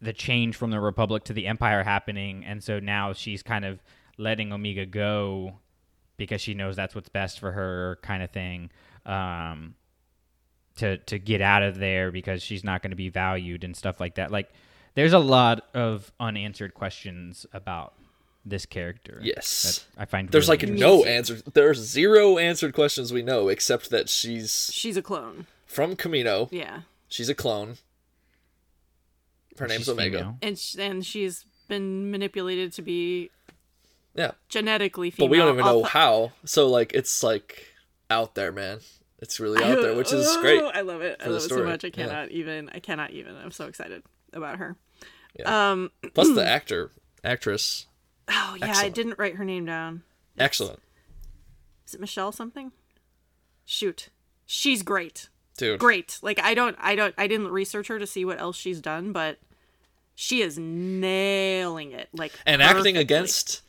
[0.00, 3.82] the change from the republic to the empire happening and so now she's kind of
[4.18, 5.54] letting omega go
[6.16, 8.70] because she knows that's what's best for her kind of thing
[9.06, 9.74] um
[10.76, 14.00] to to get out of there because she's not going to be valued and stuff
[14.00, 14.50] like that like
[14.94, 17.94] there's a lot of unanswered questions about
[18.44, 19.86] this character Yes.
[19.96, 21.38] that i find There's really like no answer.
[21.54, 25.46] There's zero answered questions we know except that she's She's a clone.
[25.66, 26.48] from Kamino.
[26.52, 26.80] Yeah.
[27.08, 27.76] She's a clone.
[29.58, 30.18] Her name's She's Omega.
[30.18, 30.38] female.
[30.42, 33.30] and sh- and she's been manipulated to be
[34.14, 35.28] Yeah, genetically female.
[35.28, 36.32] but we don't even know I'll- how.
[36.44, 37.66] So like, it's like
[38.10, 38.80] out there, man.
[39.20, 40.62] It's really out there, which is Oh, great.
[40.74, 41.20] I love it.
[41.24, 41.84] I love it so much.
[41.84, 41.92] I Yeah.
[42.06, 42.68] cannot even.
[42.74, 43.36] I cannot even.
[43.36, 44.02] I'm so excited
[44.32, 44.76] about her.
[45.38, 45.70] Yeah.
[45.72, 45.90] Um.
[46.14, 46.90] Plus the actor,
[47.22, 47.86] actress,
[48.28, 50.02] Oh yeah, I didn't write her name down.
[50.38, 50.80] excellent,
[51.86, 52.72] Is it Michelle something?
[53.64, 54.10] Shoot,
[54.46, 55.28] she's great.
[55.56, 55.80] Dude.
[55.80, 56.18] Great.
[56.22, 56.76] Like I don't.
[56.80, 57.14] I don't.
[57.18, 59.38] I didn't research her to see what else she's done, but
[60.14, 62.08] she is nailing it.
[62.12, 63.62] Like And acting against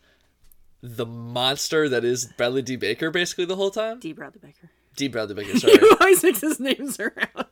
[0.81, 2.75] the monster that is Bradley D.
[2.75, 3.99] Baker, basically the whole time.
[3.99, 4.13] D.
[4.13, 4.69] Bradley Baker.
[4.95, 5.07] D.
[5.07, 5.57] Bradley Baker.
[5.59, 7.45] Sorry, Who always mixes names around?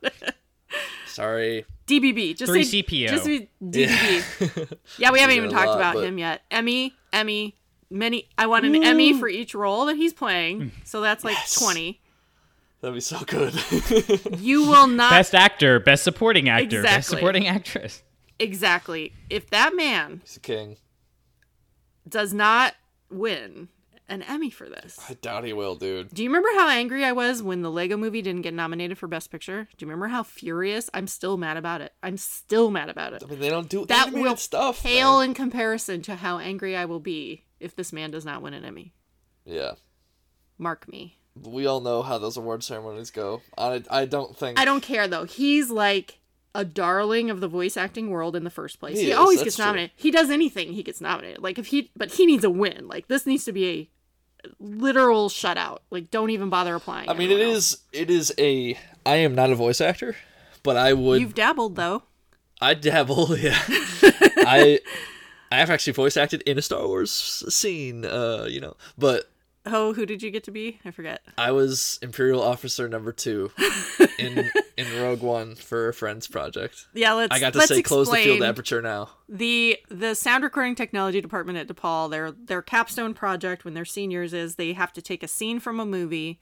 [1.06, 1.64] sorry.
[1.86, 2.36] DBB.
[2.36, 3.08] Just Three say CPO.
[3.08, 4.78] Just be DBB.
[4.98, 6.42] Yeah, we haven't even talked lot, about but- him yet.
[6.50, 7.56] Emmy, Emmy,
[7.90, 8.28] many.
[8.38, 10.60] I want an Emmy for each role that he's playing.
[10.62, 10.68] Hmm.
[10.84, 11.54] So that's like Yes.
[11.60, 12.00] twenty.
[12.84, 13.54] That'd be so good.
[14.40, 18.02] You will not Best actor, best supporting actor, best supporting actress.
[18.38, 19.14] exactly.
[19.30, 20.76] If that man He's a king.
[22.06, 22.74] does not
[23.10, 23.68] win
[24.06, 24.98] an Emmy for this.
[25.08, 26.12] I doubt he will, dude.
[26.12, 29.06] Do you remember how angry I was when the Lego movie didn't get nominated for
[29.08, 29.66] Best Picture?
[29.78, 30.90] Do you remember how furious?
[30.92, 31.94] I'm still mad about it.
[32.02, 33.22] I'm still mad about it.
[33.24, 34.82] I mean, they don't do That animated will stuff.
[34.82, 35.30] pale man.
[35.30, 38.62] in comparison to how angry I will be if this man does not win an
[38.66, 38.92] Emmy.
[39.46, 39.72] Yeah,
[40.58, 41.16] Mark me.
[41.42, 43.42] We all know how those award ceremonies go.
[43.58, 44.58] I I don't think.
[44.58, 45.24] I don't care though.
[45.24, 46.18] He's like
[46.54, 48.96] a darling of the voice acting world in the first place.
[48.98, 49.64] He He, is, always gets true.
[49.64, 49.90] nominated.
[49.96, 51.42] He does anything, he gets nominated.
[51.42, 52.86] Like if he but he needs a win.
[52.86, 55.78] Like this needs to be a literal shutout.
[55.90, 57.08] Like don't even bother applying.
[57.08, 57.72] I mean, it else.
[57.72, 60.16] is it is a I am not a voice actor,
[60.62, 61.20] but I would.
[61.20, 62.04] You've dabbled though.
[62.60, 63.36] I dabble.
[63.38, 63.58] Yeah.
[64.46, 64.80] I.
[65.52, 68.04] I have actually voice acted in a Star Wars scene.
[68.04, 69.30] Uh, you know, but
[69.66, 70.78] Oh, who did you get to be?
[70.84, 71.22] I forget.
[71.38, 73.50] I was Imperial Officer Number Two
[74.18, 76.86] in in Rogue One for a friend's project.
[76.92, 77.34] Yeah, let's.
[77.34, 79.08] I got to say, close the field aperture now.
[79.28, 84.34] the the sound recording technology department at DePaul, their their capstone project when they're seniors
[84.34, 86.38] is they have to take a scene from a movie,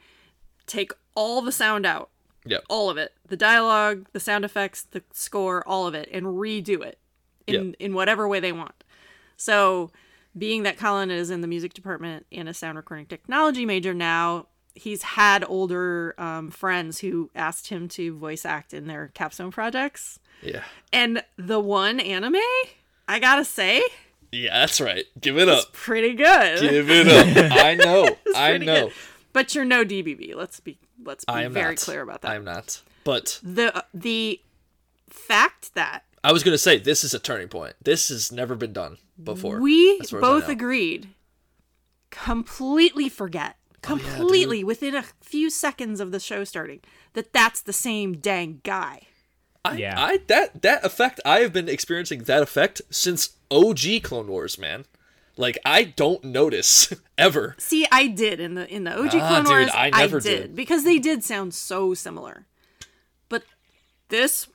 [0.66, 2.11] take all the sound out,
[2.44, 2.59] Yeah.
[2.69, 6.82] all of it, the dialogue, the sound effects, the score, all of it, and redo
[6.85, 6.99] it
[7.47, 7.74] in Yep.
[7.78, 8.82] in whatever way they want.
[9.36, 9.90] So,
[10.37, 14.47] being that Collin is in the music department and a sound recording technology major now,
[14.75, 20.19] he's had older um, friends who asked him to voice act in their capstone projects.
[20.43, 20.63] Yeah.
[20.93, 22.37] And the one anime,
[23.07, 23.83] I gotta say,
[24.33, 25.05] Yeah, that's right.
[25.21, 25.73] Give it up.
[25.73, 26.61] pretty good.
[26.61, 27.53] Give it up.
[27.65, 28.17] I know.
[28.35, 28.87] I know.
[28.87, 28.93] good.
[29.35, 30.35] But you're no DBB.
[30.35, 31.79] Let's be let's be I am very not.
[31.79, 32.31] clear about that.
[32.31, 32.81] I am not.
[33.05, 34.41] But the the
[35.09, 37.74] fact that I was gonna say this is a turning point.
[37.82, 39.61] This has never been done before.
[39.61, 41.09] we as far as I both agreed
[42.11, 43.57] completely forget
[43.89, 46.81] Oh, yeah, completely within a few seconds of the show starting
[47.15, 49.09] that that's the same dang guy.
[49.65, 49.94] I, Yeah.
[50.01, 54.85] I that that effect I have been experiencing that effect since OG Clone Wars, man.
[55.36, 57.57] Like I don't notice ever.
[57.59, 59.70] See, I did in the in the OG Ah, Clone dude, Wars.
[59.74, 60.55] I never did, did.
[60.57, 62.47] because they did sound so similar.
[63.28, 63.43] But
[64.11, 64.47] this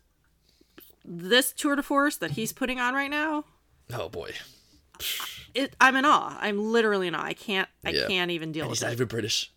[1.07, 3.45] this tour de force that he's putting on right now,
[3.93, 4.33] Oh boy.
[5.53, 6.37] it, I'm in awe.
[6.39, 7.23] I'm literally in awe.
[7.23, 8.07] I can't I Yeah.
[8.07, 8.95] can't even deal And with he's not it.
[8.95, 9.51] even British.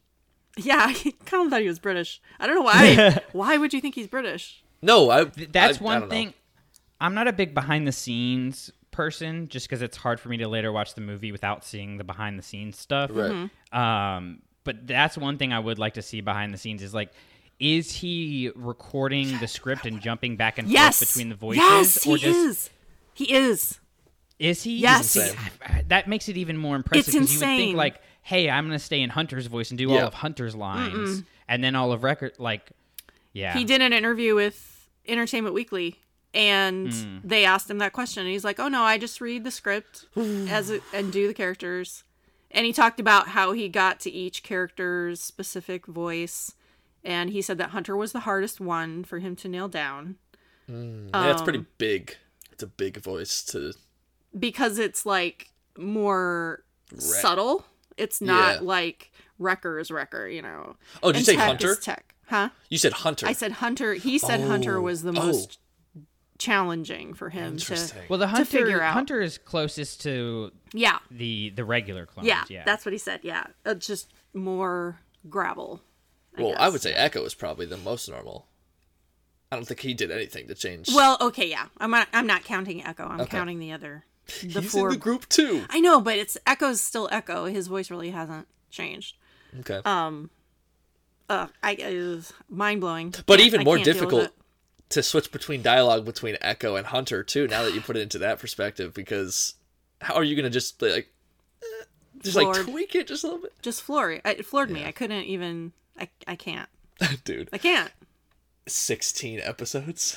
[0.57, 0.95] Yeah, I
[1.27, 2.21] kind of thought he was British.
[2.39, 3.21] I don't know why.
[3.33, 4.63] why would you think he's British?
[4.83, 6.15] No, I That's I- I one don't know.
[6.15, 6.35] thing.
[7.01, 10.49] I'm not a big behind the scenes person, just because it's hard for me to
[10.49, 13.11] later watch the movie without seeing the behind the scenes stuff.
[13.13, 13.31] Right.
[13.31, 13.79] Mm-hmm.
[13.79, 17.11] Um, but that's one thing I would like to see behind the scenes is like,
[17.61, 22.03] is he recording the script and jumping back and Yes, forth between the voices, Yes,
[22.03, 22.71] he or just is.
[23.15, 23.79] He is.
[24.39, 24.79] is he?
[24.79, 25.11] Yes.
[25.11, 25.31] See,
[25.89, 27.09] that makes it even more impressive.
[27.09, 27.59] It's 'cause You would insane.
[27.69, 31.23] think like, hey, I'm gonna stay in Hunter's voice and do all of Hunter's lines,
[31.47, 32.71] and then all of record like,
[33.33, 35.97] yeah, He did an interview with Entertainment Weekly,
[36.35, 37.19] and Hmm.
[37.23, 40.07] they asked him that question, and he's like, "Oh no, I just read the script
[40.17, 42.05] as it, and do the characters."
[42.51, 46.53] And he talked about how he got to each character's specific voice,
[47.05, 50.17] and he said that Hunter was the hardest one for him to nail down
[50.69, 52.17] Yeah, it's Um, pretty big.
[52.53, 53.73] It's a big voice to
[54.39, 56.63] because it's like more
[56.99, 57.65] subtle.
[57.97, 58.61] It's not Yeah.
[58.63, 60.77] like Wrecker's Wrecker, you know.
[61.03, 61.75] Oh, did you And say Tech Hunter?
[61.75, 62.51] Tech, huh?
[62.69, 63.27] You said Hunter.
[63.27, 63.95] I said Hunter.
[63.95, 65.13] He said Hunter Oh, was the oh.
[65.27, 65.59] most
[66.39, 67.93] challenging for him to.
[68.09, 68.93] Well, the Hunter figure out.
[68.95, 72.29] Hunter is closest to Yeah, the the regular clones.
[72.29, 73.21] yeah, Yeah, that's what he said.
[73.23, 75.83] Yeah, uh, just more gravel.
[76.37, 78.47] I well, I would say Echo is probably the most normal.
[79.53, 80.89] I don't think he did anything to change.
[80.95, 81.67] Well, okay, yeah.
[81.79, 82.09] I'm not.
[82.13, 83.07] I'm not counting Echo.
[83.07, 83.31] I'm Okay.
[83.31, 84.05] counting the other.
[84.43, 84.89] The he's four.
[84.89, 85.65] in the group too.
[85.69, 87.47] I know, but it's Echo's still Echo.
[87.47, 89.17] His voice really hasn't changed.
[89.61, 89.81] Okay.
[91.31, 93.15] Uh, I it was mind blowing.
[93.27, 94.31] But even more difficult
[94.91, 97.47] to switch between dialogue between Echo and Hunter too.
[97.47, 99.55] Now that you put it into that perspective, because
[100.01, 101.09] how are you gonna just like
[101.63, 101.85] eh,
[102.21, 103.53] just like tweak it just a little bit?
[103.63, 104.23] Just floored.
[104.25, 104.85] It floored me.
[104.85, 105.73] I couldn't even.
[105.99, 106.09] I.
[106.27, 106.69] I can't.
[107.25, 107.49] dude?
[107.53, 107.91] I can't.
[108.67, 110.17] Sixteen episodes.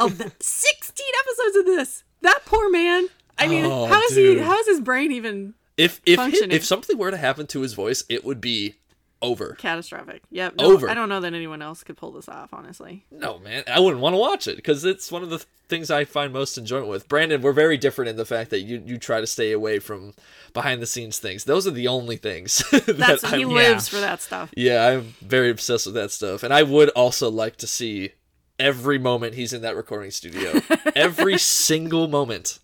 [0.00, 3.06] Of the 16 episodes of this, that poor man.
[3.38, 4.38] I mean, Oh, how is dude.
[4.38, 4.44] he?
[4.44, 6.52] How is his brain even if if Functioning.
[6.56, 8.76] if something were to happen to his voice, it would be
[9.22, 9.54] over.
[9.58, 10.22] catastrophic?
[10.30, 10.56] Yep.
[10.56, 10.88] No, Over.
[10.90, 12.52] I don't know that anyone else could pull this off.
[12.52, 13.06] Honestly.
[13.10, 16.04] No, man, I wouldn't want to watch it because it's one of the things I
[16.04, 17.08] find most enjoyment with.
[17.08, 20.12] Brandon, we're very different in the fact that you you try to stay away from
[20.52, 21.44] behind the scenes things.
[21.44, 24.52] Those are the only things that That's I'm he lives for that stuff.
[24.56, 26.42] Yeah, I'm very obsessed with that stuff.
[26.42, 28.10] And I would also like to see
[28.58, 30.60] every moment he's in that recording studio.
[30.94, 32.58] every single moment.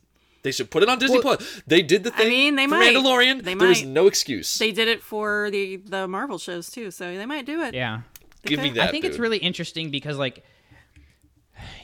[0.48, 1.62] They should put it on Disney Plus.
[1.66, 2.26] They did the thing.
[2.26, 2.94] I mean, they for might.
[2.94, 3.42] Mandalorian.
[3.42, 4.56] They There's no excuse.
[4.56, 7.74] They did it for the the Marvel shows too, so they might do it.
[7.74, 8.00] yeah.
[8.46, 8.88] Give me that.
[8.88, 10.42] I think it's really interesting because like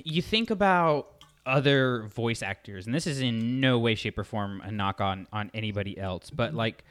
[0.03, 1.09] you think about
[1.45, 5.27] other voice actors, and this is in no way, shape, or form a knock on
[5.31, 6.57] on anybody else, but mm-hmm.
[6.57, 6.85] like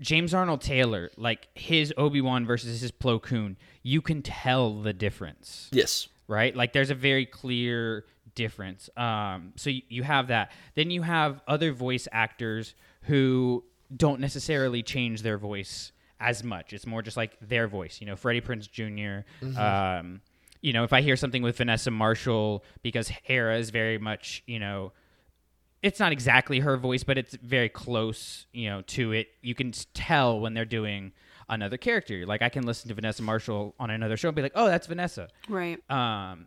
[0.00, 4.92] James Arnold Taylor, like his Obi Wan versus his Plo Koon, you can tell the
[4.92, 6.08] difference Yes.
[6.28, 6.54] right?
[6.54, 8.90] Like there's a very clear difference.
[8.96, 10.52] Um, so you, you have that.
[10.74, 16.72] Then you have other voice actors who don't necessarily change their voice as much.
[16.72, 18.00] It's more just like their voice.
[18.00, 19.24] You know, Freddie Prinze junior
[19.56, 20.20] Um,
[20.60, 24.58] you know, if I hear something with Vanessa Marshall, because Hera is very much, you
[24.58, 24.92] know,
[25.82, 29.28] it's not exactly her voice, but it's very close, you know, to it.
[29.42, 31.12] You can tell when they're doing
[31.50, 32.24] another character.
[32.24, 34.86] Like I can listen to Vanessa Marshall on another show and be like, "Oh, that's
[34.86, 35.78] Vanessa." Right.
[35.90, 36.46] um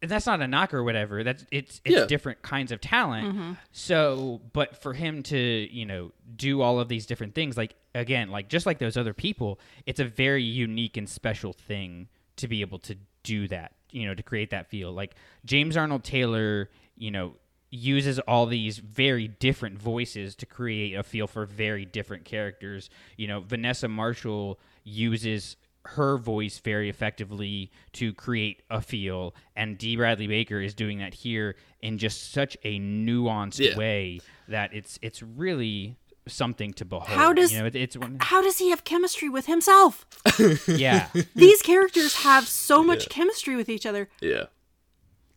[0.00, 1.24] that's not a knock or whatever.
[1.24, 2.06] That's it's it's Yeah.
[2.06, 3.28] different kinds of talent.
[3.34, 3.52] Mm-hmm.
[3.72, 8.30] So but for him to you know do all of these different things like again
[8.30, 12.60] like just like those other people it's a very unique and special thing to be
[12.60, 14.92] able to do that you know to create that feel.
[14.92, 15.14] Like
[15.44, 17.34] james arnold taylor you know
[17.70, 22.88] uses all these very different voices to create a feel for very different characters.
[23.16, 29.96] You know vanessa marshall uses her voice very effectively to create a feel and D
[29.96, 33.76] Bradley Baker is doing that here in just such a nuanced Yeah.
[33.76, 35.96] way that it's it's really
[36.26, 37.08] something to behold.
[37.08, 40.04] How does- you know, it, it's one, How does he have chemistry with himself?
[40.68, 41.08] yeah.
[41.34, 44.10] These characters have so much chemistry with each other.
[44.20, 44.44] Yeah.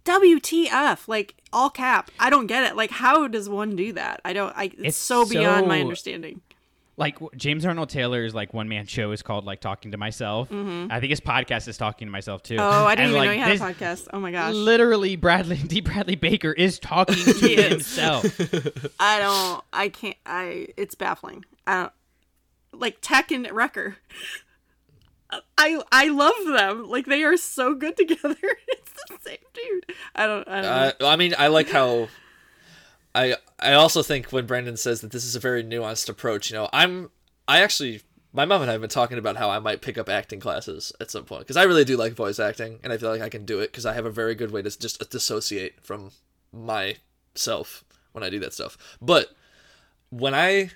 [0.03, 1.07] WTF?
[1.07, 2.11] Like all cap.
[2.19, 2.75] I don't get it.
[2.75, 4.21] Like how does one do that?
[4.25, 4.53] I don't.
[4.57, 4.65] I.
[4.65, 6.41] It's, It's so beyond my understanding.
[6.97, 10.49] Like James Arnold Taylor's like one man show is called like Talking to Myself.
[10.51, 12.55] I think his podcast is Talking to Myself too.
[12.57, 12.63] Mm-hmm.
[12.63, 14.07] Oh, I didn't And, even like, know he had a podcast.
[14.13, 14.53] Oh my gosh.
[14.53, 15.81] Literally, Bradley D.
[15.81, 17.69] Bradley Baker is talking to is.
[17.71, 18.25] himself.
[18.99, 19.63] I don't.
[19.73, 20.17] I can't.
[20.25, 20.67] I.
[20.77, 21.45] It's baffling.
[21.65, 21.93] I don't.
[22.73, 23.97] Like Tech and Wrecker.
[25.57, 26.89] I I love them.
[26.89, 28.35] Like they are so good together.
[28.67, 29.85] it's the same dude.
[30.13, 30.47] I don't.
[30.47, 30.99] I don't.
[30.99, 31.07] know.
[31.07, 32.09] Uh, I mean, I like how.
[33.13, 36.55] I I also think when Brandon says that this is a very nuanced approach, you
[36.55, 37.09] know, I'm
[37.47, 38.01] I actually
[38.33, 40.93] my mom and I have been talking about how I might pick up acting classes
[41.01, 43.29] at some point because I really do like voice acting and I feel like I
[43.29, 46.11] can do it because I have a very good way to just dissociate from
[46.53, 47.83] myself
[48.13, 48.77] when I do that stuff.
[49.01, 49.35] But
[50.09, 50.71] when I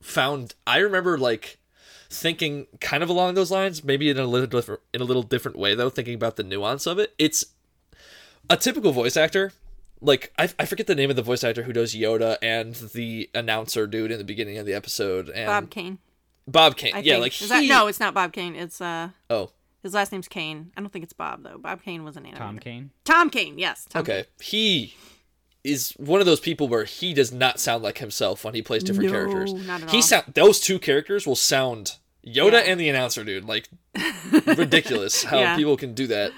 [0.00, 1.58] found, I remember like
[2.08, 5.58] thinking kind of along those lines, maybe in a little different in a little different
[5.58, 7.12] way though, thinking about the nuance of it.
[7.18, 7.44] It's
[8.48, 9.52] a typical voice actor
[10.04, 13.28] like I, I forget the name of the voice actor who does Yoda and the
[13.34, 15.98] announcer dude in the beginning of the episode and Bob Kane.
[16.46, 17.22] Bob Kane I yeah think.
[17.22, 18.54] like Is that, no, it's not Bob Kane.
[18.54, 19.50] It's uh oh
[19.82, 20.70] his last name's Kane.
[20.76, 21.58] I don't think it's Bob though.
[21.58, 22.36] Bob Kane was an animator.
[22.38, 22.90] Tom Kane.
[23.04, 23.58] Tom Kane.
[23.58, 23.86] Yes.
[23.88, 24.94] Tom okay he
[25.64, 28.84] is one of those people where he does not sound like himself when he plays
[28.84, 30.02] different No, characters not at he all.
[30.02, 32.58] sound those two characters will sound Yoda Yeah.
[32.70, 33.68] and the announcer dude like
[34.46, 35.56] ridiculous how Yeah.
[35.56, 36.32] people can do that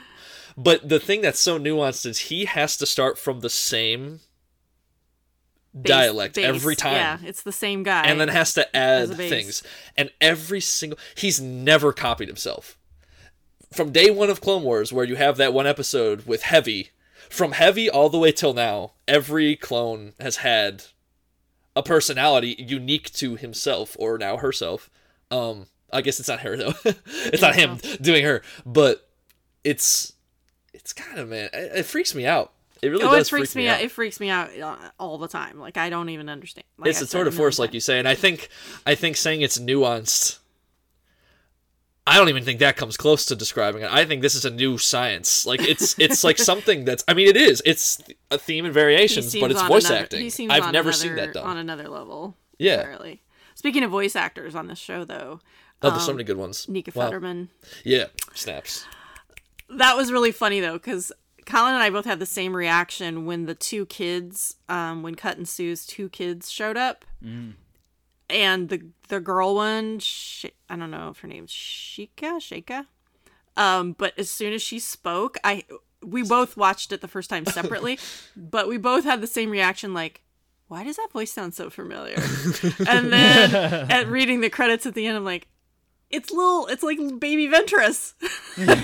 [0.57, 4.21] but the thing that's so nuanced is he has to start from the same
[5.75, 6.45] Base- dialect base.
[6.47, 8.05] every time Yeah, it's the same guy.
[8.07, 9.63] and then has to add things.
[9.97, 12.79] And every single he's never copied himself.
[13.75, 16.89] From day one of Clone Wars, where you have that one episode with Hevy,
[17.29, 20.85] from Hevy all the way till now, every clone has had
[21.75, 24.89] a personality unique to himself or now herself.
[25.31, 26.73] Um, I guess it's not her though.
[27.07, 29.07] it's not him doing her, but
[29.63, 30.15] it's
[30.77, 32.53] it's kind of man, it, it freaks me out.
[32.83, 33.79] It really oh, does it freaks freak me out.
[33.79, 33.85] out.
[33.85, 35.59] It freaks me out uh, all the time.
[35.59, 36.67] Like I don't even understand.
[36.79, 38.15] Like it's I a said sort of a million force, like you say, and I
[38.15, 38.49] think,
[38.85, 40.39] I think saying it's nuanced.
[42.09, 43.93] I don't even think that comes close to describing it.
[43.93, 45.45] I think this is a new science.
[45.45, 47.03] Like it's it's like something that's.
[47.09, 47.63] I mean, it is.
[47.65, 48.01] It's
[48.31, 50.21] a theme and He variations, but it's voice another- acting.
[50.21, 51.45] He seems I've never another, seen that done.
[51.47, 52.37] on another level.
[52.59, 52.81] Yeah.
[52.81, 53.23] Entirely.
[53.55, 55.41] Speaking of voice actors on this show, though,
[55.83, 56.69] oh, there's so many good ones.
[56.69, 57.11] Nika Wow.
[57.11, 57.49] Futterman.
[57.85, 58.05] Yeah,
[58.35, 58.85] snaps.
[59.69, 61.13] That was really funny though, because
[61.45, 65.37] Collin and I both had the same reaction when the two kids, um, when Cut
[65.37, 67.05] and Sue's two kids showed up,
[68.29, 72.87] and the the girl one, Sh- I don't know if her name's Shika, Shika,
[73.57, 75.65] um, but as soon as she spoke, I
[76.03, 77.99] we both watched it the first time separately,
[78.37, 80.23] but we both had the same reaction, like.
[80.69, 82.17] Why does that voice sound so familiar?
[82.89, 83.55] and then
[83.89, 85.47] at reading the credits at the end, I'm like,
[86.11, 88.15] it's little, it's like baby Ventress.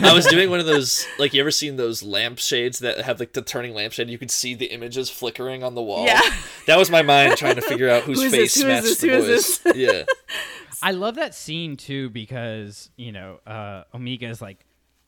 [0.04, 1.06] I was doing one of those.
[1.18, 4.10] Like, you ever seen those lampshades that have like the turning lampshade?
[4.10, 6.04] You could see the images flickering on the wall.
[6.04, 6.20] Yeah.
[6.66, 8.62] That was my mind trying to figure out whose Who is face this?
[8.62, 8.98] Who is matched this?
[8.98, 9.76] the Who is voice.
[9.76, 10.02] yeah.
[10.82, 14.64] I love that scene too because you know uh, Omega is like,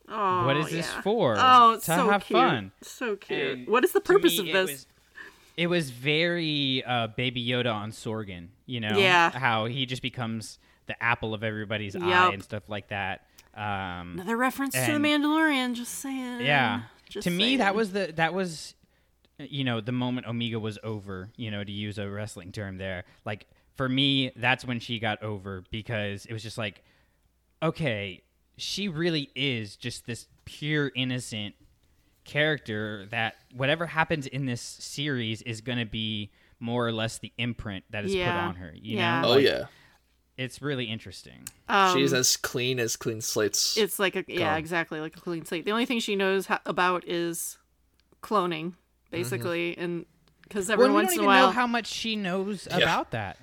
[0.08, 1.34] Oh, "What is this for?
[1.38, 2.38] Oh, it's to so have cute.
[2.38, 3.58] fun." So cute.
[3.58, 4.70] And what is the purpose me, of it this?
[4.70, 4.86] was-
[5.56, 9.30] It was very uh, Baby Yoda on Sorgan, you know, Yeah.
[9.30, 13.26] how he just becomes the apple of everybody's eye and stuff like that.
[13.54, 15.74] Um, Another reference to the Mandalorian.
[15.74, 16.40] Just saying.
[16.40, 18.74] yeah, Just to me that was the that was
[19.38, 23.02] you know, the moment Omega was over, you know, to use a wrestling term there.
[23.24, 23.46] Like
[23.76, 26.84] for me, that's when she got over because it was just like,
[27.62, 28.22] okay,
[28.56, 31.54] she really is just this pure innocent
[32.24, 36.30] character that whatever happens in this series is going to be
[36.60, 38.30] more or less the imprint that is Yeah.
[38.32, 38.72] put on her.
[38.74, 39.20] You Yeah.
[39.22, 39.28] know?
[39.28, 39.64] Oh Like, yeah,
[40.36, 41.48] It's really interesting.
[41.68, 43.76] Um, she's as clean as clean slates.
[43.76, 44.58] It's like a yeah, Gone.
[44.58, 45.64] exactly like a clean slate.
[45.64, 47.58] The only thing she knows ho- about is
[48.22, 49.22] cloning, Mm-hmm.
[49.22, 50.06] basically, and
[50.42, 52.78] because every Well, once don't in a while, know how much she knows Yeah.
[52.78, 53.38] about that.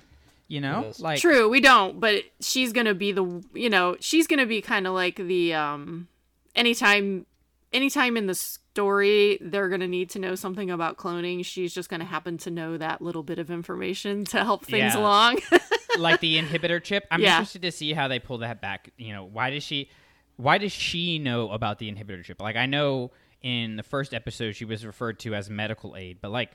[0.48, 1.98] You know, like true, we don't.
[1.98, 6.08] But she's gonna be the you know she's gonna be kind of like the um
[6.54, 7.24] anytime
[7.72, 12.04] anytime in the story they're gonna need to know something about cloning, she's just gonna
[12.04, 14.98] happen to know that little bit of information to help things Yeah.
[15.00, 15.38] along.
[15.98, 17.06] like the inhibitor chip.
[17.10, 17.36] I'm Yeah.
[17.36, 18.90] interested to see how they pull that back.
[18.96, 19.90] You know, why does she
[20.36, 22.40] why does she know about the inhibitor chip?
[22.40, 23.10] Like I know
[23.42, 26.52] in the first episode she was referred to as medical aid, but like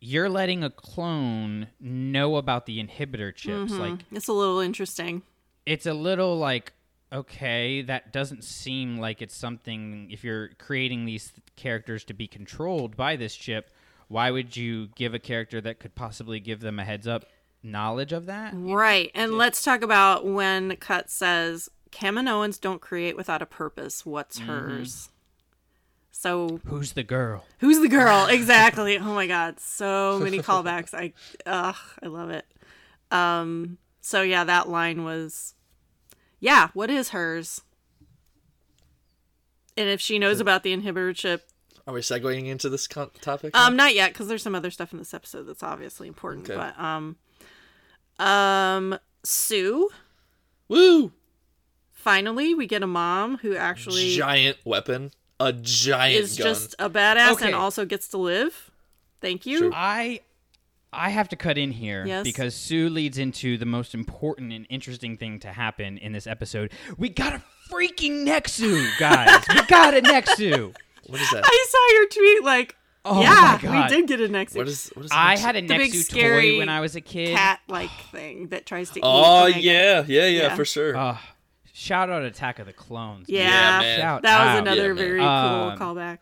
[0.00, 3.72] you're letting a clone know about the inhibitor chips.
[3.72, 3.78] Mm-hmm.
[3.80, 5.22] Like it's a little interesting.
[5.66, 6.72] it's a little like
[7.12, 12.96] okay, that doesn't seem like it's something if you're creating these characters to be controlled
[12.96, 13.68] by this chip,
[14.06, 17.24] why would you give a character that could possibly give them a heads up
[17.62, 18.52] knowledge of that?
[18.54, 19.10] Right.
[19.14, 24.04] And let's talk about when Cut says Kaminoans don't create without a purpose.
[24.06, 24.48] What's Mm-hmm.
[24.50, 25.08] hers?
[26.12, 27.44] So Who's the girl?
[27.58, 28.26] who's the girl?
[28.30, 28.98] Exactly.
[28.98, 29.58] Oh my god.
[29.58, 30.92] So many callbacks.
[30.94, 31.12] I
[31.46, 32.44] ugh, I love it.
[33.10, 35.54] Um so yeah, that line was
[36.38, 37.62] Yeah, what is hers?
[39.76, 41.48] And if she knows about the inhibitor chip,
[41.86, 43.56] Are we segueing into this con- topic?
[43.56, 46.50] um, not yet, because there's some other stuff in this episode that's obviously important.
[46.50, 46.56] Okay.
[46.56, 47.16] But um,
[48.20, 49.88] um, Sue.
[50.68, 51.12] Woo!
[51.92, 56.46] Finally, we get a mom who actually Giant weapon, a giant is gun.
[56.46, 57.46] just a badass Okay.
[57.46, 58.70] and also gets to live.
[59.20, 59.58] Thank you.
[59.58, 59.72] True.
[59.74, 60.20] I
[60.92, 62.24] I have to cut in here Yes.
[62.24, 66.72] because Sue leads into the most important and interesting thing to happen in this episode.
[66.96, 69.44] We got a freaking Nexu, guys.
[69.48, 70.74] we got a Nexu.
[71.06, 71.42] What is that?
[71.44, 72.44] I saw your tweet.
[72.44, 73.90] Like, Oh yeah, my God.
[73.90, 74.90] we did get a next What is?
[74.94, 75.10] What is?
[75.12, 77.34] I had a The big Nexu scary toy when I was a kid.
[77.34, 79.00] cat-like thing that tries to.
[79.02, 79.60] Oh eat Omega.
[79.60, 80.54] yeah, yeah, yeah, Yeah.
[80.54, 80.96] for sure.
[80.96, 81.16] Uh,
[81.72, 83.26] shout out Attack of the Clones.
[83.28, 84.00] Yeah, Yeah, man.
[84.00, 84.58] Shout that was out.
[84.58, 84.96] another Yeah, man.
[84.96, 86.18] very Um, cool callback.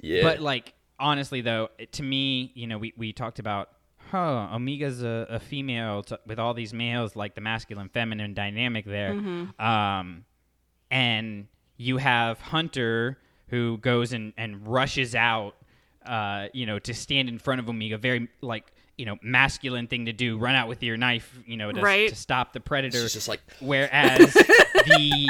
[0.00, 0.22] yeah.
[0.22, 3.70] But like honestly though, to me, you know, we, we talked about
[4.12, 4.18] huh,
[4.52, 9.12] Omega's a, a female t- with all these males, like the masculine feminine dynamic there.
[9.14, 9.60] Mm-hmm.
[9.60, 10.24] Um,
[10.90, 13.18] and you have Hunter
[13.48, 15.56] who goes and, and rushes out,
[16.06, 20.06] uh, you know, to stand in front of Omega, very like you know masculine thing
[20.06, 22.08] to do, run out with your knife, you know, to, Right.
[22.10, 22.98] to stop the predator.
[23.00, 25.28] She's just like, Whereas the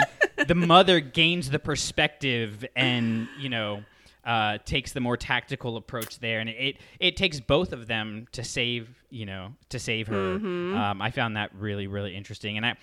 [0.49, 3.85] the mother gains the perspective and you know
[4.25, 8.43] uh, takes the more tactical approach there, and it it takes both of them to
[8.45, 10.35] save you know to save her.
[10.35, 12.77] Um, I found that really really interesting, and I.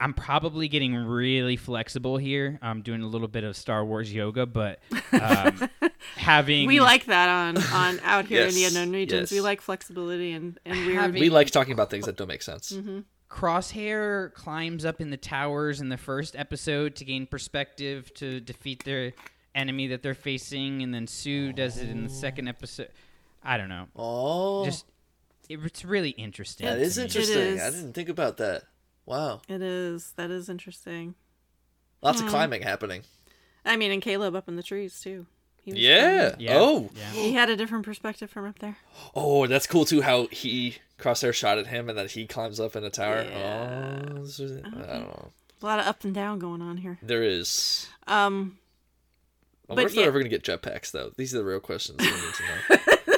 [0.00, 2.58] I'm probably getting really flexible here.
[2.62, 4.78] I'm doing a little bit of Star Wars yoga, but
[5.12, 5.68] um,
[6.16, 9.32] having We like that on on out here in the unknown regions.
[9.32, 10.98] We like flexibility and and weird.
[10.98, 12.72] Having- we like talking about things that don't make sense.
[12.72, 13.00] Mm-hmm.
[13.28, 18.84] Crosshair climbs up in the towers in the first episode to gain perspective to defeat
[18.84, 19.12] their
[19.54, 22.88] enemy that they're facing, and then Sue does it in the second episode.
[23.42, 23.86] I don't know.
[23.96, 24.86] Oh, Just
[25.48, 26.66] it, it's really interesting.
[26.66, 27.04] that to is me.
[27.04, 27.38] interesting.
[27.38, 27.60] is.
[27.60, 28.62] I didn't think about that.
[29.08, 30.12] Wow, It is.
[30.16, 31.14] That is interesting.
[32.02, 32.26] lots Hmm.
[32.26, 33.02] of climbing happening.
[33.64, 35.26] I mean, and Caleb up in the trees too.
[35.62, 36.36] He was Yeah.
[36.38, 36.58] Yeah.
[36.58, 37.10] Oh, Yeah.
[37.12, 38.76] He had a different perspective from up there.
[39.14, 40.02] oh, that's cool too.
[40.02, 43.22] How he crosshair shot at him, and then he climbs up in a tower.
[43.24, 44.02] Yeah.
[44.10, 45.32] Oh, this is- I don't know.
[45.62, 46.98] A lot of up and down going on here.
[47.02, 47.88] There is.
[48.06, 48.58] Um,
[49.64, 50.08] I But wonder if they're yeah.
[50.08, 51.12] ever gonna get jetpacks though.
[51.16, 52.76] These are the real questions we need to
[53.06, 53.14] know.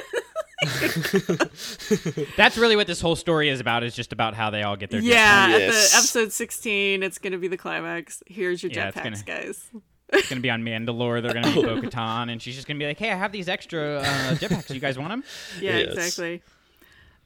[2.37, 3.83] That's really what this whole story is about.
[3.83, 5.53] Is just about how they all get their yeah, jetpacks.
[5.53, 5.91] at Yes.
[5.91, 8.21] the episode sixteen, it's gonna be the climax.
[8.27, 9.69] Here's your Yeah, it's jetpacks, gonna- guys.
[10.13, 11.21] It's gonna be on Mandalore.
[11.21, 13.99] They're gonna be Bo-Katan, and she's just gonna be like, "Hey, I have these extra
[13.99, 14.73] uh, jetpacks.
[14.73, 15.23] You guys want them?"
[15.61, 15.93] Yeah, Yes.
[15.93, 16.41] exactly.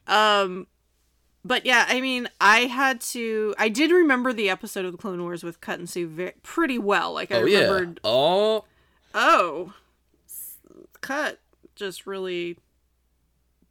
[0.06, 0.68] Um,
[1.44, 3.54] but yeah, I mean, I had to.
[3.58, 6.78] I did remember the episode of the Clone Wars with Cut and Sue ve- pretty
[6.78, 7.12] well.
[7.12, 7.58] Like I oh yeah.
[7.64, 8.00] remembered.
[8.04, 8.64] Oh,
[9.14, 9.72] oh,
[11.00, 11.40] Cut
[11.74, 12.56] just really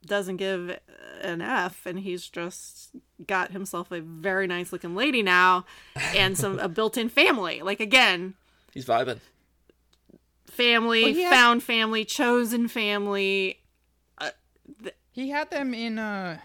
[0.06, 0.78] doesn't give
[1.22, 2.92] an F, and he's just
[3.26, 5.66] got himself a very nice looking lady now,
[6.16, 7.62] and some a built-in family.
[7.62, 8.36] Like again,
[8.74, 9.20] he's vibing.
[10.48, 13.60] family, Well, he has- found family, chosen family.
[15.12, 16.40] He had them in uh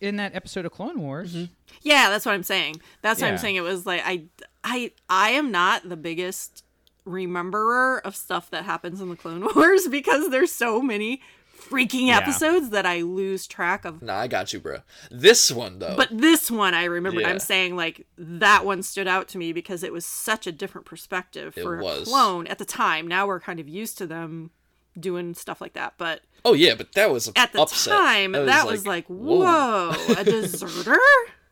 [0.00, 1.34] in that episode of Clone Wars.
[1.82, 2.80] Yeah, that's what I'm saying.
[3.02, 3.56] That's what I'm saying.
[3.56, 4.26] It was like I,
[4.62, 6.62] I, I am not the biggest
[7.04, 11.20] rememberer of stuff that happens in the Clone Wars because there's so many
[11.60, 12.18] freaking Yeah.
[12.18, 14.02] episodes that I lose track of.
[14.02, 14.78] Nah, I got you, bro.
[15.10, 15.94] This one though.
[15.96, 17.20] But this one I remember.
[17.20, 17.28] Yeah.
[17.30, 20.86] I'm saying like that one stood out to me because it was such a different
[20.86, 23.06] perspective It for a clone at the time.
[23.06, 24.50] Now we're kind of used to them
[24.98, 27.92] doing stuff like that, but oh yeah, but that was a at the upset.
[27.92, 30.98] time that was, like, whoa, a deserter?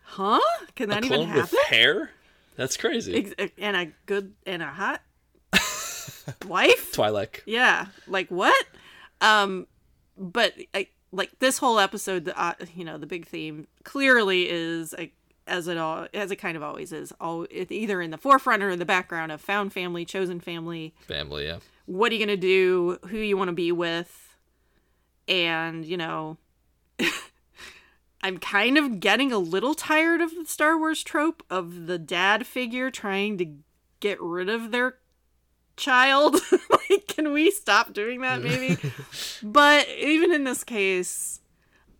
[0.02, 0.40] Huh?
[0.74, 1.42] Can that a even clone happen?
[1.52, 2.10] with hair.
[2.56, 3.32] That's crazy.
[3.38, 5.02] Ex- and a good and a hot
[6.46, 6.92] wife?
[6.92, 7.40] Twi'lek.
[7.46, 8.66] Yeah, like what?
[9.20, 9.66] Um,
[10.16, 14.94] but I, like this whole episode, the uh, you know the big theme clearly is
[14.97, 15.12] like,
[15.47, 18.70] as it all as it kind of always is, all either in the forefront or
[18.70, 20.94] in the background of found family, chosen family.
[21.06, 21.59] Family, yeah.
[21.86, 22.98] What are you gonna do?
[23.09, 24.36] Who you want to be with?
[25.28, 26.38] And you know.
[28.22, 32.44] I'm kind of getting a little tired of the Star Wars trope of the dad
[32.44, 33.47] figure trying to
[34.01, 34.97] get rid of their
[35.76, 36.36] child.
[36.90, 38.76] like, can we stop doing that, maybe?
[39.43, 41.40] but even in this case,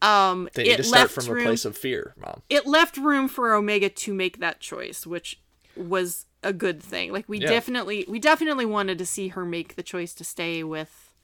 [0.03, 1.43] um, They need it to start left from room.
[1.43, 2.43] a place of fear, mom.
[2.51, 5.41] It left room for Omega to make that choice, which
[5.75, 7.13] was a good thing.
[7.13, 7.49] Like we Yeah.
[7.49, 11.15] definitely, we definitely wanted to see her make the choice to stay with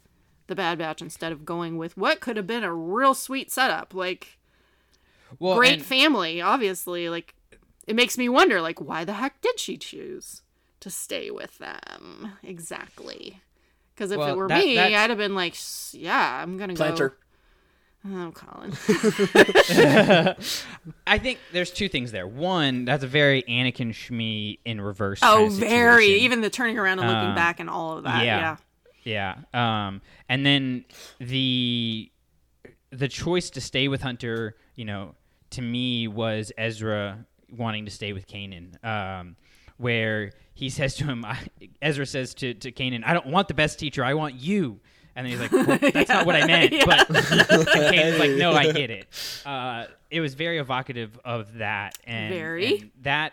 [0.48, 3.94] the Bad Batch instead of going with what could have been a real sweet setup.
[3.94, 4.38] Like
[5.38, 7.08] Well, great and- family, obviously.
[7.08, 7.34] Like
[7.86, 10.42] it makes me wonder, like, why the heck did she choose
[10.80, 13.40] to stay with them exactly?
[14.10, 15.54] Because if it were that- me, that's- I'd have been like,
[15.92, 17.10] yeah, I'm gonna Planter.
[17.10, 17.14] go.
[18.04, 18.72] Oh, Collin.
[21.06, 22.26] I think there's two things there.
[22.26, 25.20] One, that's a very Anakin Shmi in reverse.
[25.22, 26.06] oh, kind of very.
[26.20, 28.24] Even the turning around and looking Um, back and all of that.
[28.24, 28.56] yeah.
[29.04, 29.36] Yeah.
[29.54, 29.86] Yeah.
[29.86, 30.84] Um, and then
[31.18, 32.10] the
[32.90, 35.14] the choice to stay with Hunter, you know,
[35.50, 38.82] to me was Ezra wanting to stay with Kanan.
[38.84, 39.36] Um,
[39.78, 41.38] where he says to him, I,
[41.80, 44.80] Ezra says to, to Kanan, I don't want the best teacher, I want you.
[45.14, 46.72] And then he's like, well, that's not what I meant.
[46.72, 46.84] Yeah.
[46.86, 49.06] But Kanan's like, no, I get it.
[49.44, 51.98] Uh, it was very evocative of that.
[52.04, 52.78] And, Very.
[52.80, 53.32] and that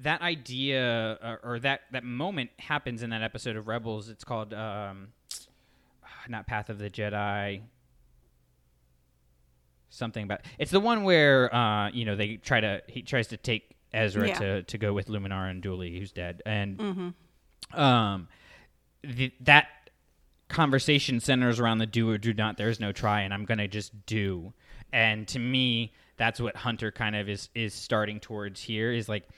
[0.00, 4.08] that idea uh, or that that moment happens in that episode of Rebels.
[4.08, 5.08] It's called um,
[6.28, 7.62] not Path of the Jedi.
[9.90, 13.36] Something about it's the one where uh, you know they try to he tries to
[13.36, 14.38] take Ezra Yeah.
[14.38, 17.80] to to go with Luminara Unduli, who's dead, and Mm-hmm.
[17.80, 18.28] um,
[19.02, 19.68] the, that
[20.48, 22.56] conversation centers around the do or do not.
[22.56, 24.52] There's no try, and I'm gonna just do.
[24.92, 28.92] And to me, that's what Hunter kind of is is starting towards here.
[28.92, 29.28] Is like,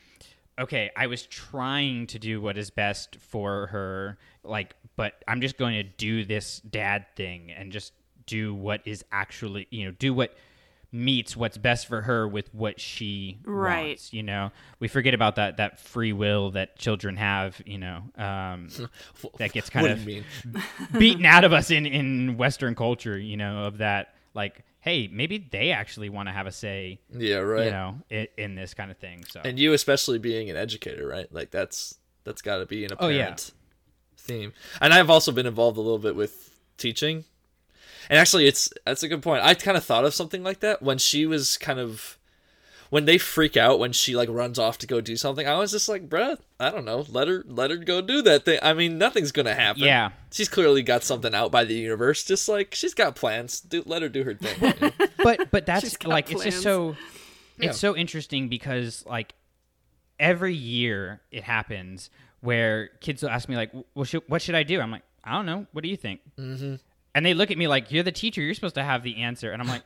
[0.58, 5.56] okay, I was trying to do what is best for her, like, but I'm just
[5.56, 7.92] going to do this dad thing and just
[8.26, 10.36] do what is actually, you know, do what
[10.92, 13.88] meets what's best for her with what she Right.
[13.88, 14.50] wants you know
[14.80, 18.68] we forget about that that free will that children have you know um
[19.38, 20.62] that gets kind of do you mean?
[20.98, 25.38] beaten out of us in in western culture you know of that like hey maybe
[25.52, 27.66] they actually want to have a say Yeah, right.
[27.66, 31.06] you know in, in this kind of thing so And you, especially being an educator,
[31.06, 31.32] right?
[31.32, 33.36] Like that's that's got to be an Oh, apparent yeah.
[34.16, 34.52] theme.
[34.80, 37.24] And I've also been involved a little bit with teaching.
[38.10, 39.42] And actually, it's that's a good point.
[39.44, 42.18] I kind of thought of something like that when she was kind of
[42.90, 45.46] when they freak out when she like runs off to go do something.
[45.46, 48.44] I was just like, bruh, I don't know, let her let her go do that
[48.44, 48.58] thing.
[48.62, 49.82] I mean, nothing's gonna happen.
[49.84, 50.10] Yeah.
[50.32, 52.24] she's clearly got something out by the universe.
[52.24, 53.60] Just like she's got plans.
[53.60, 54.74] Do, let her do her thing.
[54.80, 55.06] you know?
[55.22, 56.64] but but that's She's got like it's just plans.
[56.64, 56.96] so
[57.58, 57.70] Yeah.
[57.70, 59.34] it's so interesting because like
[60.18, 62.10] every year it happens
[62.40, 65.32] where kids will ask me like well, should, what should i do i'm like i
[65.32, 66.74] don't know what do you think mm-hmm.
[67.14, 68.40] And they look at me like you're the teacher.
[68.40, 69.50] You're supposed to have the answer.
[69.52, 69.82] And i'm like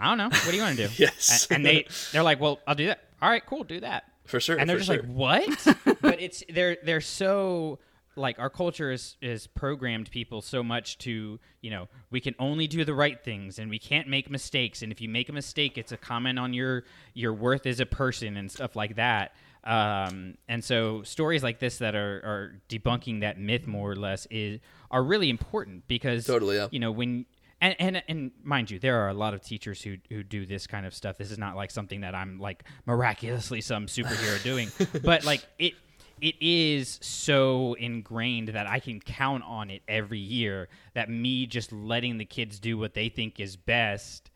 [0.00, 0.28] i don't know.
[0.28, 0.94] What do you want to do?
[0.98, 1.46] Yes.
[1.50, 3.00] and, and they they're like well i'll do that.
[3.20, 3.64] All right cool.
[3.64, 4.04] Do that.
[4.24, 4.58] For sure.
[4.58, 5.00] and they're just sure.
[5.00, 5.76] like what?
[6.02, 7.78] But it's they're they're so
[8.14, 12.66] like our culture is is programmed people so much to you know we can only
[12.66, 14.82] do the right things and we can't make mistakes.
[14.82, 17.86] And if you make a mistake it's a comment on your your worth as a
[17.86, 19.34] person and stuff like that.
[19.64, 24.26] Um, and so stories like this that are, are debunking that myth more or less
[24.30, 24.60] is
[24.90, 26.68] are really important because Totally, yeah.
[26.70, 27.26] you know when
[27.60, 30.66] and, and and mind you, there are a lot of teachers who who do this
[30.66, 31.18] kind of stuff.
[31.18, 34.70] This is not like something that I'm like miraculously some superhero doing,
[35.02, 35.74] but like it
[36.20, 40.68] it is so ingrained that I can count on it every year.
[40.94, 44.30] That me just letting the kids do what they think is best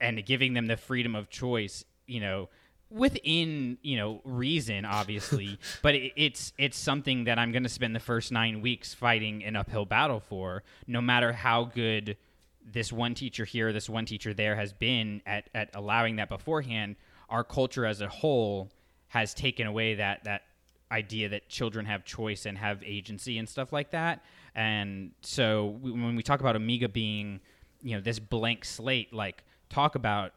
[0.00, 2.48] and giving them the freedom of choice, you know,
[2.90, 7.94] within you know reason obviously but it, it's it's something that i'm going to spend
[7.94, 12.16] the first nine weeks fighting an uphill battle for no matter how good
[12.64, 16.96] this one teacher here this one teacher there has been at, at allowing that beforehand
[17.28, 18.70] our culture as a whole
[19.08, 20.42] has taken away that that
[20.90, 24.24] idea that children have choice and have agency and stuff like that.
[24.54, 27.40] And so when we talk about Omega being
[27.82, 30.32] you know this blank slate like talk about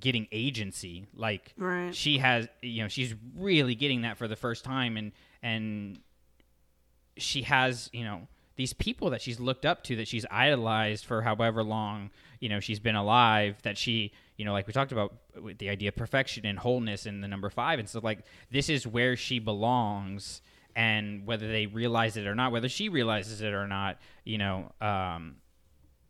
[0.00, 1.94] getting agency like Right.
[1.94, 5.12] she has you know she's really getting that for the first time and
[5.42, 5.98] and
[7.16, 11.22] she has you know these people that she's looked up to that she's idolized for
[11.22, 12.10] however long
[12.40, 15.68] you know she's been alive that she you know like we talked about with the
[15.68, 18.20] idea of perfection and wholeness in the number five and so like
[18.50, 20.40] this is where she belongs
[20.74, 24.72] and whether they realize it or not whether she realizes it or not you know
[24.80, 25.36] um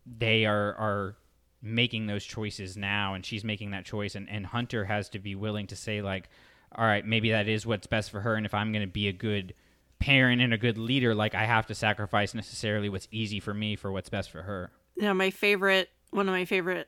[0.05, 1.15] they are are
[1.63, 5.33] making those choices now and she's making that choice and, and hunter has to be
[5.33, 6.27] willing to say like
[6.75, 9.07] all right maybe that is what's best for her and if i'm going to be
[9.07, 9.53] a good
[9.99, 13.75] parent and a good leader like i have to sacrifice necessarily what's easy for me
[13.77, 16.87] for what's best for her you know, my favorite, one of my favorite,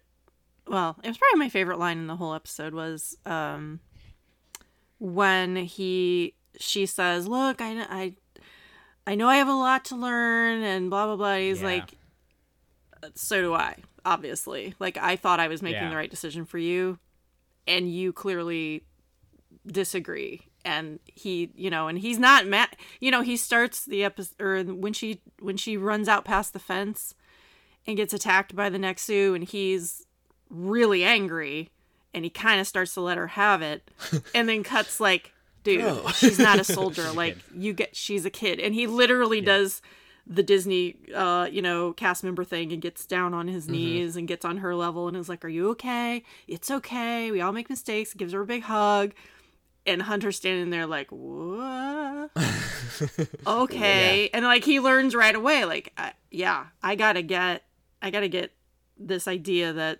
[0.67, 3.79] well, it was probably my favorite line in the whole episode was um,
[4.99, 8.15] when he, she says, "Look, I, I,
[9.07, 11.37] I know I have a lot to learn," and blah blah blah.
[11.37, 11.67] He's Yeah.
[11.67, 11.93] like,
[13.15, 15.89] "So do I." Obviously, like I thought I was making Yeah.
[15.89, 16.99] the right decision for you,
[17.67, 18.83] and you clearly
[19.65, 20.41] disagree.
[20.63, 22.75] And he you know and he's not mad.
[22.99, 26.59] You know he starts the episode or when she when she runs out past the
[26.59, 27.13] fence
[27.85, 30.05] and gets attacked by the Nexu and he's
[30.49, 31.69] really angry
[32.15, 33.91] and he kind of starts to let her have it
[34.35, 35.33] and then cuts like
[35.63, 37.11] dude she's not a soldier.
[37.11, 38.59] Like you get she's a kid.
[38.59, 39.83] And he literally does
[40.27, 44.27] the Disney uh you know cast member thing and gets down on his knees and
[44.27, 47.69] gets on her level and is like are you okay it's okay we all make
[47.69, 49.13] mistakes gives her a big hug
[49.87, 52.31] and Hunter's standing there like, what?
[53.47, 54.29] okay.
[54.33, 57.63] And like he learns right away, like, I, yeah, I gotta get,
[58.01, 58.51] I gotta get
[58.97, 59.99] this idea that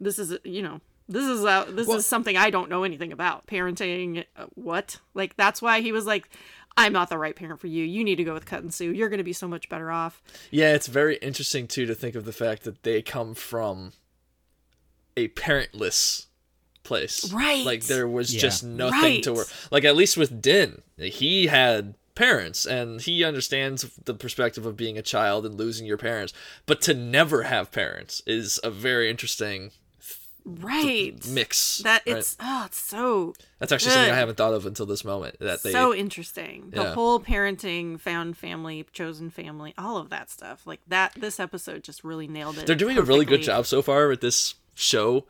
[0.00, 3.12] this is, you know, this is uh, this Well- is something I don't know anything
[3.12, 3.46] about.
[3.46, 5.00] Parenting, uh, what?
[5.14, 6.28] Like that's why he was like,
[6.76, 7.84] I'm not the right parent for you.
[7.84, 8.96] You need to go with Cut and Suu.
[8.96, 10.22] You're gonna be so much better off.
[10.50, 13.92] Yeah, it's very interesting too to think of the fact that they come from
[15.16, 16.26] a parentless
[16.82, 17.30] place.
[17.32, 17.64] Right.
[17.64, 18.40] Like there was Yeah.
[18.40, 19.48] just nothing to work.
[19.70, 24.98] Like at least with Din, he had parents and he understands the perspective of being
[24.98, 26.32] a child and losing your parents.
[26.66, 29.70] But to never have parents is a very interesting
[30.44, 31.14] Right.
[31.28, 31.78] mix.
[31.78, 32.16] That right?
[32.18, 35.38] it's oh, it's so That's actually something I haven't thought of until this moment.
[35.40, 36.70] That they so interesting.
[36.70, 36.94] The Yeah.
[36.94, 40.66] whole parenting, found family, chosen family, all of that stuff.
[40.66, 42.66] Like that this episode just really nailed it.
[42.66, 45.24] They're doing a really good job so far with this show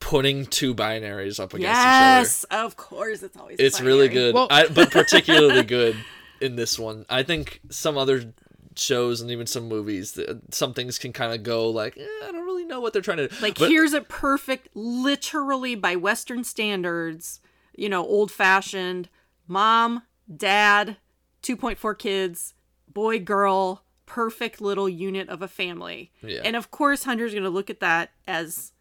[0.00, 2.20] putting two binaries up against each other.
[2.20, 5.96] Yes, of course it's always It's really good, Well- I, but particularly good
[6.40, 7.06] in this one.
[7.08, 8.34] I think some other
[8.76, 12.32] shows and even some movies, th- some things can kind of go like, eh, I
[12.32, 13.30] don't really know what they're trying to.
[13.40, 17.40] Like but, here's a perfect literally by western standards,
[17.76, 19.08] you know, old-fashioned
[19.46, 20.02] mom,
[20.34, 20.96] dad,
[21.42, 22.54] 2.4 kids,
[22.92, 26.12] boy, girl, perfect little unit of a family.
[26.22, 26.40] Yeah.
[26.44, 28.72] And of course Hunter's going to look at that as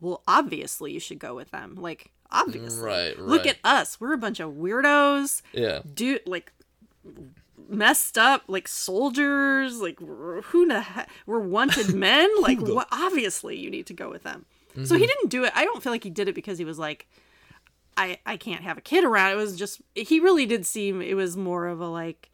[0.00, 1.74] well, obviously you should go with them.
[1.74, 2.84] Like obviously.
[2.84, 4.00] Right, Look at us.
[4.00, 5.42] We're a bunch of weirdos.
[5.52, 6.52] yeah, dude like
[7.68, 12.28] messed up like soldiers like who the heck we're wanted men?
[12.40, 14.46] Like what obviously you need to go with them.
[14.74, 14.96] So Mm-hmm.
[14.96, 15.52] he didn't do it.
[15.56, 17.08] I don't feel like he did it because he was like
[17.96, 19.32] i i can't have a kid around.
[19.32, 22.30] It was just he really did seem it was more of a like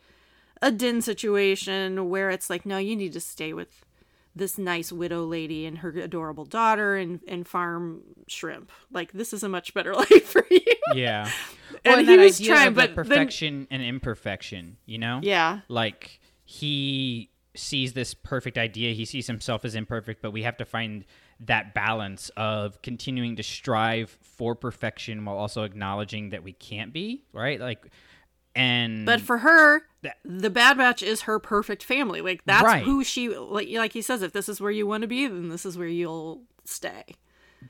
[0.63, 3.85] a din situation where it's like no you need to stay with
[4.37, 8.71] this nice widow lady and her adorable daughter and and farm shrimp.
[8.93, 10.61] Like this is a much better life for you.
[10.95, 11.31] Yeah.
[11.87, 14.97] And well, he that was idea trying, of but that then- perfection and imperfection you
[14.99, 15.21] know?
[15.23, 15.61] Yeah.
[15.69, 18.95] Like he sees this perfect idea.
[18.95, 21.05] He sees himself as imperfect but we have to find
[21.41, 27.25] that balance of continuing to strive for perfection while also acknowledging that we can't be
[27.33, 27.61] right?
[27.61, 27.87] Like
[28.55, 32.21] and But for her, That- the Bad Batch is her perfect family.
[32.21, 32.83] Like that's Right.
[32.83, 33.69] who she like.
[33.71, 35.89] Like he says, if this is where you want to be, then this is where
[35.89, 37.05] you'll stay.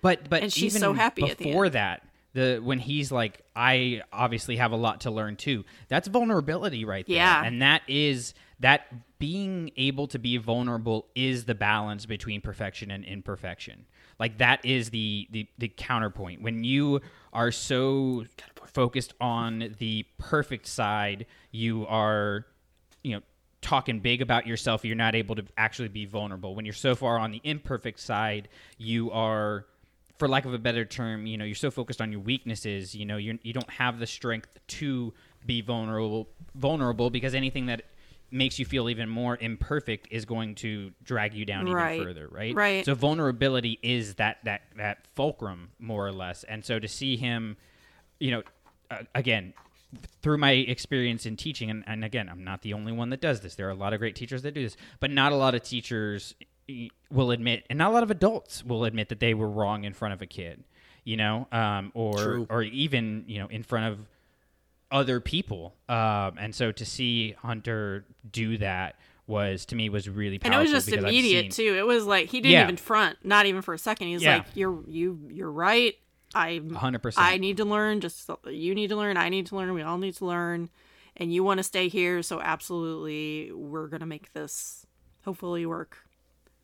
[0.02, 2.02] but but and she's even so happy at the before that
[2.32, 7.06] the when he's like i obviously have a lot to learn too that's vulnerability right
[7.06, 7.44] there Yeah.
[7.44, 8.86] and that is that
[9.20, 13.86] being able to be vulnerable is the balance between perfection and imperfection
[14.18, 16.42] like that is the the, the counterpoint.
[16.42, 17.00] When you
[17.32, 18.24] are so
[18.66, 22.44] focused on the perfect side you are
[23.02, 23.22] you know
[23.60, 26.54] talking big about yourself you're not able to actually be vulnerable.
[26.54, 29.66] When you're so far on the imperfect side you are
[30.18, 33.04] for lack of a better term you know you're so focused on your weaknesses you
[33.04, 35.12] know you're, you don't have the strength to
[35.46, 37.82] be vulnerable vulnerable because anything that
[38.34, 41.94] makes you feel even more imperfect is going to drag you down Right.
[41.94, 42.84] even further right Right.
[42.84, 47.56] so vulnerability is that that that fulcrum more or less and so to see him
[48.18, 48.42] you know
[48.90, 49.54] uh, again
[50.22, 53.40] through my experience in teaching and, and again i'm not the only one that does
[53.40, 55.54] this there are a lot of great teachers that do this but not a lot
[55.54, 56.34] of teachers
[57.10, 59.92] will admit, and not a lot of adults will admit that they were wrong in
[59.92, 60.64] front of a kid,
[61.04, 62.46] you know, um, or True.
[62.48, 63.98] or even you know in front of
[64.94, 65.74] other people.
[65.90, 68.96] Um, and so to see Hunter do that
[69.26, 70.60] was to me was really powerful.
[70.60, 71.76] And it was just immediate seen- too.
[71.78, 72.62] It was like he didn't Yeah.
[72.64, 74.06] even front, not even for a second.
[74.08, 74.36] He's Yeah.
[74.38, 75.94] like, "You're you you're right.
[76.34, 77.14] I 100%.
[77.18, 78.00] I need to learn.
[78.00, 79.16] Just you need to learn.
[79.16, 79.72] I need to learn.
[79.74, 80.68] We all need to learn.
[81.16, 84.84] And you want to stay here, so absolutely, we're gonna make this
[85.24, 85.98] hopefully work.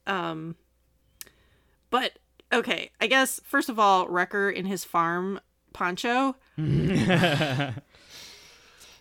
[0.07, 0.57] Um,
[1.89, 2.19] but
[2.53, 5.41] okay, I guess first of all, Wrecker in his farm
[5.73, 6.35] poncho.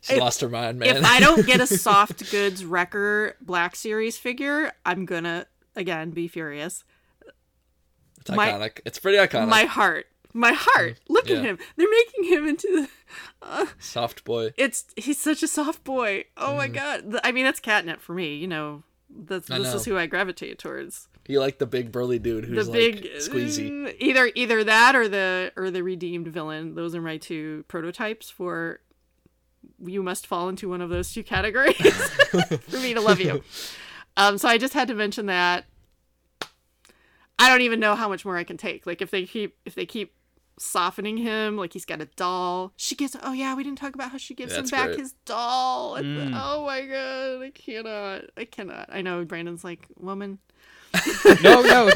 [0.02, 0.98] She If- lost her mind, man.
[0.98, 5.46] If I don't get a soft goods Wrecker Black Series figure, I'm gonna
[5.76, 6.84] again be furious.
[8.20, 8.80] it's my- iconic.
[8.86, 9.50] It's pretty iconic.
[9.50, 10.94] My heart, my heart.
[10.94, 11.14] Mm-hmm.
[11.14, 11.38] Look Yeah.
[11.38, 11.58] at him.
[11.76, 12.90] They're making him into the.
[13.42, 14.54] Uh, soft boy.
[14.58, 16.26] It's he's such a soft boy.
[16.38, 16.76] Oh my mm-hmm.
[16.76, 17.12] god.
[17.12, 18.36] Th- I mean, that's catnip for me.
[18.36, 21.08] You know, that's, this is who I gravitate towards.
[21.28, 23.70] You like the big burly dude who's the like big squeezy.
[23.70, 26.74] mm, either either that or the or the redeemed villain.
[26.76, 28.80] Those are my two prototypes for.
[29.84, 31.76] You must fall into one of those two categories
[32.68, 33.44] for me to love you.
[34.18, 35.65] Um, so I just had to mention that.
[37.38, 38.86] I don't even know how much more I can take.
[38.86, 40.14] Like if they keep if they keep
[40.60, 42.73] softening him, like he's got a doll.
[42.76, 43.15] She gives.
[43.23, 44.99] Oh yeah, we didn't talk about how she gives him back great.
[44.99, 45.95] his doll.
[45.95, 46.34] Mm.
[46.36, 48.26] oh my god, I cannot.
[48.38, 48.90] I cannot.
[48.91, 50.40] I know Brandon's like woman.
[51.44, 51.90] no, no.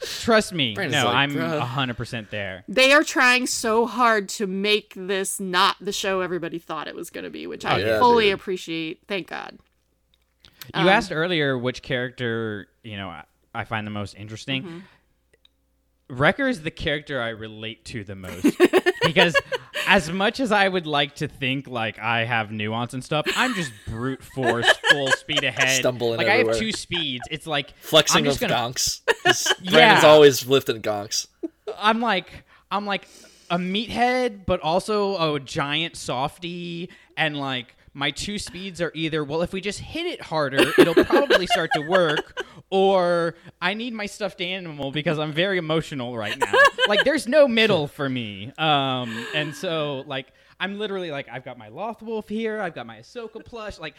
[0.00, 0.74] Trust me.
[0.74, 2.64] Brandon's no, like, I'm "Bruh." hundred percent there.
[2.68, 7.10] They are trying so hard to make this not the show everybody thought it was
[7.10, 8.34] going to be, which I yeah, fully dude.
[8.34, 9.00] appreciate.
[9.08, 9.58] Thank God.
[10.74, 13.24] You Um, asked earlier which character you know I-
[13.54, 14.62] I find the most interesting.
[14.62, 14.78] Mm-hmm.
[16.08, 18.46] Wrecker is the character I relate to the most
[19.02, 19.34] because
[19.86, 23.54] as much as I would like to think like I have nuance and stuff, I'm
[23.54, 25.80] just brute force, full speed ahead.
[25.80, 27.24] Stumbling like I have two speeds.
[27.30, 29.00] It's like Flexing I'm of gonna gonks.
[29.62, 29.70] Yeah.
[29.70, 31.26] Brandon's always lifting gonks.
[31.76, 33.06] I'm like I'm like
[33.50, 39.42] a meathead, but also a giant softy, and like my two speeds are either well,
[39.42, 44.06] if we just hit it harder, it'll probably start to work, or I need my
[44.06, 46.52] stuffed animal because I'm very emotional right now.
[46.88, 51.58] like there's no middle for me, um, and so like I'm literally like I've got
[51.58, 53.94] my Lothwolf here, I've got my Ahsoka plush, like.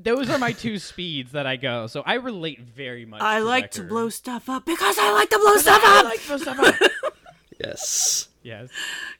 [0.00, 3.20] Those are my two speeds that I go, so I relate very much.
[3.20, 6.04] I to like to blow stuff up because I like to blow stuff I up.
[6.04, 6.90] like to blow stuff up.
[7.60, 8.28] Yes.
[8.48, 8.70] Yes.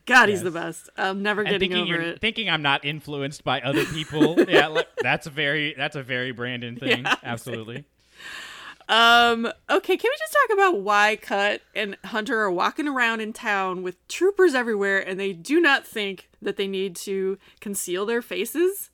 [0.07, 0.89] God, he's the best.
[0.97, 2.21] I'm never and getting over you're it.
[2.21, 4.43] thinking I'm not influenced by other people.
[4.49, 7.05] yeah, like, that's a very that's a very Brandon thing.
[7.05, 7.85] Yeah, Absolutely.
[8.89, 13.35] Um, okay, can we just talk about why Cut and Hunter are walking around in
[13.35, 18.23] town with troopers everywhere and they do not think that they need to conceal their
[18.23, 18.91] faces?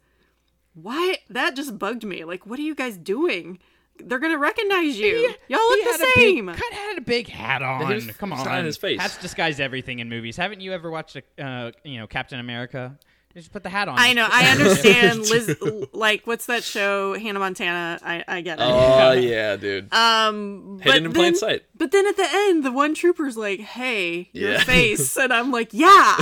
[0.74, 2.24] Why that just bugged me.
[2.24, 3.60] Like, what are you guys doing?
[3.98, 5.34] They're gonna recognize you.
[5.48, 6.46] Y'all look the had big- same.
[6.48, 7.88] Cut had a big hat on.
[7.88, 9.00] was- Come it's on, not his face.
[9.00, 10.36] Hats disguise everything in movies.
[10.36, 12.98] Haven't you ever watched a uh, you know Captain America?
[13.34, 13.96] Just put the hat on.
[13.98, 14.28] I know.
[14.30, 15.18] I understand.
[15.30, 15.56] Liz,
[15.92, 17.18] like, what's that show?
[17.18, 17.98] Hannah Montana.
[18.00, 18.62] I, I get it.
[18.64, 19.92] Oh yeah, dude.
[19.92, 21.62] Um, Hidden but in plain then- sight.
[21.76, 24.62] But then at the end, the one trooper's like, "Hey, your Yeah.
[24.64, 26.16] face," and I'm like, "Yeah,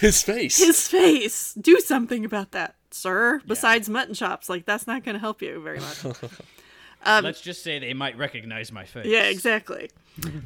[0.00, 0.58] His face.
[0.58, 1.54] his face.
[1.54, 5.62] Do something about that, sir." Besides mutton chops, like that's not going to help you
[5.62, 6.04] very much.
[7.06, 9.06] Let's just say they might recognize my face.
[9.06, 9.90] yeah, exactly.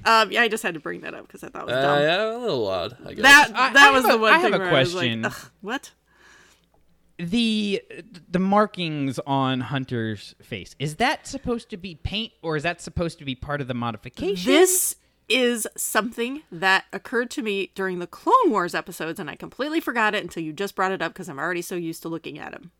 [0.05, 1.82] um, yeah, I just had to bring that up because I thought it was Uh,
[1.82, 2.01] dumb.
[2.02, 2.97] yeah, a little odd.
[3.06, 3.22] I guess.
[3.22, 4.80] That I- that I was have the a- one I thing have a where I
[4.80, 5.22] was question.
[5.22, 5.90] like, Ugh, "What?"
[7.18, 7.82] The
[8.30, 13.18] the markings on Hunter's face is that supposed to be paint or is that supposed
[13.18, 14.51] to be part of the modification?
[14.51, 14.94] This
[15.28, 20.14] is something that occurred to me during the Clone Wars episodes, and I completely forgot
[20.14, 22.52] it until you just brought it up because I'm already so used to looking at
[22.55, 22.70] him.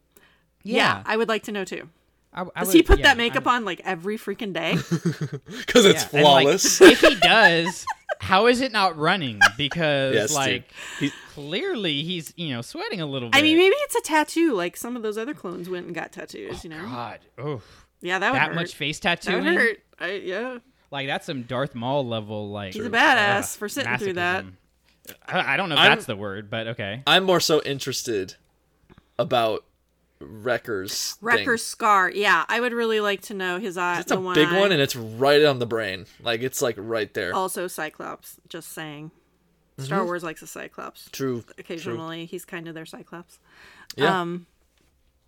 [0.63, 1.89] Yeah, I would like to know too.
[2.33, 4.75] I, I Does would- he put yeah, that makeup I'm- on like every freaking day?
[5.59, 6.81] Because it's Yeah, and, like, flawless.
[6.81, 7.87] if he does,
[8.21, 9.41] how is it not running?
[9.57, 13.39] Because Yes, like He- clearly he's you know sweating a little bit.
[13.39, 16.13] I mean, maybe it's a tattoo, like some of those other clones went and got
[16.13, 16.57] tattoos.
[16.57, 16.83] Oh, you know?
[16.83, 17.63] God, oh,
[18.01, 18.55] Yeah, that would that hurt.
[18.55, 19.45] much face that tattooing.
[19.45, 19.79] would hurt.
[19.99, 20.59] I, yeah,
[20.91, 22.51] Like that's some Darth Maul level.
[22.51, 24.45] Like He's a badass ugh, for sitting through that.
[25.27, 27.03] I, I don't know if I'm- that's the word, but okay.
[27.07, 28.35] I'm more so interested
[29.19, 29.65] about
[30.21, 31.13] Wrecker's.
[31.23, 31.57] thing.
[31.59, 32.11] Scar.
[32.11, 34.01] Yeah, I would really like to know his eye.
[34.01, 34.59] It's a one big eye.
[34.61, 36.07] one, and it's right on the brain.
[36.23, 37.35] Like it's like right there.
[37.35, 38.37] also Cyclops.
[38.49, 39.11] Just saying.
[39.79, 39.85] Mm-hmm.
[39.85, 41.09] Star Wars likes a Cyclops.
[41.13, 41.45] True.
[41.57, 43.39] Occasionally, he's kind of their Cyclops.
[43.97, 44.21] Yeah.
[44.21, 44.47] Um,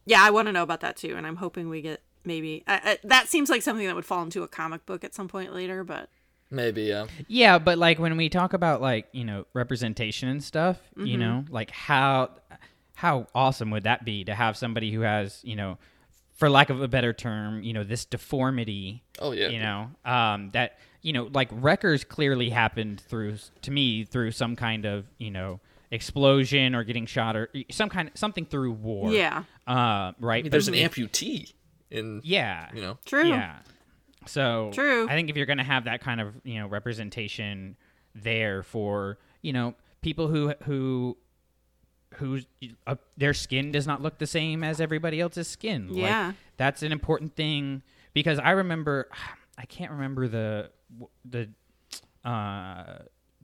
[0.07, 2.81] yeah, I want to know about that too, and I'm hoping we get maybe I,
[2.85, 5.55] I, that seems like something that would fall into a comic book at some point
[5.55, 5.85] later.
[5.85, 6.09] But
[6.51, 6.83] Maybe.
[6.83, 7.07] Yeah.
[7.29, 11.21] Yeah, but like when we talk about like you know representation and stuff, you Mm-hmm.
[11.21, 12.31] know, like how
[13.01, 15.78] how awesome would that be to have somebody who has you know
[16.35, 19.02] for lack of a better term, you know, this deformity.
[19.18, 19.48] Oh, yeah.
[19.48, 24.56] You know, um, that you know, like Wreckers clearly happened through to me through some
[24.56, 25.60] kind of you know
[25.90, 29.12] explosion or getting shot or some kind of something through war.
[29.12, 29.44] Yeah.
[29.66, 30.39] Uh, right.
[30.39, 31.52] I mean, there's an But- amputee
[31.90, 32.68] in Yeah.
[32.74, 32.98] you know.
[33.05, 33.28] True.
[33.28, 33.56] Yeah.
[34.27, 35.09] So True.
[35.09, 37.77] I think if you're going to have that kind of you know representation
[38.14, 41.16] there for you know people who who
[42.15, 42.41] who
[42.87, 45.89] uh, their skin does not look the same as everybody else's skin.
[45.89, 46.32] Like, Yeah.
[46.57, 47.82] that's an important thing
[48.15, 49.09] because I remember
[49.59, 50.70] I can't remember the
[51.24, 51.49] the
[52.24, 52.99] uh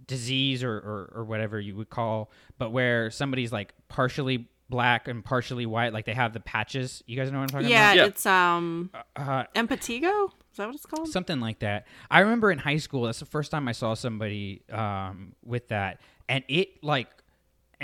[0.07, 5.25] disease or, or, or whatever you would call, but where somebody's like partially black and
[5.25, 7.03] partially white, like they have the patches.
[7.07, 8.05] You guys know what I'm talking Yeah, Yeah.
[8.07, 8.91] it's um?
[9.17, 10.29] Uh, empatigo.
[10.53, 11.09] Is that what it's called?
[11.09, 11.87] something like that.
[12.11, 16.01] I remember in high school, that's the first time I saw somebody um, with that,
[16.29, 17.09] and it like,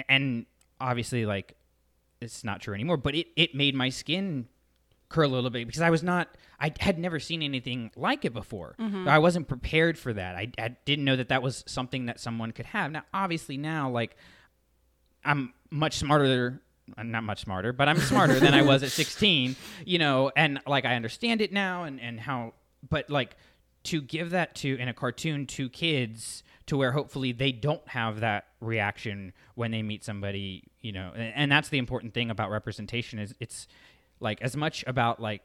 [0.09, 0.47] and
[0.83, 1.57] obviously like,
[2.21, 4.47] it's not true anymore, but it it made my skin
[5.13, 6.29] curl a little bit because I was not,
[6.59, 8.75] I had never seen anything like it before.
[8.81, 9.09] Mm-hmm.
[9.09, 10.35] I wasn't prepared for that.
[10.35, 12.91] I, I didn't know that that was something that someone could have.
[12.91, 14.17] Now, obviously, now like,
[15.25, 16.61] I'm much smarter.
[16.97, 19.55] I'm not much smarter, but I'm smarter than I was at 16,
[19.85, 22.55] you know, and like I understand it now and, and how,
[22.89, 23.37] but like
[23.85, 28.21] to give that to in a cartoon to kids to where hopefully they don't have
[28.21, 32.51] that reaction when they meet somebody, you know, and, and that's the important thing about
[32.51, 33.67] representation is it's
[34.21, 35.45] like as much about like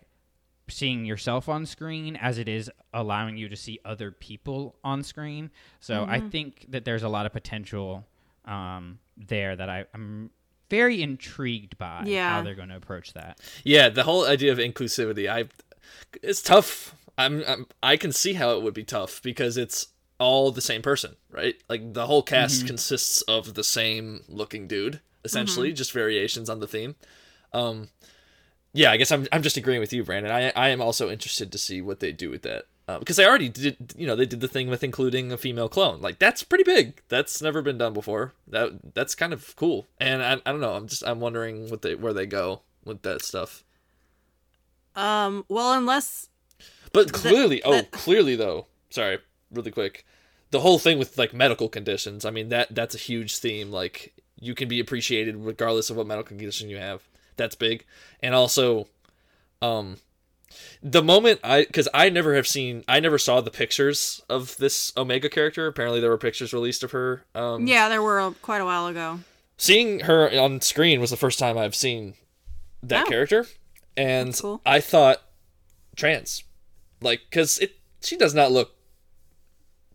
[0.69, 5.49] seeing yourself on screen as it is allowing you to see other people on screen.
[5.80, 8.06] So I think that there's a lot of potential
[8.45, 10.30] um, there that I, I'm
[10.69, 12.30] very intrigued by Yeah.
[12.30, 13.39] how they're going to approach that.
[13.64, 15.45] Yeah, the whole idea of inclusivity, I
[16.22, 16.95] it's tough.
[17.18, 19.88] I'm, I'm I can see how it would be tough because it's
[20.19, 21.56] all the same person, right?
[21.69, 26.68] Like the whole cast consists of the same looking dude, essentially, just variations on the
[26.68, 26.95] theme.
[27.53, 27.89] Um
[28.73, 30.31] yeah, I guess I'm I'm just agreeing with you, Brandon.
[30.31, 32.65] I I am also interested to see what they do with that.
[32.89, 35.68] Uh, because they already did, you know, they did the thing with including a female
[35.68, 35.99] clone.
[35.99, 37.02] Like that's pretty big.
[37.10, 38.34] That's never been done before.
[38.48, 39.88] That that's kind of cool.
[39.99, 40.73] And I, I don't know.
[40.73, 43.65] I'm just I'm wondering what they where they go with that stuff.
[44.95, 46.30] Um, well, unless
[46.94, 48.68] But clearly, oh, clearly though.
[48.89, 49.19] Sorry,
[49.51, 50.05] really quick.
[50.51, 52.25] The whole thing with like medical conditions.
[52.25, 53.71] I mean that that's a huge theme.
[53.71, 57.01] Like you can be appreciated regardless of what medical condition you have.
[57.35, 57.85] That's big.
[58.21, 58.87] And also,
[59.61, 59.97] um,
[60.81, 64.93] the moment I because I never have seen I never saw the pictures of this
[64.95, 65.67] Omega character.
[65.67, 67.25] Apparently, there were pictures released of her.
[67.35, 69.19] Um, yeah, there were a, quite a while ago.
[69.57, 72.13] seeing her on screen was the first time I've seen
[72.83, 73.09] that Oh.
[73.09, 73.45] character,
[73.97, 74.61] and cool.
[74.65, 75.21] I thought
[75.97, 76.43] trans,
[77.01, 78.75] like, because it she does not look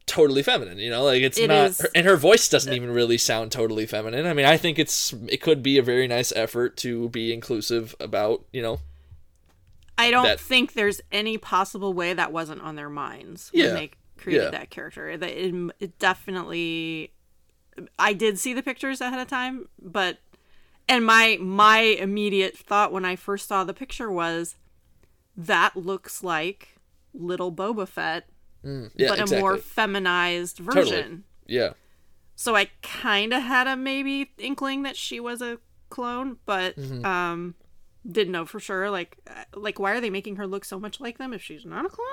[0.06, 3.18] totally feminine, you know, like it's It not, her- and her voice doesn't even really
[3.18, 4.26] sound totally feminine.
[4.26, 7.94] I mean, I think it's it could be a very nice effort to be inclusive
[8.00, 8.80] about, you know,
[9.98, 13.66] I don't That- think there's any possible way that wasn't on their minds Yeah.
[13.66, 14.50] when they created Yeah.
[14.50, 15.16] that character.
[15.16, 17.12] That it, it definitely.
[17.98, 20.18] I did see the pictures ahead of time, but
[20.88, 24.56] and my my immediate thought when I first saw the picture was,
[25.36, 26.76] that looks like
[27.14, 28.28] little Boba Fett,
[28.64, 29.38] Mm, yeah, but exactly.
[29.38, 30.84] a more feminized version.
[30.84, 31.22] Totally.
[31.46, 31.72] yeah,
[32.36, 35.58] So I kind of had a maybe inkling that she was a
[35.90, 37.04] clone, but Mm-hmm.
[37.04, 37.54] um
[38.10, 38.90] didn't know for sure.
[38.90, 41.64] Like, uh, like why are they making her look so much like them if she's
[41.64, 42.06] not a clone?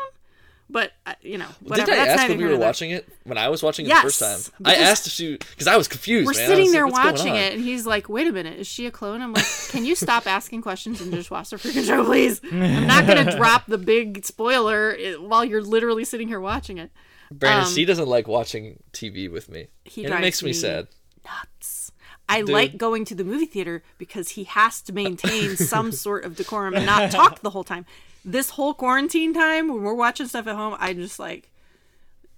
[0.71, 1.91] But uh, you know, whatever.
[1.91, 3.09] Did I That's ask when we were watching it?
[3.23, 5.75] When I was watching it Yes, the first time, I asked if she because I
[5.77, 6.27] was confused.
[6.27, 6.47] We're man.
[6.47, 9.21] Sitting there like, watching it, and he's like, "Wait a minute, is she a clone?"
[9.21, 12.85] I'm like, "Can you stop asking questions and just watch the freaking show, please?" I'm
[12.85, 16.91] not gonna drop the big spoiler while you're literally sitting here watching it.
[17.31, 19.67] Brandon, Um, she doesn't like watching TV with me.
[19.85, 20.87] He and it makes me me sad.
[21.25, 21.91] nuts.
[22.27, 26.35] I like going to the movie theater because he has to maintain some sort of
[26.35, 27.87] decorum and not talk the whole time.
[28.25, 31.49] This whole quarantine time when we're watching stuff at home, I just like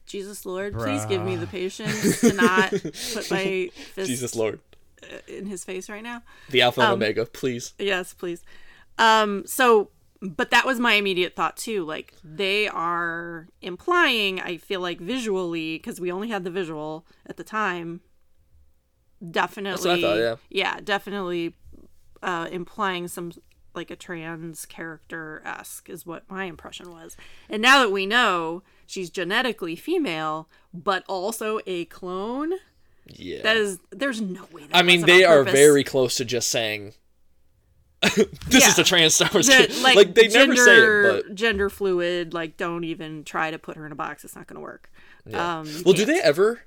[0.05, 2.69] Jesus Lord, please give me the patience to not
[3.13, 4.59] put my fist Jesus Lord.
[5.27, 6.21] in his face right now.
[6.49, 7.73] The Alpha Um, and Omega, please.
[7.79, 8.43] Yes, please.
[8.97, 9.89] Um, so,
[10.21, 11.83] but that was my immediate thought too.
[11.85, 17.37] Like they are implying, I feel like visually, because we only had the visual at
[17.37, 18.01] the time.
[19.29, 20.01] Definitely, what I
[20.31, 20.79] thought, yeah.
[20.83, 21.53] definitely,
[22.23, 23.31] uh, implying some
[23.75, 27.15] like a trans character esque is what my impression was.
[27.49, 32.53] And now that we know she's genetically female, but also a clone,
[33.07, 33.41] Yeah.
[33.43, 34.63] that is there's no way.
[34.63, 35.53] That I mean, they are purpose.
[35.53, 36.93] very close to just saying
[38.47, 39.77] this is a trans Star Wars the, kid.
[39.83, 40.77] like, Like, they gender, never say
[41.19, 42.33] it, but gender fluid.
[42.33, 44.23] Like, don't even try to put her in a box.
[44.23, 44.91] It's not going to work.
[45.27, 46.07] Um, well, do can't.
[46.07, 46.61] they ever?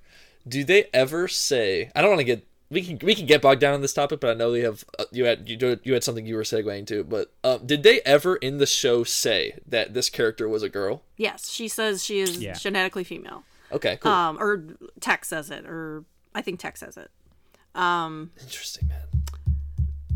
[0.46, 1.90] Do they ever say?
[1.94, 4.20] I don't want to get we can we can get bogged down on this topic,
[4.20, 6.42] but I know you have uh, you had you do, you had something you were
[6.42, 7.04] segueing to.
[7.04, 11.02] But um, did they ever in the show say that this character was a girl?
[11.16, 12.54] Yes, she says she is Yeah.
[12.54, 13.44] genetically female.
[13.72, 14.64] Okay, cool, Um, or
[15.00, 16.04] Tech says it, or
[16.34, 17.10] I think Tech says it.
[17.74, 19.00] Um, interesting, man.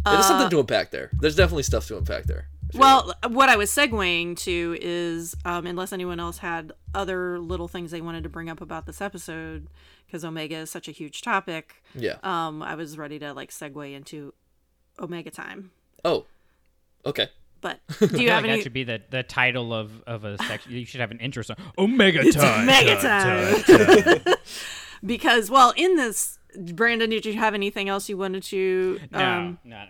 [0.04, 1.10] There's something to unpack there.
[1.20, 2.48] There's definitely stuff to unpack there.
[2.74, 7.90] Well, what I was segueing to is, um, unless anyone else had other little things
[7.90, 9.68] they wanted to bring up about this episode,
[10.06, 12.16] because Omega is such a huge topic, Yeah.
[12.22, 14.34] um, I was ready to like segue into
[15.00, 15.70] Omega time.
[16.04, 16.26] oh,
[17.06, 17.28] okay.
[17.60, 18.58] But do you I have like any?
[18.58, 20.70] that should be the, the title of, of a section.
[20.72, 21.56] You should have an intro song.
[21.76, 22.62] Omega time.
[22.62, 24.20] Omega time, time.
[24.20, 24.34] time.
[25.04, 26.38] because well, in this,
[26.72, 29.00] Brandon, did you have anything else you wanted to?
[29.10, 29.88] No, Um, not,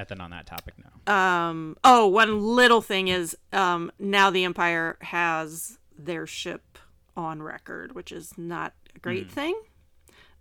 [0.00, 0.74] nothing on that topic.
[1.06, 1.12] now.
[1.48, 6.78] um, oh, one little thing is, um, now the Empire has their ship
[7.16, 9.32] on record, which is not a great Hmm.
[9.32, 9.62] thing.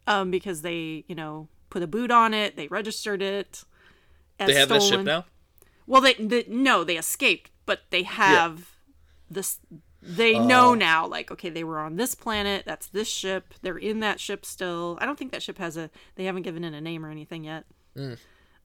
[0.08, 3.64] Um, because they, you know, put a boot on it, they registered it.
[4.40, 5.26] as They have that ship now.
[5.86, 8.72] Well, they, they no, they escaped, but they have
[9.30, 9.60] this.
[10.02, 10.46] They Oh.
[10.46, 12.64] know now, like, okay, they were on this planet.
[12.66, 13.54] That's this ship.
[13.62, 14.98] They're in that ship still.
[15.02, 15.90] I don't think that ship has a.
[16.16, 17.66] They haven't given it a name or anything yet.
[17.98, 18.18] Mm.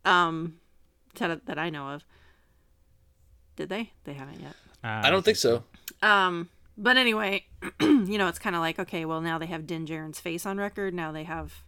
[0.04, 0.60] Um,
[1.18, 2.04] that that I know of.
[3.56, 3.92] Did they?
[4.04, 4.54] They haven't yet.
[4.82, 5.64] Uh, I don't think so.
[6.02, 7.46] Um, but anyway,
[7.80, 10.58] you know, it's kind of like okay, well, now they have Din Djarin's face on
[10.58, 10.92] record.
[10.94, 11.62] Now they have.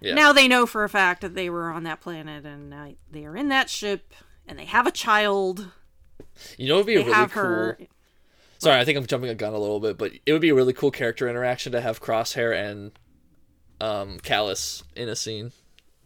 [0.00, 0.14] Yeah.
[0.14, 3.24] Now they know for a fact that they were on that planet, and now they
[3.24, 4.12] are in that ship,
[4.46, 5.70] and they have a child.
[6.58, 7.42] You know, it'd be They really have cool.
[7.42, 7.78] her.
[8.58, 10.54] Sorry, I think I'm jumping a gun a little bit, but it would be a
[10.54, 12.92] really cool character interaction to have Crosshair and
[13.80, 15.52] um Kallus in a scene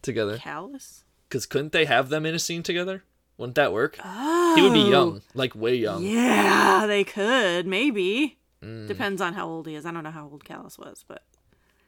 [0.01, 0.37] together.
[0.37, 1.03] Kallus.
[1.31, 3.05] Because couldn't they have them in a scene together?
[3.37, 3.95] Wouldn't that work?
[3.95, 6.03] He would be young, like way young.
[6.03, 6.07] Oh.
[6.07, 8.37] Yeah, they could maybe.
[8.61, 8.85] Mm.
[8.89, 9.85] Depends on how old he is.
[9.85, 11.23] I don't know how old Kallus was, but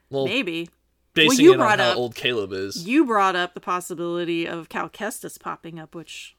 [0.08, 0.70] Well, maybe.
[1.12, 2.88] basing you brought how up- old Caleb is.
[2.88, 6.36] You brought up the possibility of Cal Kestis popping up, which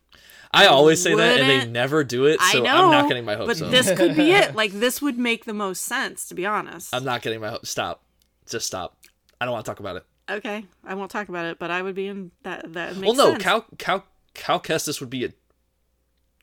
[0.51, 2.41] I always say that, and they never do it.
[2.41, 2.85] So I know.
[2.85, 4.55] I'm not getting my hopes but this could be it.
[4.55, 6.93] Like this would make the most sense, to be honest.
[6.93, 7.69] I'm not getting my hopes.
[7.69, 8.03] Stop.
[8.49, 8.97] Just stop.
[9.39, 10.05] I don't want to talk about it.
[10.29, 12.73] Okay, I won't talk about it, but I would be in that.
[12.73, 13.43] That makes Well, no, sense.
[13.43, 15.33] Cal Cal Cal Kestis would be a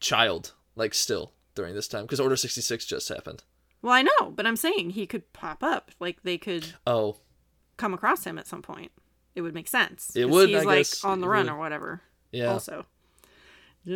[0.01, 3.43] child, like still during this time, because Order 66 just happened.
[3.83, 5.91] Well, I know, but I'm saying he could pop up.
[6.01, 7.17] Like they could Oh,
[7.77, 8.93] come across him at some point.
[9.35, 10.13] It would make sense.
[10.15, 11.05] It would, He's I like guess.
[11.05, 11.53] on the It run would.
[11.55, 12.03] or whatever.
[12.31, 12.53] yeah.
[12.53, 12.85] Also,
[13.87, 13.91] I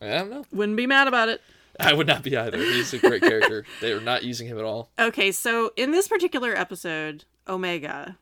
[0.00, 0.44] don't know.
[0.52, 1.40] wouldn't be mad about it.
[1.78, 2.56] I would not be either.
[2.58, 3.64] He's a great character.
[3.80, 4.90] They are not using him at all.
[4.98, 8.16] Okay, so in this particular episode, Omega,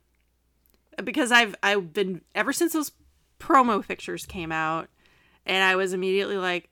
[1.02, 2.92] because I've I've been ever since those
[3.40, 4.88] promo pictures came out,
[5.46, 6.70] and I was immediately like,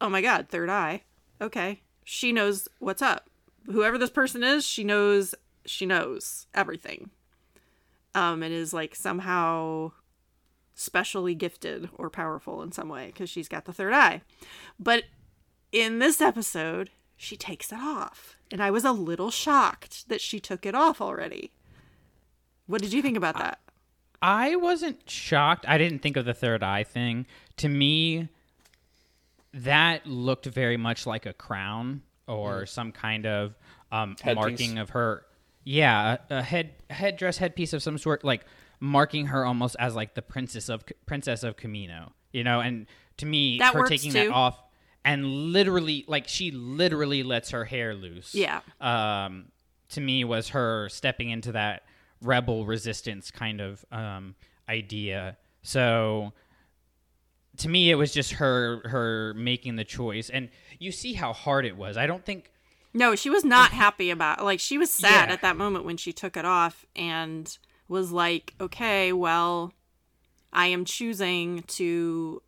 [0.00, 1.02] "Oh my god, third eye."
[1.40, 3.30] Okay, she knows what's up.
[3.66, 5.34] Whoever this person is, she knows
[5.64, 7.10] she knows everything.
[8.14, 9.92] Um, and is like somehow
[10.74, 14.22] specially gifted or powerful in some way because she's got the third eye.
[14.78, 15.04] But
[15.72, 18.36] in this episode, she takes it off.
[18.50, 21.52] And I was a little shocked that she took it off already.
[22.68, 23.58] What did you think about that?
[24.22, 25.64] I wasn't shocked.
[25.66, 27.26] I didn't think of the third eye thing.
[27.56, 28.28] To me,
[29.52, 33.56] that looked very much like a crown or some kind of
[33.90, 35.24] um, marking of her.
[35.64, 38.44] Yeah, a, a head headdress headpiece of some sort, like
[38.80, 42.10] marking her almost as like the princess of princess of Kamino.
[42.32, 42.86] You know, and
[43.18, 44.18] to me, That her taking too.
[44.28, 44.62] that off
[45.04, 48.34] and literally, like she literally lets her hair loose.
[48.34, 48.60] Yeah.
[48.80, 49.46] Um,
[49.90, 51.84] to me, was her stepping into that
[52.22, 54.34] rebel resistance kind of um,
[54.68, 55.36] idea.
[55.62, 56.32] So
[57.58, 61.64] to me it was just her her making the choice and you see how hard
[61.66, 62.52] it was i don't think
[62.94, 65.32] No, she was not happy about like she was sad Yeah.
[65.34, 67.58] at that moment when she took it off and
[67.88, 69.72] was like, "Okay, well,
[70.52, 72.42] I am choosing to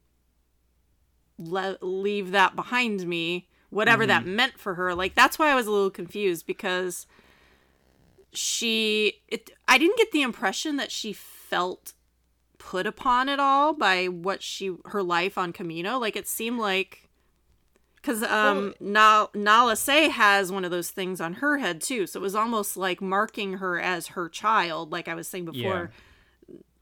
[1.38, 5.66] le- leave that behind me, whatever that meant for her." Like that's why I was
[5.66, 7.06] a little confused because
[8.32, 11.94] she it I didn't get the impression that she felt
[12.58, 16.00] put upon at all by what she her life on Kamino.
[16.00, 17.08] Like it seemed like
[17.96, 22.20] because um Nal- Nala Se has one of those things on her head too, so
[22.20, 24.92] it was almost like marking her as her child.
[24.92, 25.90] Like I was saying before,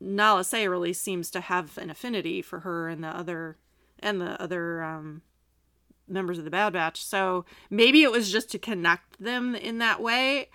[0.00, 3.56] Nala Se really seems to have an affinity for her and the other
[4.00, 5.22] and the other um
[6.06, 7.02] members of the Bad Batch.
[7.04, 10.48] So maybe it was just to connect them in that way,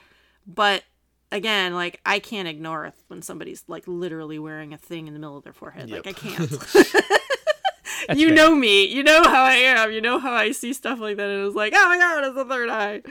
[0.46, 0.84] but
[1.32, 5.20] again, like I can't ignore it when somebody's like literally wearing a thing in the
[5.20, 5.90] middle of their forehead.
[5.90, 6.52] Like I can't.
[8.16, 8.36] you fair.
[8.36, 8.86] know me.
[8.86, 9.92] You know how I am.
[9.92, 11.30] You know how I see stuff like that.
[11.30, 13.02] And it was like, oh my god, it's the third eye.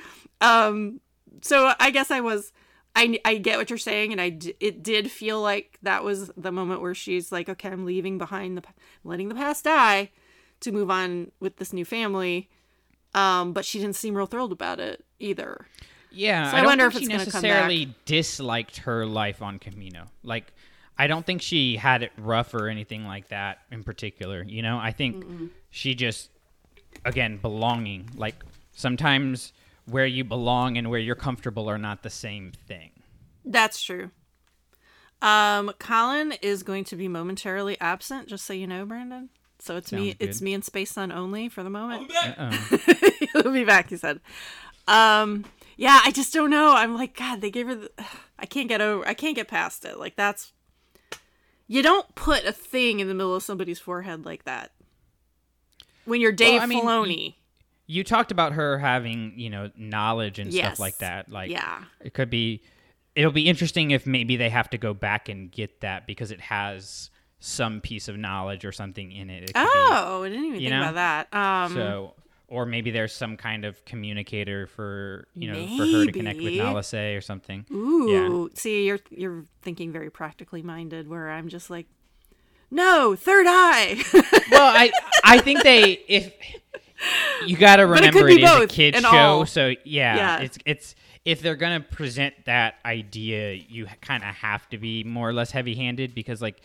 [0.40, 1.00] Um,
[1.42, 2.52] so I guess I was
[2.94, 6.30] I, I get what you're saying, and I d- it did feel like that was
[6.36, 8.72] the moment where she's like, okay, I'm leaving behind the, p-
[9.02, 10.10] letting the past die,
[10.60, 12.50] to move on with this new family.
[13.14, 15.66] Um, but she didn't seem real thrilled about it either.
[16.14, 19.59] Yeah, So I, I don't wonder think if she it's necessarily disliked her life on
[19.59, 20.09] Kamino.
[20.22, 20.52] Like,
[20.98, 24.43] I don't think she had it rough or anything like that in particular.
[24.43, 25.24] You know, I think
[25.70, 26.30] she just,
[27.05, 28.10] again, belonging.
[28.14, 28.36] Like
[28.72, 29.52] sometimes
[29.86, 32.90] where you belong and where you're comfortable are not the same thing.
[33.44, 34.10] That's true.
[35.20, 39.28] Um, Collin is going to be momentarily absent, just so you know, Brandon.
[39.60, 40.10] So it's me.
[40.10, 42.10] Sounds It's me and Space Son only for the moment.
[42.12, 42.51] Uh-oh.
[43.43, 43.90] He'll be back.
[43.90, 44.20] He said.
[44.89, 45.44] Um,
[45.77, 46.74] yeah, I just don't know.
[46.74, 47.74] I'm like, God, they gave her.
[47.74, 47.90] The,
[48.39, 49.07] I can't get over.
[49.07, 49.99] I can't get past it.
[49.99, 50.53] Like that's.
[51.69, 54.73] You don't put a thing in the middle of somebody's forehead like that.
[56.05, 57.35] When you're Dave I mean, Filoni.
[57.86, 60.66] you talked about her having, you know, knowledge and Yes.
[60.66, 61.31] stuff like that.
[61.31, 61.85] Like, Yeah.
[62.01, 62.62] it could be.
[63.15, 66.40] It'll be interesting if maybe they have to go back and get that because it
[66.40, 69.44] has some piece of knowledge or something in it.
[69.44, 70.89] It could be- Oh, I didn't even think know?
[70.90, 71.35] about that.
[71.36, 72.15] Um, So,
[72.52, 76.44] or maybe there's some kind of communicator for you know for her to connect with
[76.46, 76.58] Maybe.
[76.58, 77.64] Nala Se or something.
[77.72, 81.08] Ooh, see, you're you're thinking very practically minded.
[81.08, 81.86] Where I'm just like,
[82.70, 84.02] no, third eye.
[84.50, 84.92] Well, I
[85.24, 86.34] I think they if
[87.46, 89.46] you got to it remember be it is a kids show, all.
[89.46, 90.40] so yeah, Yeah.
[90.40, 95.26] it's it's if they're gonna present that idea, you kind of have to be more
[95.26, 96.60] or less heavy handed because like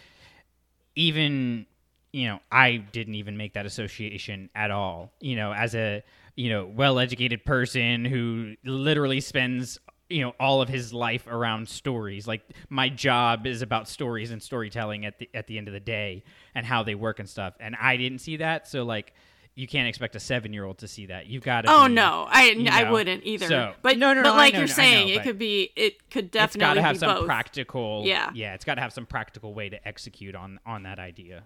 [0.96, 1.66] even
[2.14, 5.12] you know I didn't even make that association at all.
[5.20, 6.04] You know, as a
[6.36, 9.80] you know well educated person who literally spends
[10.10, 14.42] you know all of his life around stories like my job is about stories and
[14.42, 16.24] storytelling at the at the end of the day
[16.56, 19.14] and how they work and stuff and i didn't see that so like
[19.56, 21.94] you can't expect a seven year old to see that you've got to oh be,
[21.96, 23.48] no, I you I wouldn't either.
[23.48, 25.40] so- but No, no, but no, I like know, you're I know, saying, it could
[25.40, 25.72] be.
[25.76, 27.26] It could definitely it's got to have be some both.
[27.26, 28.30] practical Yeah.
[28.36, 31.44] yeah it's got to have some practical way to execute on on that idea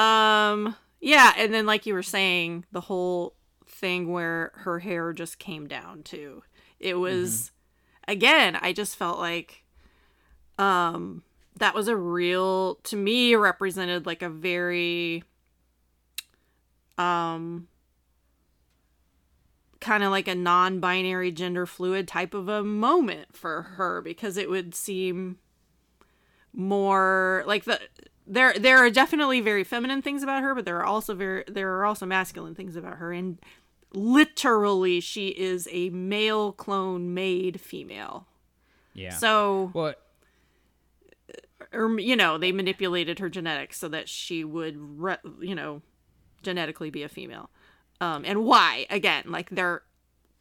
[0.00, 3.34] Um, yeah, and then like you were saying, the whole
[3.66, 6.42] thing where her hair just came down too.
[6.78, 7.52] It was
[8.08, 9.64] again, I just felt like
[10.58, 11.22] um
[11.58, 15.22] that was a real to me represented like a very
[16.96, 17.68] um
[19.80, 24.48] kind of like a non-binary gender fluid type of a moment for her because it
[24.48, 25.38] would seem
[26.52, 27.80] more like the
[28.30, 31.76] there there are definitely very feminine things about her but there are also very there
[31.76, 33.12] are also masculine things about her.
[33.12, 33.38] And
[33.92, 38.28] literally she is a male clone made female.
[38.94, 39.10] Yeah.
[39.10, 40.00] So what?
[41.72, 45.82] or you know they manipulated her genetics so that she would re- you know
[46.42, 47.50] genetically be a female.
[48.00, 48.86] Um and why?
[48.90, 49.82] Again like they're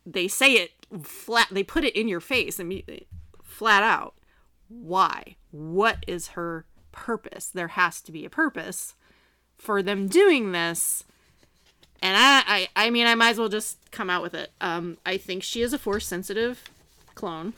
[0.06, 0.72] they say it
[1.03, 3.07] flat they put it in your face immediately
[3.44, 4.14] flat out.
[4.68, 5.38] Why?
[5.49, 6.68] What is her
[7.00, 7.48] purpose.
[7.48, 8.94] There has to be a purpose
[9.58, 11.04] for them doing this.
[12.02, 12.44] And I,
[12.76, 14.52] I i mean i might as well just come out with it.
[14.62, 16.64] Um i think she is a force sensitive
[17.16, 17.54] clone.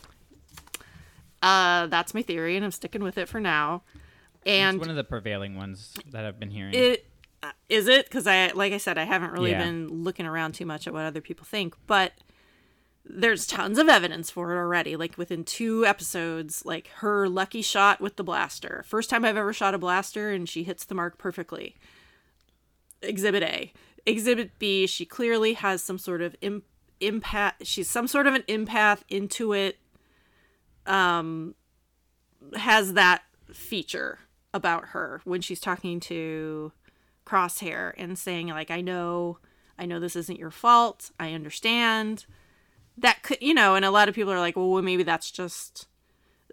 [1.42, 3.82] Uh that's my theory and i'm sticking with it for now.
[4.46, 6.74] And it's one of the prevailing ones that i've been hearing.
[6.74, 7.06] It
[7.44, 8.06] uh, it?
[8.06, 9.64] Because i like i said i haven't really Yeah.
[9.64, 12.14] been looking around too much at what other people think but
[13.04, 18.00] there's tons of evidence for it already like within two episodes like her lucky shot
[18.00, 18.84] with the blaster.
[18.88, 21.76] First time i've ever shot a blaster and she hits the mark perfectly.
[23.02, 23.74] Exhibit a.
[24.06, 26.66] Exhibit b she clearly has some sort of imp-
[27.00, 29.80] empath she's some sort of an empath into it
[30.86, 31.56] um
[32.56, 34.20] has that feature
[34.54, 36.72] about her when she's talking to
[37.26, 39.38] crosshair and saying like i know
[39.80, 41.12] i know this isn't your fault.
[41.20, 42.26] I understand
[43.02, 45.88] that could you know and a lot of people are like well maybe that's just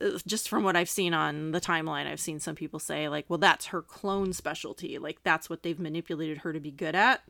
[0.00, 3.24] uh, just from what i've seen on the timeline i've seen some people say like
[3.28, 4.98] well that's her clone specialty.
[4.98, 7.22] Like that's what they've manipulated her to be good at.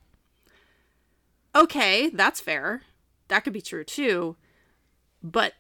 [1.55, 2.83] Okay that's fair.
[3.29, 4.37] That could be true too.
[5.23, 5.55] But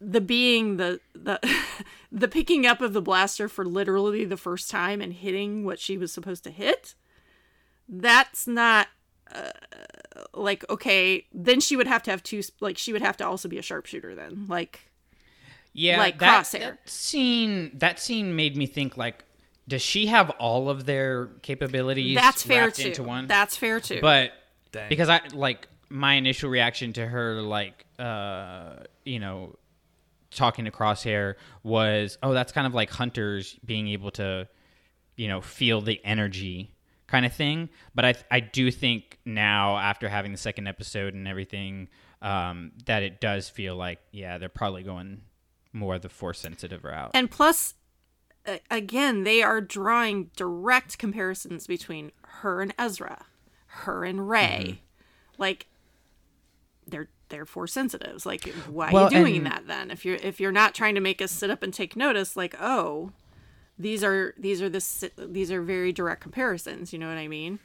[0.00, 1.40] the being the the
[2.12, 5.98] the picking up of the blaster for literally the first time and hitting what she
[5.98, 6.94] was supposed to hit
[7.88, 8.88] that's not
[9.34, 9.50] uh,
[10.34, 13.48] like okay then she would have to have two like she would have to also
[13.48, 14.90] be a sharpshooter then like
[15.72, 16.60] yeah like that, Crosshair.
[16.60, 19.24] that scene that scene made me think like
[19.68, 23.80] does she have all of their capabilities that's fair wrapped too into one that's fair
[23.80, 24.32] too but
[24.72, 24.88] Dang.
[24.88, 29.56] because I like my initial reaction to her, like uh, you know,
[30.30, 34.48] talking to Crosshair was, oh, that's kind of like hunters being able to,
[35.16, 36.74] you know, feel the energy
[37.06, 37.68] kind of thing.
[37.94, 41.88] But I I do think now after having the second episode and everything,
[42.22, 45.22] um, that it does feel like yeah, they're probably going
[45.72, 47.10] more the force sensitive route.
[47.14, 47.74] And plus,
[48.70, 53.26] again, they are drawing direct comparisons between her and Ezra,
[53.66, 54.80] her and Rey.
[55.38, 55.66] Like,
[56.86, 58.24] they're they're force sensitives.
[58.24, 59.90] Like, why Well, are you doing and- that then?
[59.90, 62.54] If you're if you're not trying to make us sit up and take notice, like,
[62.60, 63.12] oh,
[63.78, 66.92] these are these are this these are very direct comparisons.
[66.92, 67.58] You know what I mean?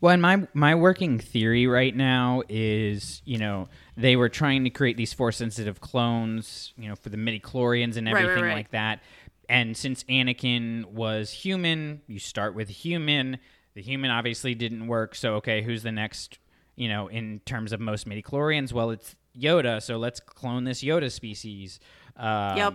[0.00, 4.70] Well, and my my working theory right now is, you know, they were trying to
[4.70, 8.44] create these force sensitive clones, you know, for the midi chlorians and Right, right, everything
[8.44, 8.54] right.
[8.54, 9.00] like that.
[9.48, 13.38] And since Anakin was human, you start with human.
[13.74, 16.38] The human obviously didn't work, so okay, who's the next?
[16.76, 19.80] You know, in terms of most midi chlorians, well, it's Yoda.
[19.82, 21.78] So let's clone this Yoda species.
[22.16, 22.74] Um, Yep.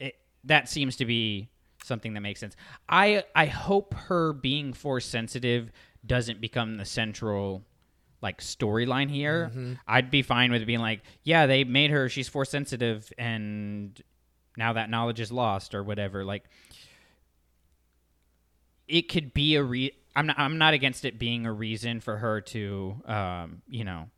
[0.00, 0.14] it,
[0.44, 1.48] that seems to be
[1.84, 2.56] something that makes sense.
[2.88, 5.70] I I hope her being force sensitive
[6.06, 7.64] doesn't become the central
[8.22, 9.50] like storyline here.
[9.86, 14.00] I'd be fine with being like, yeah, they made her she's force sensitive and
[14.56, 16.24] now that knowledge is lost or whatever.
[16.24, 16.44] Like
[18.88, 22.16] it could be a re I'm not I'm not against it being a reason for
[22.16, 24.08] her to um, you know,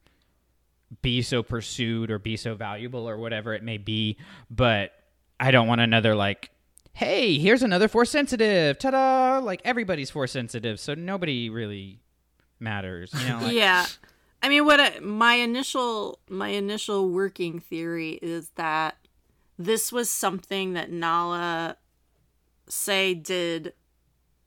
[1.02, 4.16] be so pursued or be so valuable or whatever it may be,
[4.50, 4.92] but
[5.38, 6.50] I don't want another like
[6.92, 8.78] hey, here's another force sensitive.
[8.78, 9.40] Ta-da!
[9.42, 12.00] Like everybody's force sensitive, so nobody really
[12.60, 13.40] matters, you know?
[13.40, 13.86] Like, yeah
[14.42, 18.96] i mean what I, my initial my initial working theory is that
[19.58, 21.76] this was something that Nala
[22.68, 23.74] Se did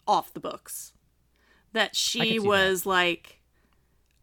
[0.08, 0.94] off the books
[1.74, 3.42] that she see was like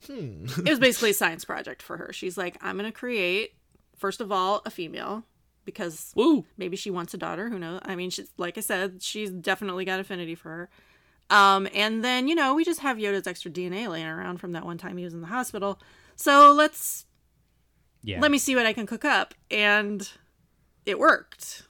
[0.06, 0.44] hmm.
[0.44, 3.54] it was basically a science project for her she's like i'm gonna create
[3.96, 5.24] first of all a female
[5.64, 6.44] because Woo!
[6.56, 7.80] maybe she wants a daughter who knows?
[7.84, 10.70] I mean she's like i said she's definitely got affinity for her.
[11.36, 14.64] Um and then you know we just have yoda's extra dna laying around from that
[14.64, 15.80] one time he was in the hospital.
[16.16, 17.06] So let's
[18.02, 18.20] yeah.
[18.20, 19.34] let me see what i can cook up.
[19.50, 20.08] And
[20.84, 21.62] it worked.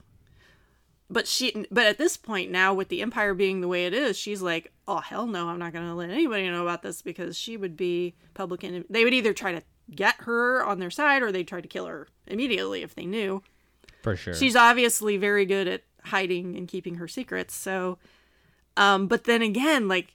[1.09, 4.17] But she but at this point now with the empire being the way it is
[4.17, 7.37] she's like oh hell no i'm not going to let anybody know about this because
[7.37, 9.61] she would be public they would either try to
[9.91, 13.43] get her on their side or they'd try to kill her immediately if they knew
[14.03, 14.35] for sure.
[14.35, 17.97] she's obviously very good at hiding and keeping her secrets so
[18.77, 20.13] um but then again like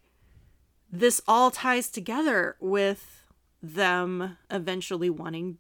[0.93, 3.25] this all ties together with
[3.63, 5.59] them eventually wanting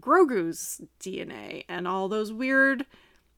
[0.00, 2.84] grogu's dna and all those weird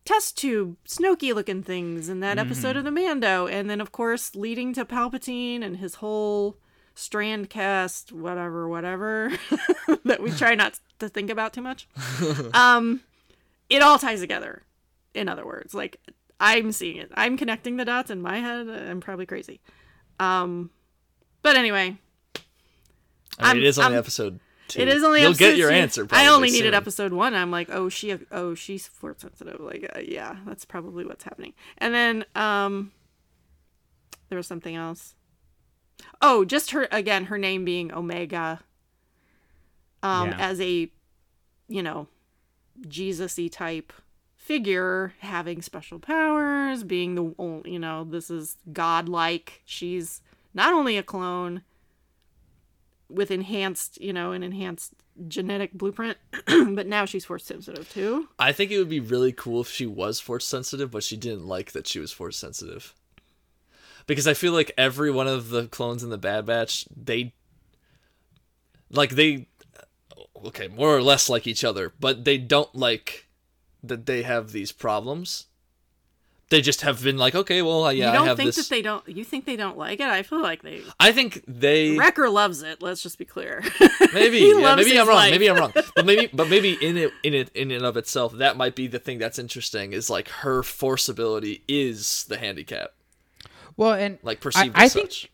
[0.05, 4.35] test tube snooky looking things in that episode of the mando and then of course
[4.35, 6.57] leading to palpatine and his whole
[6.95, 9.31] strand cast whatever whatever
[10.05, 11.87] that we try not to think about too much
[12.55, 13.01] um
[13.71, 14.63] it all ties together
[15.15, 15.99] in other words like
[16.41, 19.61] i'm seeing it i'm connecting the dots in my head i'm probably crazy
[20.21, 20.71] um
[21.43, 21.97] but anyway
[23.41, 24.81] I mean, it is only I'm- episode two.
[24.81, 25.77] it is only You'll episode get your two.
[25.77, 26.05] answer.
[26.05, 29.91] i probably only needed episode one i'm like oh she oh she's force sensitive like
[29.95, 32.93] uh, yeah that's probably what's happening and then um
[34.29, 35.15] there was something else
[36.23, 38.61] oh just her again her name being omega
[40.03, 40.37] um Yeah.
[40.39, 40.91] as a
[41.69, 42.07] you know
[42.87, 43.93] jesus-y type
[44.37, 50.21] figure having special powers being the only you know this is godlike she's
[50.55, 51.63] not only a clone
[53.09, 54.93] with enhanced you know an enhanced
[55.27, 59.61] genetic blueprint but now she's force sensitive too I think it would be really cool
[59.63, 62.95] if she was force sensitive, but she didn't like that she was force sensitive.
[64.07, 67.35] Because I feel like every one of the clones in the Bad Batch, they
[68.91, 69.49] like they
[70.47, 73.27] okay, more or less like each other, but they don't like
[73.83, 75.47] that they have these problems.
[76.51, 78.57] They just have been like, okay, well, uh, yeah, you I don't have think this.
[78.57, 81.45] that they don't you think they don't like it i feel like they I think
[81.47, 83.63] they wrecker loves it let's just be clear
[84.15, 85.17] maybe yeah, maybe I'm wrong.
[85.17, 85.31] life.
[85.31, 85.73] Maybe I'm wrong.
[85.95, 88.87] But maybe but maybe in it in it in and of itself, that might be
[88.87, 89.93] the thing that's interesting.
[89.93, 92.95] Is like her force ability is the handicap,
[93.77, 95.31] well, and like perceived I as think- such.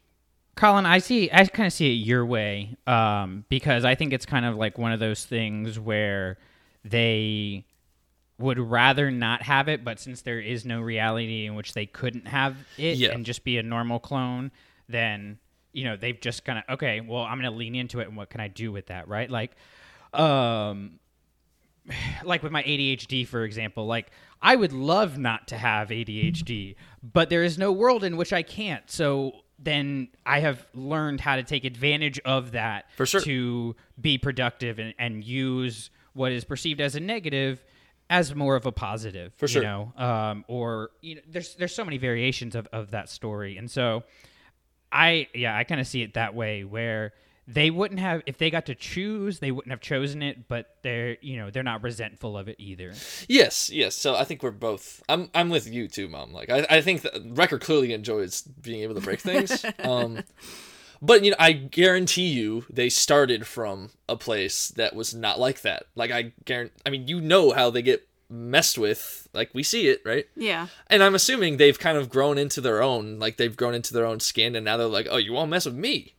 [0.56, 1.28] Collin, I see.
[1.32, 4.78] I kind of see it your way, um, because I think it's kind of like
[4.78, 6.38] one of those things where
[6.84, 7.64] they
[8.38, 12.26] would rather not have it, but since there is no reality in which they couldn't
[12.28, 13.10] have it Yeah.
[13.12, 14.50] and just be a normal clone,
[14.88, 15.38] then
[15.72, 17.00] you know they've just kind of okay.
[17.00, 19.28] Well, I'm going to lean into it, and what can I do with that, right?
[19.30, 19.52] Like,
[20.12, 20.98] um,
[22.24, 24.10] like with my ADHD, for example, like
[24.42, 28.42] I would love not to have ADHD, but there is no world in which I
[28.42, 28.88] can't.
[28.90, 33.20] So then I have learned how to take advantage of that For sure.
[33.22, 37.62] to be productive and, and use what is perceived as a negative
[38.10, 39.32] as more of a positive.
[39.34, 39.62] For sure.
[39.62, 43.56] You know, um, or you know, there's there's so many variations of, of that story,
[43.56, 44.04] and so
[44.92, 47.12] I yeah I kind of see it that way where
[47.46, 51.16] they wouldn't have if they got to choose they wouldn't have chosen it but they're
[51.20, 52.92] you know they're not resentful of it either
[53.28, 53.94] Yes, yes.
[53.94, 55.02] So I think we're both.
[55.08, 56.32] I'm I'm with you too, mom.
[56.32, 59.64] Like I, I think that Wrecker clearly enjoys being able to break things.
[59.80, 60.22] um,
[61.00, 65.62] but you know, I guarantee you they started from a place that was not like
[65.62, 65.84] that.
[65.94, 66.74] Like I guarantee.
[66.86, 69.28] I mean, you know how they get messed with.
[69.32, 70.26] Like we see it, right?
[70.36, 70.68] Yeah.
[70.88, 73.18] And I'm assuming they've kind of grown into their own.
[73.18, 75.66] Like they've grown into their own skin, and now they're like, oh, you won't mess
[75.66, 76.14] with me.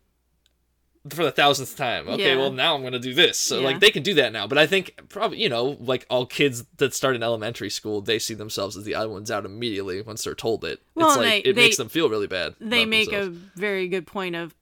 [1.09, 2.07] For the thousandth time.
[2.09, 2.37] Okay, Yeah.
[2.37, 3.37] well now I'm gonna do this.
[3.37, 3.65] So Yeah.
[3.65, 4.47] like they can do that now.
[4.47, 8.17] But I think probably you know like all kids that start in elementary school, they
[8.19, 10.81] see themselves as the odd ones out immediately once they're told it.
[10.95, 12.55] Well, it's like they- it makes them feel really bad.
[12.59, 13.37] They make themselves.
[13.55, 14.55] a very good point of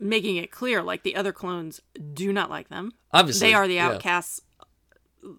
[0.00, 1.80] making it clear like the other clones
[2.14, 2.92] do not like them.
[3.12, 3.88] obviously They are the yeah.
[3.88, 4.42] outcasts.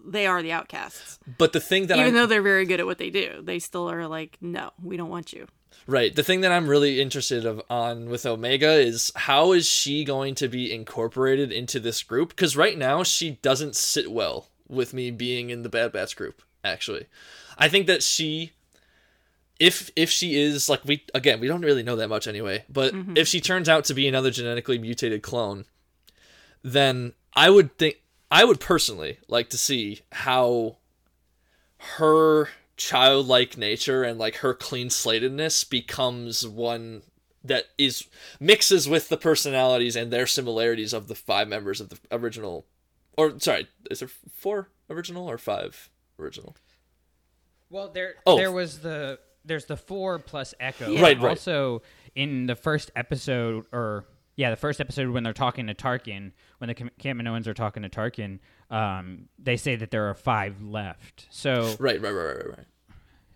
[0.06, 1.18] They are the outcasts.
[1.38, 3.58] But the thing that Even I'm though they're very good at what they do, they
[3.58, 5.46] still are like, no, we don't want you.
[5.86, 6.14] Right.
[6.14, 10.34] The thing that I'm really interested of on with Omega is how is she going
[10.36, 12.30] to be incorporated into this group?
[12.30, 16.42] Because right now she doesn't sit well with me being in the Bad Batch group.
[16.62, 17.06] Actually,
[17.58, 18.52] I think that she,
[19.58, 22.94] if if she is like we again we don't really know that much anyway, but
[22.94, 23.16] mm-hmm.
[23.16, 25.64] if she turns out to be another genetically mutated clone,
[26.62, 27.96] then I would think
[28.30, 30.76] I would personally like to see how
[31.96, 32.50] her
[32.80, 37.02] childlike nature and like her clean slatedness becomes one
[37.44, 38.08] that is
[38.40, 42.64] mixes with the personalities and their similarities of the five members of the original
[43.18, 46.56] or sorry is there four original or five original
[47.68, 48.36] Well, there Oh.
[48.36, 50.90] there was the there's the four plus Echo.
[50.90, 51.02] Yeah.
[51.02, 51.30] Right, right.
[51.30, 51.82] Also,
[52.14, 54.04] in the first episode, or
[54.36, 57.88] yeah, the first episode when they're talking to Tarkin, when the Cam- are talking to
[57.88, 58.38] Tarkin,
[58.70, 61.26] um, they say that there are five left.
[61.30, 62.66] So right right right right right, right.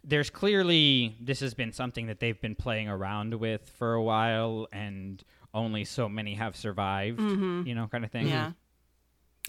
[0.05, 4.69] there's clearly this has been something that they've been playing around with for a while,
[4.73, 7.21] and only so many have survived.
[7.21, 8.29] You know, kind of thing.
[8.29, 8.53] Yeah.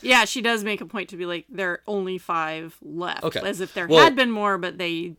[0.02, 3.24] Yeah, she does make a point to be like, there are only five left.
[3.24, 3.40] Okay.
[3.40, 5.16] As if there Well- had been more, but they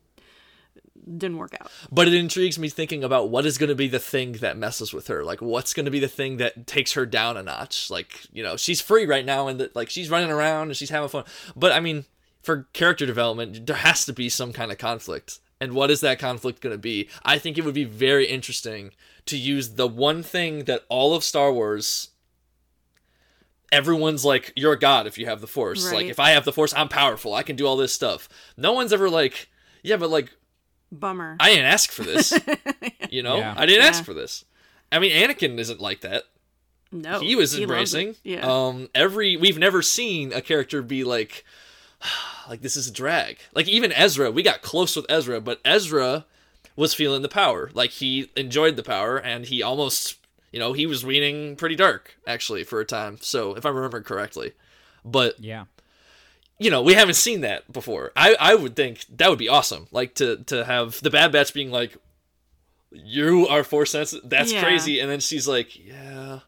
[1.06, 1.70] didn't work out.
[1.90, 4.92] but it intrigues me thinking about what is going to be the thing that messes
[4.92, 5.24] with her.
[5.24, 7.90] Like what's going to be the thing that takes her down a notch?
[7.90, 10.90] Like you know she's free right now and the, like she's running around and she's
[10.90, 11.24] having fun.
[11.54, 12.04] But i mean
[12.42, 15.38] for character development there has to be some kind of conflict.
[15.60, 17.08] And what is that conflict going to be?
[17.24, 18.90] I think it would be very interesting
[19.24, 22.10] to use the one thing that all of star wars
[23.72, 25.92] everyone's like you're a god if you have the force.
[25.92, 27.34] Like if i have the force i'm powerful.
[27.34, 28.28] I can do all this stuff.
[28.56, 29.48] No one's ever like
[29.82, 30.32] yeah but like
[30.92, 31.36] Bummer.
[31.40, 32.32] I didn't ask for this.
[33.10, 33.54] You know, Yeah.
[33.56, 33.88] I didn't Yeah.
[33.88, 34.44] ask for this.
[34.90, 36.24] I mean, Anakin isn't like that.
[36.90, 37.20] no.
[37.20, 38.10] he was embracing.
[38.10, 38.18] it.
[38.24, 38.40] Yeah.
[38.46, 41.44] Um, every we've never seen a character be like,
[42.48, 43.38] like this is a drag.
[43.54, 46.24] Like even Ezra, we got close with Ezra, but Ezra
[46.74, 47.70] was feeling the power.
[47.74, 50.16] Like he enjoyed the power, and he almost,
[50.52, 53.18] you know, he was leaning pretty dark actually for a time.
[53.20, 54.52] So if I remember correctly,
[55.04, 55.64] but Yeah.
[56.58, 58.12] You know, we haven't seen that before.
[58.16, 59.88] I, I would think that would be awesome.
[59.92, 61.96] Like to to have the Bad Batch being like,
[62.90, 64.62] "You are force sensitive." That's Yeah.
[64.62, 65.00] crazy.
[65.00, 66.40] And then she's like, "Yeah."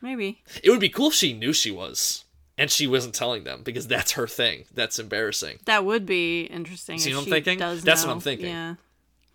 [0.00, 0.42] Maybe.
[0.62, 2.24] It would be cool if she knew she was,
[2.56, 4.64] and she wasn't telling them because that's her thing.
[4.72, 5.58] That's embarrassing.
[5.64, 6.98] That would be interesting.
[6.98, 7.58] See what I'm she thinking?
[7.58, 8.12] That's what.
[8.12, 8.46] I'm thinking.
[8.46, 8.74] Yeah.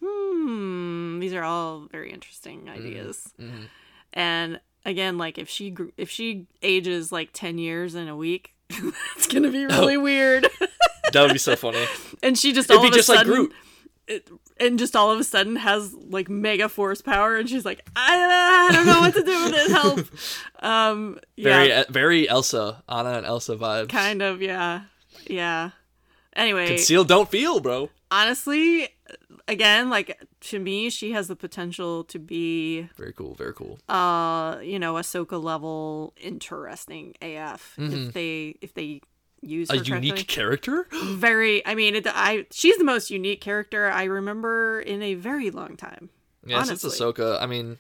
[0.02, 1.20] Hmm.
[1.20, 2.70] These are all very interesting Mm-hmm.
[2.70, 3.34] ideas.
[4.14, 8.54] And again, like if she if she ages like ten years in a week,
[9.16, 9.80] it's gonna be Oh.
[9.80, 10.48] really weird.
[11.12, 11.86] That would be so funny.
[12.24, 13.54] and she just It'd all be of just a like sudden, Groot.
[14.08, 14.30] it-
[14.60, 18.70] and just all of a sudden has like mega force power, and she's like, I,
[18.70, 19.72] I don't know what to do with this.
[19.72, 20.00] Help.
[20.64, 21.20] Um.
[21.38, 23.90] Very very Elsa, Anna and Elsa vibes.
[23.90, 24.42] Kind of.
[24.42, 24.84] Yeah.
[25.28, 25.72] Yeah.
[26.36, 27.90] Anyway, Conceal, don't feel, bro.
[28.10, 28.88] honestly,
[29.48, 33.34] again, like to me, she has the potential to be, Very cool.
[33.36, 33.80] Very cool.
[33.90, 39.02] uh, you know, Ahsoka level interesting AF if they if they
[39.42, 39.94] use Mm-hmm.
[39.94, 40.88] A unique character.
[41.04, 45.50] Very, I mean, it, I she's the most unique character I remember in a very
[45.52, 46.10] long time.
[46.46, 47.14] Yes, it's Honestly.
[47.14, 47.42] Ahsoka.
[47.42, 47.78] I mean,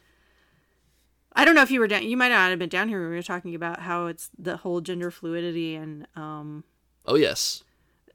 [1.35, 2.03] I don't know if you were down.
[2.03, 4.57] You might not have been down here when we were talking about how it's the
[4.57, 6.63] whole gender fluidity and um
[7.05, 7.63] oh yes,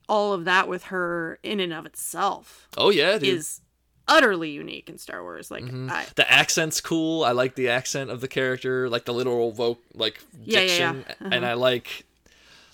[0.09, 3.29] all of that with her in and of itself oh yeah, dude.
[3.29, 3.61] is
[4.09, 5.51] utterly unique in Star Wars.
[5.51, 5.91] Like Mm-hmm.
[5.91, 7.25] I, the accent's cool.
[7.25, 10.93] I like the accent of the character, like the literal voc, like Yeah, yeah, yeah.
[10.93, 12.05] diction, and I like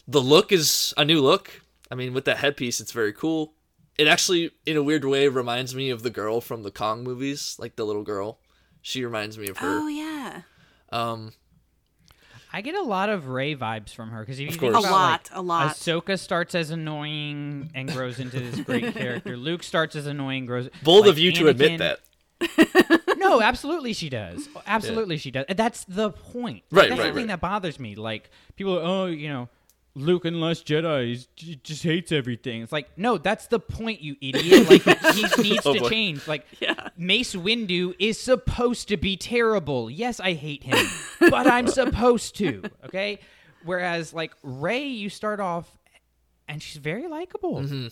[0.08, 1.60] the look is a new look.
[1.90, 3.52] I mean, with that headpiece, it's very cool.
[3.96, 7.56] It actually, in a weird way, reminds me of the girl from the Kong movies,
[7.60, 8.38] like the little girl.
[8.82, 9.78] She reminds me of her.
[9.82, 10.42] oh yeah,
[10.90, 11.32] Um,
[12.54, 14.86] I get a lot of Rey vibes from her because if you Of think course.
[14.86, 15.74] a lot, like, a lot.
[15.74, 19.36] Ahsoka starts as annoying and grows into this great character.
[19.36, 20.68] Luke starts as annoying, grows.
[20.84, 21.98] bold like, of you to admit that.
[23.16, 24.48] no, absolutely she does.
[24.68, 25.46] Absolutely she does.
[25.48, 26.62] That's the point.
[26.70, 27.96] Right, That's right, the thing that bothers me.
[27.96, 29.48] Like people, are, oh, you know,
[29.96, 32.62] Luke and Last Jedi j- just hates everything.
[32.62, 34.68] It's like, no, that's the point, you idiot.
[34.86, 36.26] Like he needs Oh, to change.
[36.26, 36.88] Like Yeah.
[36.96, 39.88] Mace Windu is supposed to be terrible.
[39.90, 40.84] Yes, I hate him,
[41.20, 42.64] but I'm supposed to.
[42.86, 43.20] Okay.
[43.64, 45.68] Whereas like Rey, you start off,
[46.48, 47.60] and she's very likable.
[47.60, 47.86] Mm-hmm.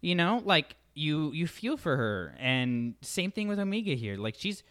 [0.00, 4.16] You know, like you you feel for her, and same thing with Omega here.
[4.16, 4.62] Like she's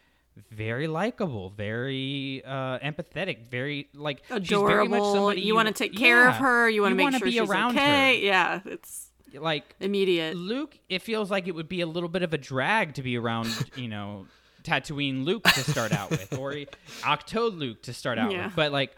[0.51, 5.13] very likable, very uh, empathetic, very like she's very much Adorable.
[5.13, 6.69] somebody You want to take care of her.
[6.69, 8.19] You want to make sure she's around okay.
[8.19, 8.25] her.
[8.25, 10.35] Yeah, it's Like immediate.
[10.35, 13.17] Luke, it feels like it would be a little bit of a drag to be
[13.17, 14.25] around, you know,
[14.63, 16.55] Tatooine Luke to start out with, or
[17.05, 18.45] Octo Luke to start out Yeah.
[18.47, 18.55] with.
[18.55, 18.95] But like,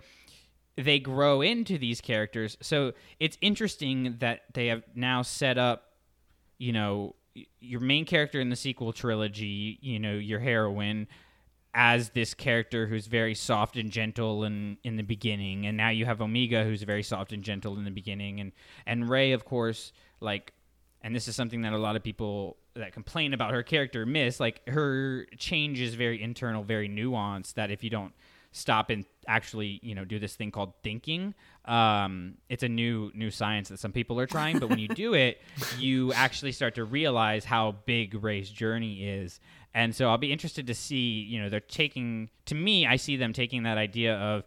[0.78, 5.94] they grow into these characters, so it's interesting that they have now set up,
[6.57, 7.16] you know,
[7.60, 11.07] your main character in the sequel trilogy, you know, your heroine.
[11.77, 16.06] As this character who's very soft and gentle in, in the beginning, and now you
[16.06, 18.53] have Omega who's very soft and gentle in the beginning, and
[18.85, 19.91] and Rey, of course,
[20.22, 20.53] like
[21.06, 24.39] and this is something that a lot of people that complain about her character miss
[24.39, 28.14] like her change is very internal very nuanced that if you don't
[28.52, 31.34] stop and actually you know do this thing called thinking
[31.65, 35.14] um, it's a new new science that some people are trying but when you do
[35.26, 35.41] it
[35.77, 39.39] you actually start to realize how big Rey's journey is
[39.76, 43.15] and so i'll be interested to see you know they're taking to me i see
[43.15, 44.43] them taking that idea of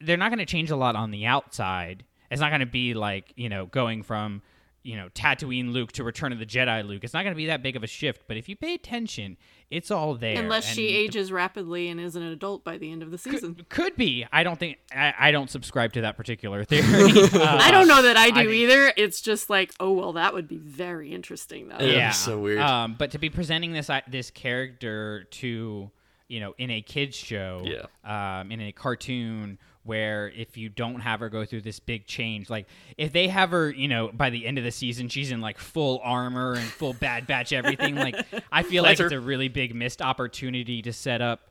[0.00, 2.04] they're not going to change a lot on the outside.
[2.30, 4.42] It's not going to be like, you know, going from,
[4.84, 7.04] you know, Tatooine Luke to Return of the Jedi Luke.
[7.04, 9.36] It's not going to be that big of a shift, but if you pay attention,
[9.70, 10.36] it's all there.
[10.38, 13.54] Unless she And ages rapidly and is an adult by the end of the season.
[13.54, 14.26] Could, could be.
[14.32, 16.84] I don't think I, I don't subscribe to that particular theory.
[17.12, 18.92] Uh, I don't know that I do I- either.
[18.96, 21.78] It's just like, oh well, that would be very interesting though.
[21.78, 21.92] Yeah.
[21.92, 22.58] yeah, so weird.
[22.60, 25.90] Um, but to be presenting this i- this character to
[26.28, 28.40] you know in a kids show, Yeah.
[28.40, 32.48] um, in a cartoon where if you don't have her go through this big change,
[32.48, 35.40] like if they have her, you know, by the end of the season she's in
[35.40, 39.48] like full armor and full Bad Batch everything, like I feel like it's a really
[39.48, 41.48] big missed opportunity to set up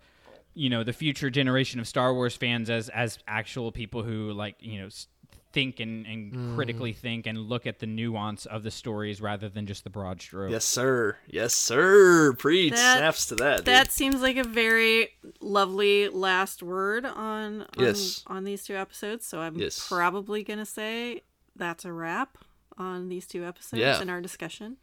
[0.53, 4.55] you know the future generation of Star Wars fans as as actual people who like
[4.59, 5.07] you know s-
[5.53, 6.55] think and, and Mm.
[6.55, 10.21] critically think and look at the nuance of the stories rather than just the broad
[10.21, 10.51] stroke.
[10.51, 11.17] Yes, sir.
[11.27, 12.33] Yes, sir.
[12.33, 12.73] Preach.
[12.73, 13.57] That- Snaps to that.
[13.57, 13.65] dude.
[13.65, 15.09] That seems like a very
[15.41, 18.23] lovely last word on on, Yes.
[18.27, 19.25] on these two episodes.
[19.25, 19.85] So I'm Yes.
[19.87, 21.23] probably gonna say
[21.55, 22.37] that's a wrap
[22.77, 24.01] on these two episodes Yeah.
[24.01, 24.77] in our discussion.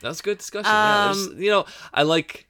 [0.00, 0.70] That's good discussion.
[0.70, 2.47] yeah, Um, you know, I like,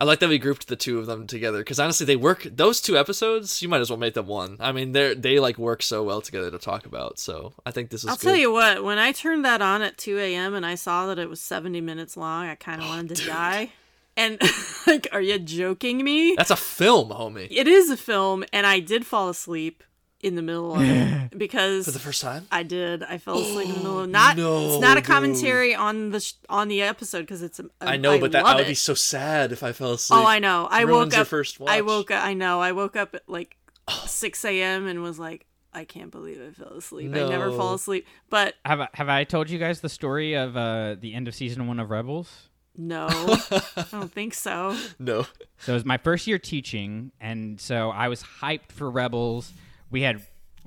[0.00, 2.44] I like that we grouped the two of them together because honestly, they work.
[2.50, 4.56] Those two episodes, you might as well make them one.
[4.60, 7.18] I mean, they're they like work so well together to talk about.
[7.18, 8.08] So I think this is.
[8.10, 8.22] I'll good.
[8.28, 10.54] tell you what, when I turned that on at 2 a.m.
[10.54, 13.26] and I saw that it was 70 minutes long, I kind of Oh, wanted to
[13.26, 13.72] die.
[14.16, 14.40] And
[14.86, 16.34] like, are you joking me?
[16.36, 17.48] that's a film, homie.
[17.50, 19.82] It is a film, and I did fall asleep
[20.20, 22.46] in the middle of it because For the first time.
[22.50, 23.02] I did.
[23.04, 24.36] I fell asleep in the middle of not.
[24.36, 25.06] no, it's not a dude.
[25.06, 27.60] commentary on the sh- on the episode because it's.
[27.60, 28.68] A, I know, but that I would it.
[28.68, 30.18] be so sad if I fell asleep.
[30.20, 30.66] Oh, I know.
[30.70, 31.26] I Ruins woke up.
[31.28, 32.24] first I woke up.
[32.24, 32.60] I know.
[32.60, 33.56] I woke up at like
[34.06, 34.86] 6 a.m.
[34.88, 37.14] and was like, I can't believe I fell asleep.
[37.14, 38.06] I never fall asleep.
[38.30, 41.34] But Have I, have I told you guys the story of uh, the end of
[41.34, 42.48] season one of Rebels?
[42.80, 44.76] no, I don't think so.
[45.00, 45.26] No.
[45.58, 49.52] So it was my first year teaching, and so I was hyped for Rebels.
[49.90, 50.22] We had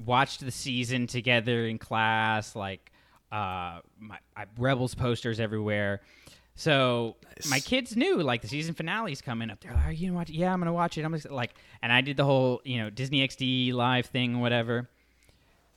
[0.06, 2.92] watched the season together in class, like
[3.32, 6.02] uh, my, I, Rebels posters everywhere.
[6.56, 7.16] So
[7.50, 9.62] my kids knew like the season finale's coming up.
[9.62, 10.30] They're like, "Are you gonna watch?
[10.30, 10.36] it?
[10.36, 12.90] Yeah, I'm gonna watch it." I'm just, like, and I did the whole you know
[12.90, 14.90] Disney XD live thing, whatever.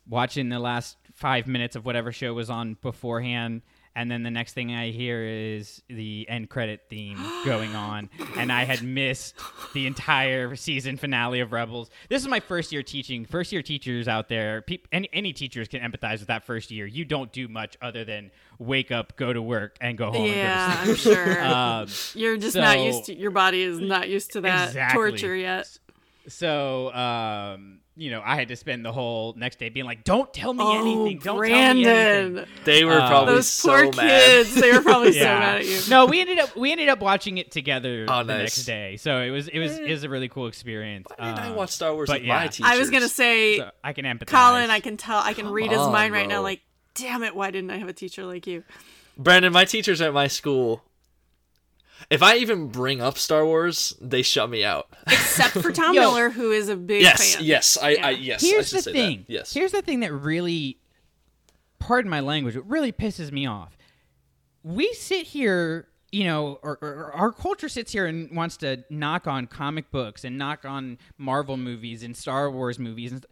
[0.07, 3.63] Watching the last five minutes of whatever show was on beforehand,
[3.97, 8.51] and then the next thing I hear is the end credit theme going on, and
[8.51, 9.35] I had missed
[9.73, 11.91] the entire season finale of Rebels.
[12.09, 13.25] This is my first year teaching.
[13.25, 16.87] First year teachers out there, peop any, any teachers can empathize with that first year.
[16.87, 20.27] You don't do much other than wake up, go to work, and go home.
[20.27, 21.35] Yeah, And I'm sure.
[21.35, 21.41] go.
[21.55, 23.15] Um, You're just not used to.
[23.17, 25.11] Your body is not used to that Exactly.
[25.11, 25.79] torture yet.
[26.29, 30.33] so, um, you know, I had to spend the whole next day being like, "Don't
[30.35, 31.19] tell me Oh, anything.
[31.19, 31.85] Don't tell me anything."
[32.35, 32.47] Brandon.
[32.65, 34.27] They were Uh, probably Those so poor mad.
[34.27, 34.55] kids.
[34.55, 35.81] They were probably so mad at you.
[35.89, 38.43] No, we ended up we ended up watching it together Oh, the nice.
[38.59, 38.97] next day.
[38.97, 41.07] So it was it was it was a really cool experience.
[41.17, 42.49] Why didn't I Um, watch Star Wars but with my yeah.
[42.49, 42.67] teachers?
[42.73, 44.27] I was gonna say, so I can empathize.
[44.27, 44.71] Collin.
[44.71, 45.19] I can tell.
[45.19, 46.43] I can read his on, mind right now.
[46.43, 46.63] Like,
[46.95, 47.35] damn it!
[47.37, 48.65] Why didn't I have a teacher like you?
[49.17, 50.83] Brandon, my teachers at my school.
[52.11, 54.89] If I even bring up Star Wars, they shut me out.
[55.07, 56.03] Except for Tom Yo.
[56.03, 57.45] Miller, who is a big yes, fan.
[57.45, 58.11] yes, I, I Yeah.
[58.11, 58.45] yes.
[58.45, 59.25] I Here's should the say thing.
[59.27, 59.33] That.
[59.33, 59.53] Yes.
[59.55, 60.79] Here's the thing that really,
[61.79, 63.77] pardon my language, it really pisses me off.
[64.63, 69.27] We sit here you know, or, or, our culture sits here and wants to knock
[69.27, 73.27] on comic books and knock on Marvel movies and Star Wars movies, and,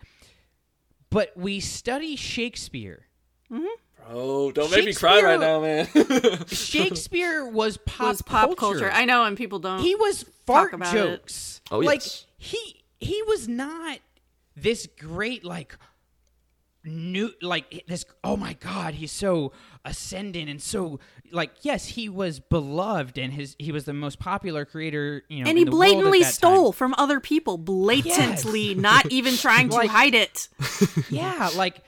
[1.09, 3.07] but we study Shakespeare.
[3.53, 3.67] Mm-hmm.
[4.11, 5.89] Oh, don't make me cry right now, man.
[6.49, 8.57] Shakespeare was pop, was pop culture.
[8.81, 8.91] culture.
[8.93, 9.81] I know, and people don't.
[9.81, 11.61] He was fart about jokes.
[11.71, 12.27] Oh, like yes.
[12.39, 13.99] he he was not
[14.57, 15.77] this great like
[16.85, 19.53] new like this oh my god he's so
[19.85, 20.99] ascendant and so
[21.31, 25.49] like yes he was beloved and his he was the most popular creator you know
[25.49, 26.33] and in he the world at blatantly that time.
[26.33, 30.49] stole from other people, blatantly, not even trying to Like- hide it.
[31.11, 31.83] yeah like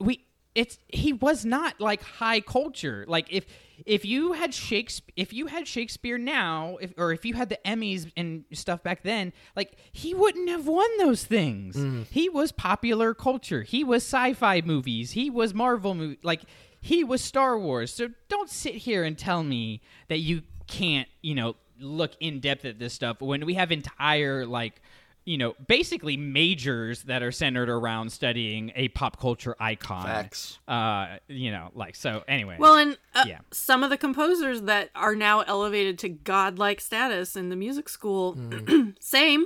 [0.00, 0.24] we
[0.58, 3.04] it's he was not like high culture.
[3.06, 3.46] Like if
[3.86, 7.60] if you had shakespeare if you had shakespeare now if, or if you had the
[7.64, 11.76] emmys and stuff back then like he wouldn't have won those things.
[11.76, 12.02] Mm-hmm.
[12.10, 13.62] He was popular culture.
[13.62, 15.12] He was sci-fi movies.
[15.12, 16.42] He was marvel movie like
[16.80, 17.92] he was star wars.
[17.92, 22.64] So don't sit here and tell me that you can't you know look in depth
[22.64, 24.82] at this stuff when we have entire like
[25.28, 30.04] you know, basically majors that are centered around studying a pop culture icon.
[30.06, 30.58] Facts.
[30.66, 32.24] Uh, you know, like so.
[32.26, 33.40] Anyway, Well, and uh, Yeah.
[33.50, 38.32] some of the composers that are now elevated to godlike status in the music school,
[38.32, 38.90] Hmm.
[39.00, 39.44] same.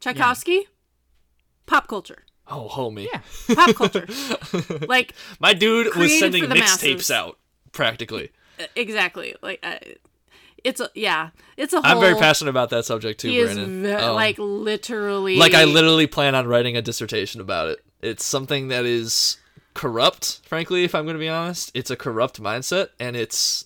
[0.00, 0.66] Tchaikovsky,
[1.64, 2.24] pop culture.
[2.46, 3.08] oh, homie.
[3.10, 4.06] yeah, Pop culture.
[4.88, 7.38] like, My dude was sending mixtapes out,
[7.72, 8.30] practically.
[8.76, 9.34] exactly.
[9.42, 9.76] Like, uh,
[10.64, 11.90] it's a, yeah, it's a whole.
[11.90, 13.82] I'm very passionate about that subject too, He is Brandon.
[13.82, 15.36] ve- Um, like literally.
[15.36, 17.78] like I literally plan on writing a dissertation about it.
[18.02, 19.38] It's something that is
[19.74, 21.70] corrupt, frankly, if I'm going to be honest.
[21.74, 23.64] It's a corrupt mindset and it's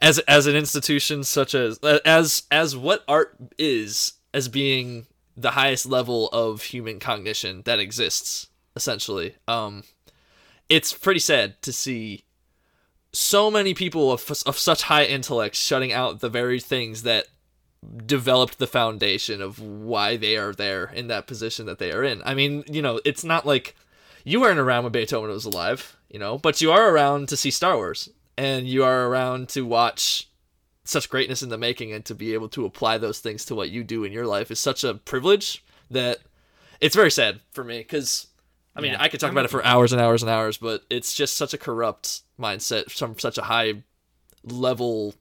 [0.00, 5.86] as as an institution such as as as what art is as being the highest
[5.86, 9.36] level of human cognition that exists essentially.
[9.46, 9.84] Um
[10.68, 12.24] it's pretty sad to see
[13.12, 17.26] so many people of, of such high intellect shutting out the very things that
[18.06, 22.22] developed the foundation of why they are there in that position that they are in.
[22.24, 23.74] I mean, you know, it's not like
[24.24, 27.50] you weren't around when Beethoven was alive, you know, but you are around to see
[27.50, 28.08] Star Wars
[28.38, 30.28] and you are around to watch
[30.84, 33.70] such greatness in the making and to be able to apply those things to what
[33.70, 36.18] you do in your life is such a privilege that
[36.80, 38.28] it's very sad for me because
[38.74, 39.02] I mean, Yeah.
[39.02, 41.52] I could talk about it for hours and hours and hours, but it's just such
[41.54, 43.82] a corrupt mindset from such a high
[44.44, 45.14] level.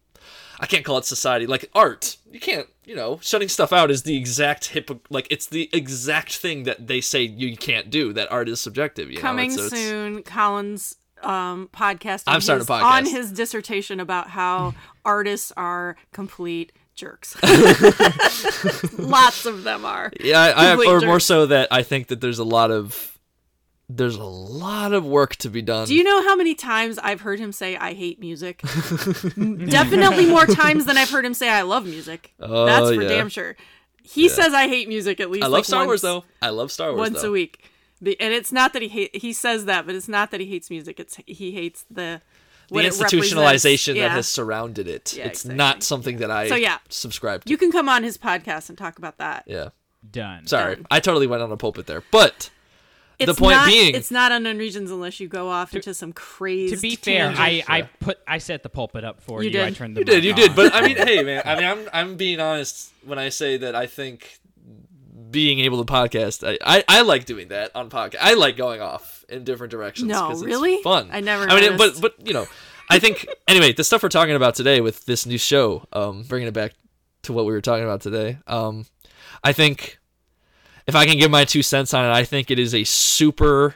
[0.59, 2.17] I can't call it society like art.
[2.31, 6.35] You can't, you know, shutting stuff out is the exact hip like it's the exact
[6.37, 8.13] thing that they say you can't do.
[8.13, 9.09] That art is subjective.
[9.11, 10.23] You coming It's- so soon.
[10.23, 12.23] Collins um podcast.
[12.27, 12.83] On I'm starting his, a podcast.
[12.83, 14.73] on his dissertation about how
[15.05, 17.35] artists are complete jerks.
[18.97, 20.11] Lots of them are.
[20.19, 21.07] Yeah, I, I or jerk.
[21.07, 23.10] more so that I think that there's a lot of
[23.97, 25.87] there's a lot of work to be done.
[25.87, 28.61] Do you know how many times I've heard him say I hate music?
[28.61, 32.33] Definitely more times than I've heard him say I love music.
[32.39, 33.09] Oh, That's for yeah.
[33.09, 33.55] damn sure.
[34.03, 35.43] He says I hate music at least.
[35.43, 36.23] I love like, Star once, Wars though.
[36.41, 37.29] I love Star Wars Once though.
[37.29, 37.69] a week.
[38.03, 40.69] And it's not that he hate, he says that, but it's not that he hates
[40.69, 40.99] music.
[40.99, 42.21] It's he hates the
[42.69, 43.99] the what institutionalization represents.
[43.99, 45.13] that has surrounded it.
[45.15, 45.55] Yeah, it's exactly.
[45.55, 46.77] not something that I So, yeah.
[46.89, 47.49] subscribe to.
[47.49, 49.43] You can come on his podcast and talk about that.
[49.45, 49.69] yeah.
[50.09, 50.47] done.
[50.47, 50.75] Sorry.
[50.75, 50.87] Done.
[50.89, 52.01] I totally went on a pulpit there.
[52.11, 52.49] But
[53.29, 56.75] It's point not, being- it's not unknown regions unless you go off into some crazy.
[56.75, 59.61] To be fair, I, I put I set the pulpit up for You you.
[59.63, 60.55] I turned the you did, mic you did.
[60.55, 63.75] But I mean, hey man, I mean I'm I'm being honest when I say that
[63.75, 64.39] I think
[65.29, 68.17] being able to podcast I, I, I like doing that on podcast.
[68.21, 70.09] I like going off in different directions.
[70.09, 70.81] No, 'cause it's really?
[70.83, 71.09] fun.
[71.11, 72.01] I never I mean, noticed.
[72.01, 72.47] but but you know,
[72.89, 73.71] I think anyway.
[73.73, 76.73] The stuff we're talking about today with this new show, um, bringing it back
[77.23, 78.39] to what we were talking about today.
[78.47, 78.85] Um,
[79.43, 79.99] I think
[80.87, 83.75] if I can give my two cents on it, I think it is a super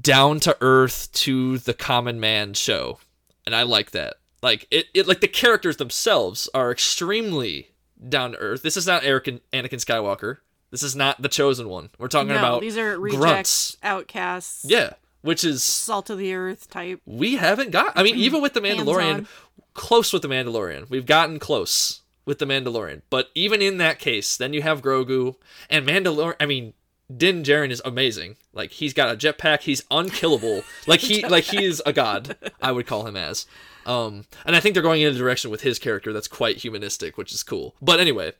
[0.00, 2.98] down to earth to the common man show,
[3.46, 4.14] and I like that.
[4.42, 7.68] Like it, it like the characters themselves are extremely
[8.08, 8.62] down to earth.
[8.62, 10.38] This is not Eric and Anakin Skywalker.
[10.70, 11.90] This is not the chosen one.
[11.98, 13.76] We're talking no, about these are grunts.
[13.82, 17.00] outcasts, Yeah, which is salt of the earth type.
[17.06, 17.92] we haven't got.
[17.96, 19.26] I mean, even with the Mandalorian,
[19.74, 23.00] close with the Mandalorian, we've gotten close with the Mandalorian.
[23.08, 25.36] But even in that case, then you have Grogu
[25.70, 26.36] and Mandalorian.
[26.38, 26.74] I mean,
[27.14, 28.36] Din Djarin is amazing.
[28.52, 29.62] Like he's got a jetpack.
[29.62, 30.62] He's unkillable.
[30.86, 32.36] like he, like he is a god.
[32.60, 33.46] I would call him as.
[33.86, 37.16] Um, and I think they're going in a direction with his character that's quite humanistic,
[37.16, 37.74] which is cool.
[37.80, 38.34] But anyway,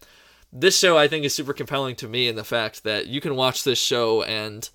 [0.53, 3.37] this show I think is super compelling to me in the fact that you can
[3.37, 4.69] watch this show and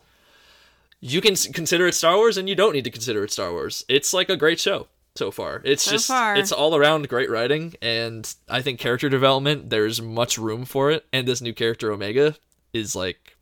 [1.00, 3.86] you can consider it Star Wars and you don't need to consider it Star Wars.
[3.88, 5.62] It's like a great show so far.
[5.64, 6.36] It's So just far.
[6.36, 11.06] it's all around great writing and I think character development there's much room for it
[11.14, 12.36] and this new character Omega
[12.74, 13.38] is like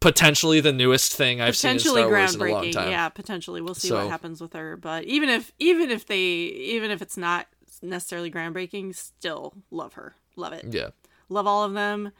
[0.00, 2.90] potentially the newest thing I've seen in Star Wars in a long time.
[2.90, 3.60] Yeah, potentially.
[3.60, 4.76] We'll see So- what happens with her.
[4.76, 7.48] But even if even if they even if it's not
[7.82, 10.14] necessarily groundbreaking, still love her.
[10.36, 10.64] Love it.
[10.70, 10.90] Yeah.
[11.28, 12.12] Love all of them.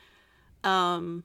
[0.65, 1.23] Um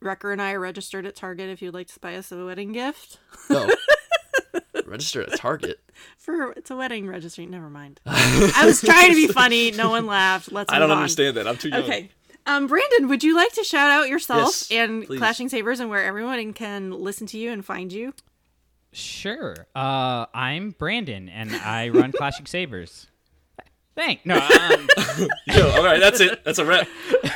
[0.00, 2.70] Wrecker and I are registered at Target if you'd like to buy us a wedding
[2.70, 3.18] gift.
[3.50, 3.68] No.
[4.88, 5.80] Register at Target.
[6.18, 7.46] For it's a wedding registry.
[7.46, 8.00] Never mind.
[8.06, 9.70] I was trying to be funny.
[9.72, 10.50] No one laughed.
[10.52, 10.72] Let's.
[10.72, 11.02] I don't move on.
[11.02, 11.46] understand that.
[11.48, 11.82] I'm too young.
[11.82, 12.10] Okay.
[12.46, 15.18] Um, Brandon, would you like to shout out yourself Yes, and please.
[15.18, 18.14] Clashing Sabers and where everyone can listen to you and find you?
[18.92, 19.54] Sure.
[19.76, 23.07] Uh, I'm Brandon, and I run Clashing Sabers.
[23.98, 24.24] Thank.
[24.24, 24.36] No.
[24.36, 24.88] Um,
[25.48, 26.44] Yo, all right, that's it.
[26.44, 26.86] That's a wrap.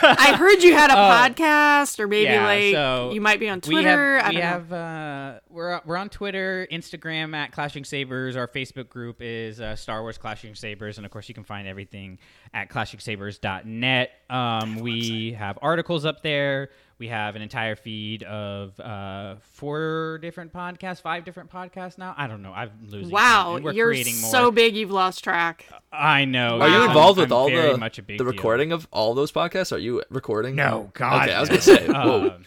[0.01, 0.95] I heard you had a
[1.35, 2.33] podcast, or maybe Oh.
[2.35, 4.19] yeah, like so you might be on we Twitter.
[4.19, 4.49] have, I we don't know.
[4.49, 8.37] have uh, we're we're on Twitter, Instagram at Clashing Sabers.
[8.37, 11.67] Our Facebook group is uh, Star Wars Clashing Sabers, and of course, you can find
[11.67, 12.19] everything
[12.55, 14.11] at ClashingSabers.net.
[14.31, 16.71] Um, we have articles up there.
[17.03, 22.15] We have an entire feed of uh, four different podcasts, five different podcasts now.
[22.17, 22.53] I don't know.
[22.53, 23.11] I'm losing.
[23.11, 24.31] Wow, we're you're creating more.
[24.31, 25.67] so big you've lost track.
[25.93, 26.61] I know.
[26.61, 28.31] Are you I'm- involved with I'm all very the much a big the deal.
[28.33, 29.73] recording of all those podcasts?
[29.73, 30.55] Are you recording?
[30.55, 31.23] No, God.
[31.25, 31.89] Okay, I was gonna say.
[31.89, 32.29] Whoa.
[32.37, 32.45] Um,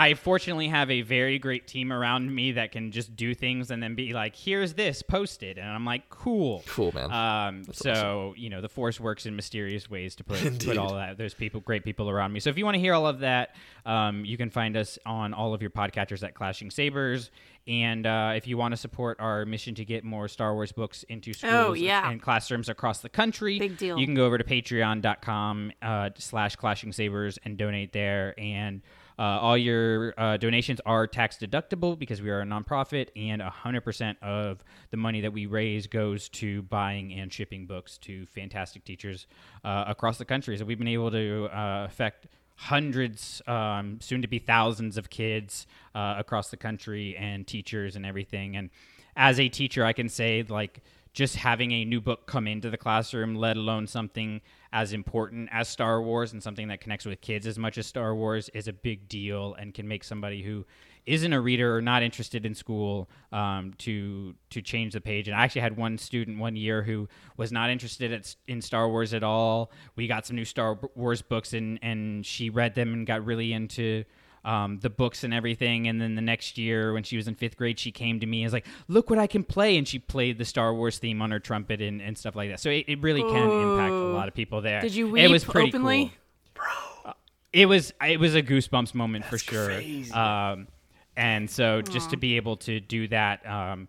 [0.00, 3.82] I fortunately have a very great team around me that can just do things and
[3.82, 7.10] then be like, "Here's this, posted," and I'm like, "Cool, Cool, man.
[7.12, 10.66] Um, so you know, the force works in mysterious ways to put Indeed.
[10.68, 11.18] put all that.
[11.18, 12.40] There's people, great people around me.
[12.40, 13.54] So if you want to hear all of that,
[13.84, 17.30] um, you can find us on all of your podcatchers at Clashing Sabers.
[17.68, 21.02] And uh, if you want to support our mission to get more Star Wars books
[21.10, 22.10] into schools Oh, yeah.
[22.10, 23.98] and classrooms across the country, Big deal.
[23.98, 28.34] You can go over to patreon.com uh, slash clashing sabers and donate there.
[28.38, 28.80] And
[29.20, 34.16] uh, all your uh, donations are tax deductible because we are a nonprofit, and 100%
[34.22, 39.26] of the money that we raise goes to buying and shipping books to fantastic teachers
[39.62, 40.56] uh, across the country.
[40.56, 45.66] So we've been able to uh, affect hundreds, um, soon to be thousands of kids
[45.94, 48.56] uh, across the country and teachers and everything.
[48.56, 48.70] And
[49.16, 50.80] as a teacher, I can say, like,
[51.12, 54.40] just having a new book come into the classroom, let alone something
[54.72, 58.14] as important as Star Wars and something that connects with kids as much as Star
[58.14, 60.64] Wars, is a big deal and can make somebody who
[61.06, 65.28] isn't a reader or not interested in school um, to to change the page.
[65.28, 68.88] And I actually had one student one year who was not interested at, in Star
[68.88, 69.72] Wars at all.
[69.96, 73.52] We got some new Star Wars books and and she read them and got really
[73.52, 74.04] into
[74.44, 75.86] um, the books and everything.
[75.88, 78.38] And then the next year, when she was in fifth grade, she came to me
[78.42, 81.20] and was like, "Look what I can play!" And she played the Star Wars theme
[81.22, 82.60] on her trumpet and, and stuff like that.
[82.60, 84.80] So it, it really can impact a lot of people there.
[84.80, 86.12] Did you It was pretty openly?
[86.54, 87.14] cool.
[87.52, 89.82] It was it was a goosebumps moment for sure.
[90.14, 90.68] Um,
[91.16, 93.88] and so just to be able to do that um,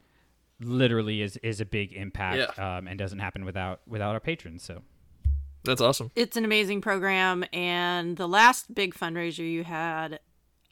[0.60, 2.78] literally is is a big impact Yeah.
[2.78, 4.64] um, and doesn't happen without without our patrons.
[4.64, 4.82] So
[5.64, 6.10] That's awesome.
[6.16, 10.20] It's an amazing program, and the last big fundraiser you had,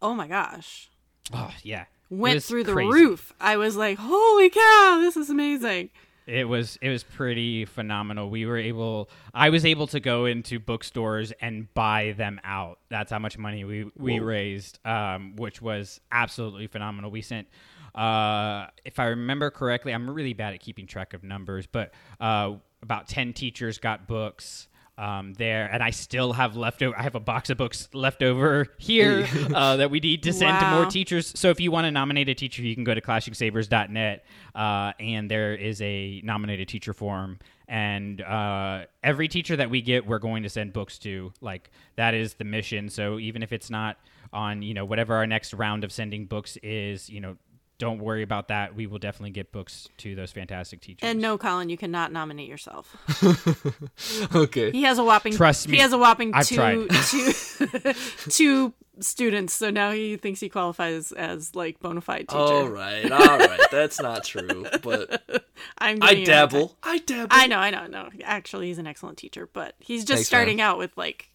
[0.02, 0.90] oh my gosh,
[1.34, 2.92] oh yeah, went was through the crazy.
[2.92, 3.34] roof.
[3.40, 5.90] I was like, holy cow, this is amazing.
[6.26, 8.30] It was it was pretty phenomenal.
[8.30, 12.78] We were able I was able to go into bookstores and buy them out.
[12.90, 17.10] That's how much money we we raised, um, which was absolutely phenomenal.
[17.10, 17.48] We sent
[17.96, 22.54] uh, if I remember correctly, I'm really bad at keeping track of numbers, but uh,
[22.84, 24.68] about 10 teachers got books
[25.00, 26.98] um, there, and I still have leftover.
[27.00, 30.60] I have a box of books left over here uh, that we need to send
[30.60, 31.32] to more teachers.
[31.40, 35.32] So if you want to nominate a teacher, you can go to clashingsabers.net, uh, and
[35.32, 37.40] there is a nominated teacher form.
[37.70, 41.32] And uh, every teacher that we get, we're going to send books to.
[41.40, 42.90] Like that is the mission.
[42.90, 43.98] So even if it's not
[44.34, 47.38] on, you know, whatever our next round of sending books is, you know.
[47.80, 48.76] Don't worry about that.
[48.76, 51.00] We will definitely get books to those fantastic teachers.
[51.10, 52.96] And no, Collin, you cannot nominate yourself.
[54.36, 54.72] Okay.
[54.72, 56.90] He has a whopping Trust me, He has a whopping I've two tried.
[57.10, 57.34] two
[58.30, 62.38] two students, so now he thinks he qualifies as like bona fide teacher.
[62.38, 63.10] All right.
[63.12, 63.60] All right.
[63.72, 65.44] That's not true, but
[65.78, 66.60] I'm I giving you a hard time.
[66.60, 66.78] dabble.
[66.84, 67.28] I dabble.
[67.32, 68.10] I know, I know, no.
[68.24, 70.66] Actually, he's an excellent teacher, but he's just Thanks, starting man.
[70.68, 71.30] out with like,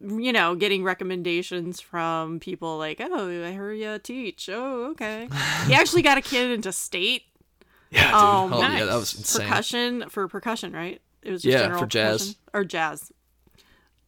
[0.00, 5.28] you know, getting recommendations from people like, "Oh, I heard you teach." Oh, okay.
[5.66, 7.22] he actually got a kid into state
[7.90, 8.14] Yeah, dude.
[8.14, 9.46] Oh, oh, yeah, that was insane.
[9.46, 11.00] percussion for percussion, right?
[11.22, 12.20] It was just Yeah, general for jazz.
[12.20, 12.36] percussion?
[12.52, 13.12] or jazz.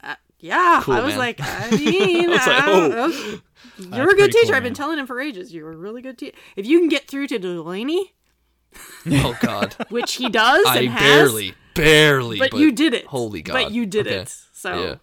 [0.03, 1.19] Uh, yeah, Cool, I was man.
[1.19, 3.41] like, I mean, I was like, oh.
[3.79, 4.47] you're That's a good teacher.
[4.49, 5.53] cool, I've been telling him for ages.
[5.55, 6.37] You're a really good teacher.
[6.57, 8.13] If you can get through to Delaney,
[9.11, 9.75] Oh God.
[9.89, 12.39] which he does, I and has, barely, barely.
[12.39, 13.07] but, you did it.
[13.07, 13.55] Holy God.
[13.55, 14.17] But you did Okay.
[14.17, 14.37] it.
[14.53, 14.95] So Yeah.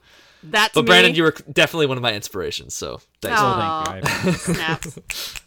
[0.44, 0.88] That's But me.
[0.88, 2.74] Brandon, you were definitely one of my inspirations.
[2.74, 3.40] So thanks.
[3.42, 3.84] Oh.
[3.86, 4.12] Thank you.
[4.12, 5.00] I appreciate snaps,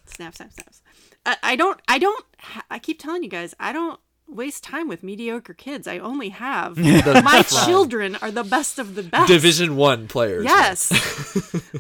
[0.07, 0.83] snap, snap, snaps.
[1.25, 1.81] I, I don't.
[1.89, 2.25] I don't.
[2.71, 3.55] I keep telling you guys.
[3.61, 5.87] I don't waste time with mediocre kids.
[5.87, 9.29] I only have my children are the best of the best.
[9.29, 10.45] Division one players.
[10.45, 10.91] Yes.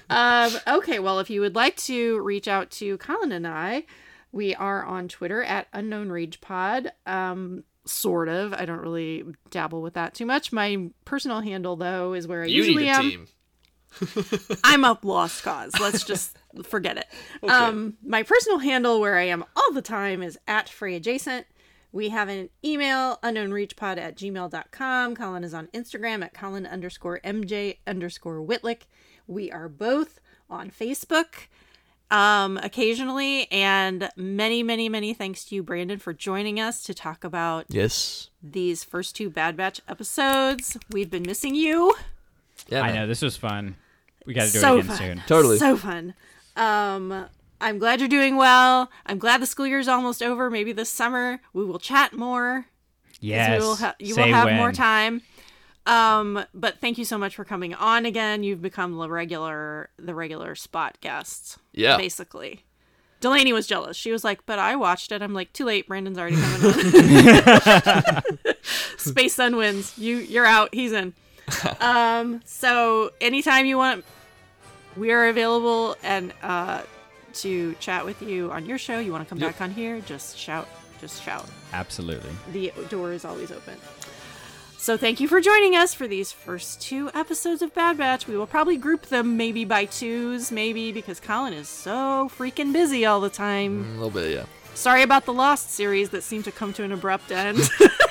[0.10, 3.84] um, okay, well, if you would like to reach out to Collin and I,
[4.32, 6.92] we are on Twitter at Unknown Rage Pod.
[7.06, 8.52] Um, sort of.
[8.52, 10.52] I don't really dabble with that too much.
[10.52, 13.02] My personal handle, though, is where I You usually need a am.
[13.10, 13.26] team.
[14.64, 15.72] I'm up lost cause.
[15.80, 17.06] Let's just forget it.
[17.48, 21.46] Um, my personal handle where I am all the time is at Frey Adjacent.
[21.92, 25.14] We have an email, unknownreachpod at gmail.com.
[25.14, 28.82] Collin is on Instagram at Collin underscore MJ underscore Whitlick.
[29.26, 31.46] We are both on Facebook
[32.10, 33.50] um, occasionally.
[33.50, 38.30] And many, many, many thanks to you, Brandon, for joining us to talk about Yes.
[38.42, 40.76] these first two Bad Batch episodes.
[40.90, 41.94] We've been missing you.
[42.68, 42.82] Yeah.
[42.82, 43.76] I know this was fun.
[44.24, 44.96] We got to do so it again fun.
[44.98, 45.22] soon.
[45.26, 45.58] Totally.
[45.58, 46.14] So fun.
[46.56, 47.26] Um,
[47.60, 48.90] I'm glad you're doing well.
[49.06, 50.50] I'm glad the school year's almost over.
[50.50, 52.66] Maybe this summer we will chat more.
[53.20, 53.60] Yes.
[53.60, 54.56] We will ha- you Say will have when.
[54.56, 55.22] more time.
[55.86, 58.42] Um, but thank you so much for coming on again.
[58.42, 61.58] You've become the regular, the regular spot guests.
[61.72, 61.96] Yeah.
[61.96, 62.64] Basically.
[63.20, 63.96] Delaney was jealous.
[63.96, 65.88] She was like, "But I watched it." I'm like, "Too late.
[65.88, 68.22] Brandon's already coming on."
[68.98, 69.96] Space Son wins.
[69.96, 70.74] You you're out.
[70.74, 71.14] He's in.
[71.80, 72.42] Um.
[72.44, 74.04] So anytime you want,
[74.96, 76.82] we are available and uh,
[77.34, 78.98] to chat with you on your show.
[78.98, 79.52] You want to come Yep.
[79.52, 80.00] back on here?
[80.00, 80.68] Just shout.
[81.00, 81.46] Just shout.
[81.72, 82.30] Absolutely.
[82.52, 83.78] The door is always open.
[84.86, 88.28] So thank you for joining us for these first two episodes of Bad Batch.
[88.28, 93.04] We will probably group them maybe by twos, maybe because Collin is so freaking busy
[93.04, 93.80] all the time.
[93.80, 94.44] A little bit, yeah.
[94.76, 97.58] Sorry about the Lost series that seemed to come to an abrupt end.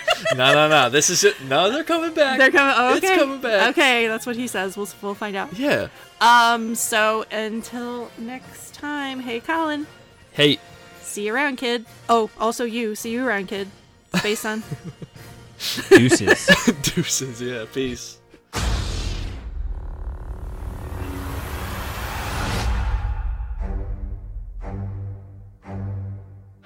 [0.35, 0.89] no, no, no.
[0.89, 1.41] This is it.
[1.43, 2.39] No, they're coming back.
[2.39, 2.75] They're coming.
[2.77, 3.19] Oh, It's okay.
[3.19, 3.69] coming back.
[3.69, 4.75] Okay, that's what he says.
[4.75, 5.57] We'll we'll find out.
[5.57, 5.87] Yeah.
[6.19, 6.75] Um.
[6.75, 9.87] So until next time, hey Collin,
[10.33, 10.59] Hey,
[10.99, 11.85] see you around, kid.
[12.09, 13.69] Oh, also you, see you around, kid.
[14.13, 14.61] Space Son.
[15.89, 16.47] Deuces.
[16.81, 17.41] deuces.
[17.41, 17.65] Yeah.
[17.73, 18.19] Peace.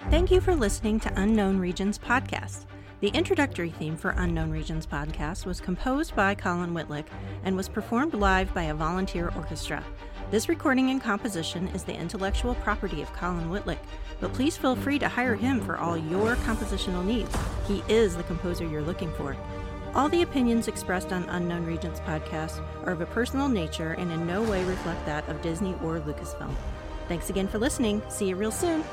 [0.10, 2.66] Thank you for listening to Unknown Regions Podcast.
[3.00, 7.06] The introductory theme for Unknown Regions Podcast was composed by Collin Whitlick
[7.44, 9.84] and was performed live by a volunteer orchestra.
[10.32, 13.80] This recording and composition is the intellectual property of Collin Whitlick,
[14.20, 17.36] but please feel free to hire him for all your compositional needs.
[17.68, 19.36] He is the composer you're looking for.
[19.96, 24.28] All the opinions expressed on Unknown Regions Podcast are of a personal nature and in
[24.28, 26.54] no way reflect that of Disney or Lucasfilm.
[27.08, 28.02] Thanks again for listening.
[28.10, 28.84] See you real soon.